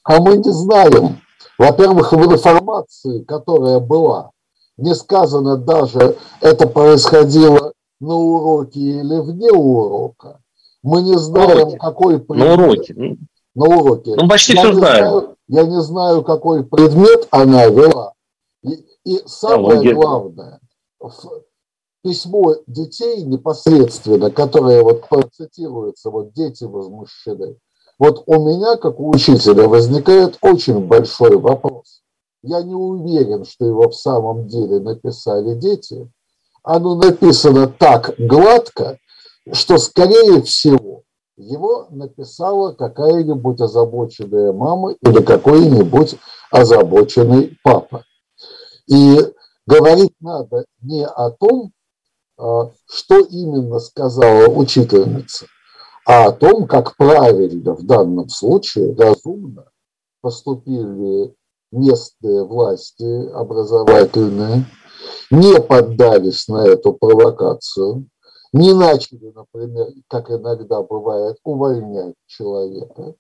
А 0.05 0.21
мы 0.21 0.39
не 0.39 0.51
знаем. 0.51 1.21
Во-первых, 1.59 2.13
в 2.13 2.33
информации, 2.33 3.23
которая 3.25 3.81
была, 3.81 4.31
не 4.77 4.95
сказано 4.95 5.57
даже, 5.57 6.17
это 6.41 6.67
происходило 6.67 7.73
на 8.01 8.15
уроке 8.15 8.81
или 8.81 9.21
вне 9.21 9.51
урока. 9.51 10.41
Мы 10.83 11.03
не 11.03 11.19
знаем, 11.19 11.59
уроке. 11.59 11.79
какой 11.79 12.21
предмет. 12.21 12.47
На 12.47 12.55
уроке. 12.55 12.95
На 13.55 13.65
уроке. 13.65 14.15
Ну, 14.17 14.29
почти 14.29 14.55
я 14.55 14.63
все. 14.63 14.73
Знаю, 14.73 15.37
я 15.49 15.65
не 15.65 15.83
знаю, 15.83 16.23
какой 16.23 16.65
предмет 16.65 17.27
она 17.31 17.67
вела. 17.67 18.13
И, 18.63 18.85
и 19.05 19.21
самое 19.27 19.81
Биология. 19.81 19.95
главное, 19.95 20.61
письмо 22.03 22.57
детей 22.67 23.23
непосредственно, 23.23 24.31
которое 24.31 24.83
вот 24.83 25.09
процитируется, 25.09 26.11
вот 26.11 26.33
дети 26.33 26.65
возмущены, 26.65 27.57
вот 27.99 28.23
у 28.27 28.49
меня, 28.49 28.77
как 28.77 29.01
у 29.01 29.11
учителя, 29.11 29.67
возникает 29.67 30.39
очень 30.41 30.87
большой 30.87 31.37
вопрос. 31.37 32.03
Я 32.43 32.63
не 32.63 32.75
уверен, 32.75 33.45
что 33.45 33.65
его 33.65 33.89
в 33.89 33.95
самом 33.95 34.47
деле 34.47 34.79
написали 34.79 35.55
дети. 35.55 36.09
Оно 36.63 36.95
написано 36.95 37.67
так 37.67 38.15
гладко, 38.17 38.99
что, 39.53 39.79
скорее 39.79 40.43
всего, 40.43 41.03
его 41.37 41.87
написала 41.91 42.73
какая-нибудь 42.73 43.61
озабоченная 43.61 44.53
мама 44.53 44.93
или 45.03 45.23
какой-нибудь 45.23 46.17
озабоченный 46.51 47.57
папа. 47.65 48.05
И 48.87 49.19
говорить 49.69 50.15
надо 50.21 50.65
не 50.81 51.05
о 51.05 51.31
том, 51.31 51.73
а, 52.39 52.71
что 52.87 53.19
именно 53.21 53.79
сказала 53.79 54.49
учительница, 54.49 55.47
а 56.07 56.29
о 56.29 56.33
том, 56.33 56.67
как 56.67 56.97
правильно 56.97 57.75
в 57.75 57.85
данном 57.85 58.31
случае, 58.31 58.95
разумно 58.97 59.67
поступили 60.23 61.35
местные 61.71 62.45
власти 62.45 63.31
образовательные, 63.33 64.65
не 65.31 65.61
поддались 65.61 66.49
на 66.49 66.67
эту 66.67 66.95
провокацию, 66.95 68.09
не 68.55 68.73
начали, 68.73 69.31
например, 69.35 69.89
как 70.09 70.31
иногда 70.31 70.81
бывает, 70.83 71.37
увольнять 71.45 72.15
человека, 72.27 73.15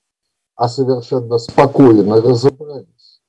а 0.56 0.68
совершенно 0.68 1.36
спокойно 1.36 2.22
разобрались. 2.22 3.20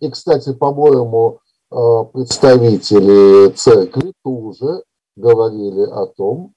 И, 0.00 0.10
кстати, 0.10 0.52
по-моему, 0.52 1.40
представители 1.70 3.50
церкви 3.50 4.12
тоже 4.22 4.82
говорили 5.16 5.84
о 5.90 6.06
том, 6.06 6.54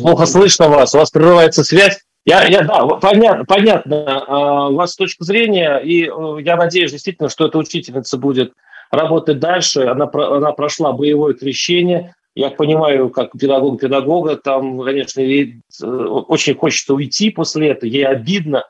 Плохо 0.00 0.26
слышно 0.26 0.68
вас, 0.68 0.94
у 0.94 0.98
вас 0.98 1.10
прерывается 1.10 1.62
связь. 1.62 2.00
Я, 2.24 2.44
я, 2.46 2.62
да, 2.62 2.84
понятно, 2.86 3.44
понятно 3.44 4.24
а, 4.26 4.68
у 4.68 4.74
вас 4.74 4.96
точка 4.96 5.22
зрения, 5.24 5.78
и 5.78 6.04
э, 6.04 6.42
я 6.42 6.56
надеюсь 6.56 6.90
действительно, 6.90 7.28
что 7.28 7.46
эта 7.46 7.58
учительница 7.58 8.16
будет 8.16 8.52
работать 8.90 9.38
дальше. 9.38 9.82
Она, 9.82 10.10
она 10.12 10.52
прошла 10.52 10.92
боевое 10.92 11.34
крещение. 11.34 12.14
Я 12.34 12.50
понимаю, 12.50 13.10
как 13.10 13.32
педагог 13.38 13.80
педагога, 13.80 14.36
там, 14.36 14.80
конечно, 14.80 15.20
ей 15.20 15.60
э, 15.80 15.86
очень 15.86 16.56
хочется 16.56 16.94
уйти 16.94 17.30
после 17.30 17.68
этого, 17.68 17.88
ей 17.88 18.04
обидно, 18.04 18.64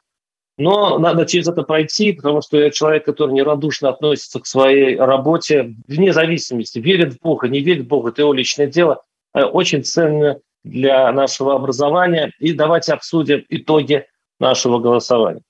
но 0.58 0.98
надо 0.98 1.26
через 1.26 1.48
это 1.48 1.62
пройти, 1.62 2.12
потому 2.12 2.40
что 2.40 2.58
я 2.58 2.70
человек, 2.70 3.04
который 3.04 3.32
нерадушно 3.32 3.90
относится 3.90 4.40
к 4.40 4.46
своей 4.46 4.96
работе, 4.96 5.74
вне 5.86 6.12
зависимости, 6.12 6.78
верит 6.78 7.14
в 7.14 7.20
Бога, 7.20 7.48
не 7.48 7.60
верит 7.60 7.84
в 7.84 7.88
Бога, 7.88 8.10
это 8.10 8.22
его 8.22 8.32
личное 8.32 8.66
дело. 8.66 9.02
Э, 9.34 9.44
очень 9.44 9.84
ценно 9.84 10.38
для 10.64 11.12
нашего 11.12 11.54
образования. 11.54 12.32
И 12.38 12.52
давайте 12.52 12.94
обсудим 12.94 13.44
итоги 13.48 14.06
нашего 14.40 14.78
голосования. 14.78 15.42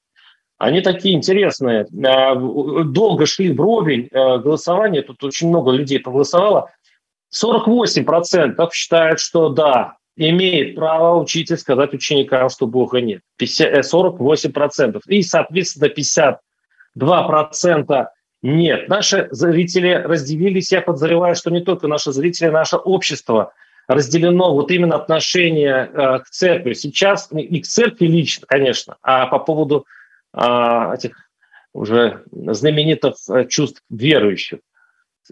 Они 0.58 0.80
такие 0.80 1.14
интересные. 1.14 1.86
Э, 1.86 2.34
долго 2.84 3.26
шли 3.26 3.52
вровень 3.52 4.08
э, 4.10 4.38
голосования. 4.38 5.02
Тут 5.02 5.22
очень 5.22 5.48
много 5.48 5.70
людей 5.70 6.00
проголосовало. 6.00 6.70
48% 7.32 8.68
считают, 8.72 9.20
что 9.20 9.50
да, 9.50 9.96
имеет 10.16 10.74
право 10.74 11.20
учитель 11.20 11.58
сказать 11.58 11.94
ученикам, 11.94 12.48
что 12.48 12.66
Бога 12.66 13.00
нет. 13.00 13.22
50, 13.36 13.84
48%. 13.92 15.00
И, 15.08 15.22
соответственно, 15.22 15.92
52% 16.96 18.06
нет. 18.42 18.88
Наши 18.88 19.28
зрители 19.30 19.92
разделились. 19.92 20.72
Я 20.72 20.82
подозреваю, 20.82 21.36
что 21.36 21.50
не 21.50 21.60
только 21.60 21.88
наши 21.88 22.12
зрители, 22.12 22.48
наше 22.48 22.76
общество– 22.76 23.52
разделено 23.88 24.54
вот 24.54 24.70
именно 24.70 24.96
отношение 24.96 25.90
э, 25.92 26.18
к 26.20 26.28
церкви. 26.30 26.72
Сейчас 26.72 27.30
не 27.30 27.60
к 27.60 27.66
церкви 27.66 28.06
лично, 28.06 28.46
конечно, 28.46 28.96
а 29.02 29.26
по 29.26 29.38
поводу 29.38 29.86
э, 30.32 30.40
этих 30.94 31.30
уже 31.72 32.22
знаменитых 32.32 33.14
э, 33.28 33.46
чувств 33.46 33.82
верующих. 33.90 34.60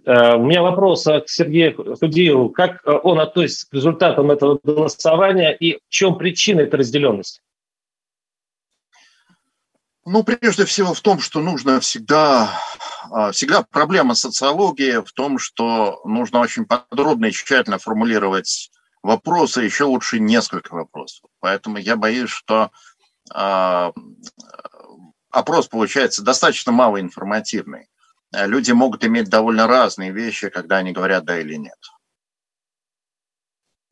Э, 0.05 0.37
у 0.37 0.45
меня 0.45 0.63
вопрос 0.63 1.05
к 1.05 1.25
Сергею 1.27 1.97
Худиеву. 1.97 2.51
Как 2.51 2.87
э, 2.87 2.91
он 3.03 3.21
относится 3.21 3.69
к 3.69 3.75
результатам 3.75 4.31
этого 4.31 4.59
голосования 4.63 5.53
и 5.53 5.77
в 5.77 5.89
чем 5.89 6.17
причина 6.19 6.61
этой 6.61 6.77
разделенности? 6.77 7.41
Ну, 10.07 10.23
прежде 10.23 10.67
всего 10.67 10.93
в 10.93 11.01
том, 11.01 11.19
что 11.19 11.41
нужно 11.41 11.81
всегда, 11.81 12.61
а, 13.11 13.33
всегда 13.33 13.63
проблема 13.63 14.15
социологии 14.15 15.03
в 15.03 15.11
том, 15.13 15.39
что 15.39 16.03
нужно 16.05 16.41
очень 16.41 16.67
подробно 16.67 17.27
и 17.27 17.33
тщательно 17.33 17.79
формулировать 17.79 18.71
вопросы, 19.03 19.63
еще 19.63 19.85
лучше 19.85 20.19
несколько 20.19 20.75
вопросов. 20.75 21.31
Поэтому 21.41 21.79
я 21.79 21.97
боюсь, 21.97 22.29
что 22.29 22.71
э, 23.35 23.93
опрос 25.31 25.69
получается 25.69 26.23
достаточно 26.23 26.73
малоинформативный. 26.73 27.89
Люди 28.47 28.73
могут 28.73 29.05
иметь 29.05 29.29
довольно 29.29 29.67
разные 29.67 30.11
вещи, 30.11 30.49
когда 30.49 30.79
они 30.79 30.93
говорят 30.93 31.25
да 31.25 31.39
или 31.39 31.55
нет. 31.55 31.79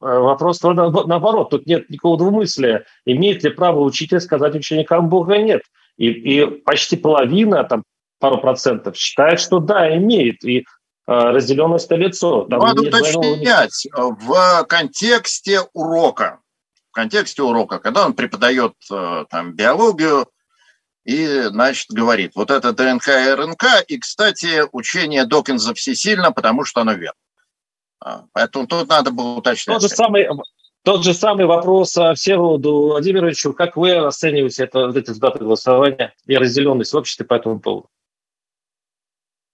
Э, 0.03 0.19
вопрос 0.19 0.61
наоборот, 0.63 1.51
тут 1.51 1.67
нет 1.67 1.89
никакого 1.89 2.19
двумыслия. 2.19 2.85
Имеет 3.05 3.45
ли 3.45 3.51
право 3.51 3.81
учитель 3.81 4.21
сказать 4.21 4.55
ученикам 4.55 5.09
Бога 5.09 5.39
нет? 5.39 5.63
И, 5.97 6.09
и 6.09 6.47
почти 6.47 6.97
половина, 6.97 7.63
там 7.65 7.85
пару 8.19 8.39
процентов, 8.39 8.97
считает, 8.97 9.39
что 9.39 9.61
да, 9.61 9.97
имеет. 9.97 10.43
И 10.45 10.59
э, 10.59 10.65
разделенность 11.07 11.89
на 11.89 11.95
лицо. 11.95 12.45
Там 12.47 12.61
Надо 12.61 12.83
уточнять 12.83 13.87
в 13.95 14.65
контексте 14.65 15.61
урока. 15.73 16.41
В 16.91 16.95
контексте 16.95 17.43
урока, 17.43 17.79
когда 17.79 18.05
он 18.05 18.15
преподает 18.15 18.75
э, 18.91 19.25
там, 19.31 19.55
биологию, 19.55 20.27
и, 21.05 21.43
значит, 21.43 21.91
говорит, 21.91 22.33
вот 22.35 22.51
это 22.51 22.73
ДНК 22.73 23.09
и 23.09 23.33
РНК, 23.35 23.65
и, 23.89 23.99
кстати, 23.99 24.63
учение 24.73 25.27
Докинза 25.27 25.75
всесильно, 25.75 26.33
потому 26.33 26.65
что 26.65 26.83
оно 26.83 26.93
верно. 26.93 27.19
А, 28.01 28.25
поэтому 28.33 28.67
тут 28.67 28.89
надо 28.89 29.11
было 29.11 29.37
уточнять. 29.37 29.81
Тот 29.81 29.83
же 29.83 29.95
самый, 29.95 30.29
тот 30.83 31.05
же 31.05 31.15
самый 31.15 31.47
вопрос 31.47 31.91
Всеволоду 31.91 32.89
Владимировичу. 32.89 33.53
Как 33.53 33.77
вы 33.77 33.97
оцениваете 33.97 34.65
это, 34.65 34.87
вот 34.87 34.97
эти 34.97 35.09
результаты 35.09 35.39
голосования 35.41 36.15
и 36.27 36.37
разделенность 36.37 36.93
в 36.93 36.97
обществе 36.97 37.25
по 37.25 37.35
этому 37.35 37.61
поводу? 37.61 37.89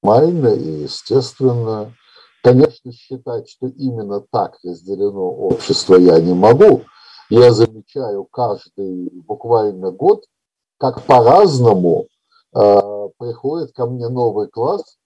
Нормально 0.03 0.55
и 0.55 0.83
естественно. 0.83 1.95
Конечно, 2.43 2.93
считать, 2.93 3.51
что 3.51 3.67
именно 3.67 4.21
так 4.21 4.57
разделено 4.63 5.31
общество 5.31 5.97
я 5.97 6.21
не 6.21 6.35
могу. 6.35 6.85
Я 7.31 7.53
замечаю 7.53 8.25
каждый 8.25 9.11
буквально 9.11 9.91
год, 9.91 10.25
как 10.79 11.03
по-разному 11.05 12.07
э, 12.55 12.81
приходит 13.19 13.73
ко 13.73 13.87
мне 13.87 14.09
новый 14.09 14.49
класс, 14.49 14.99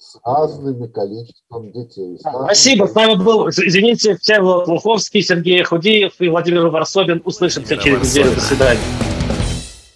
с 0.00 0.18
разными 0.24 0.86
количеством 0.86 1.72
детей. 1.72 2.18
Спасибо. 2.18 2.86
С 2.86 2.94
нами 2.94 3.22
был, 3.22 3.48
извините, 3.50 4.16
Всеволод 4.16 4.66
Луховский, 4.66 5.22
Сергей 5.22 5.62
Худиев 5.62 6.14
и 6.20 6.28
Владимир 6.28 6.68
Варсобин. 6.68 7.20
Услышимся 7.24 7.76
через 7.76 8.10
неделю. 8.10 8.34
До 8.34 8.40
свидания. 8.40 8.80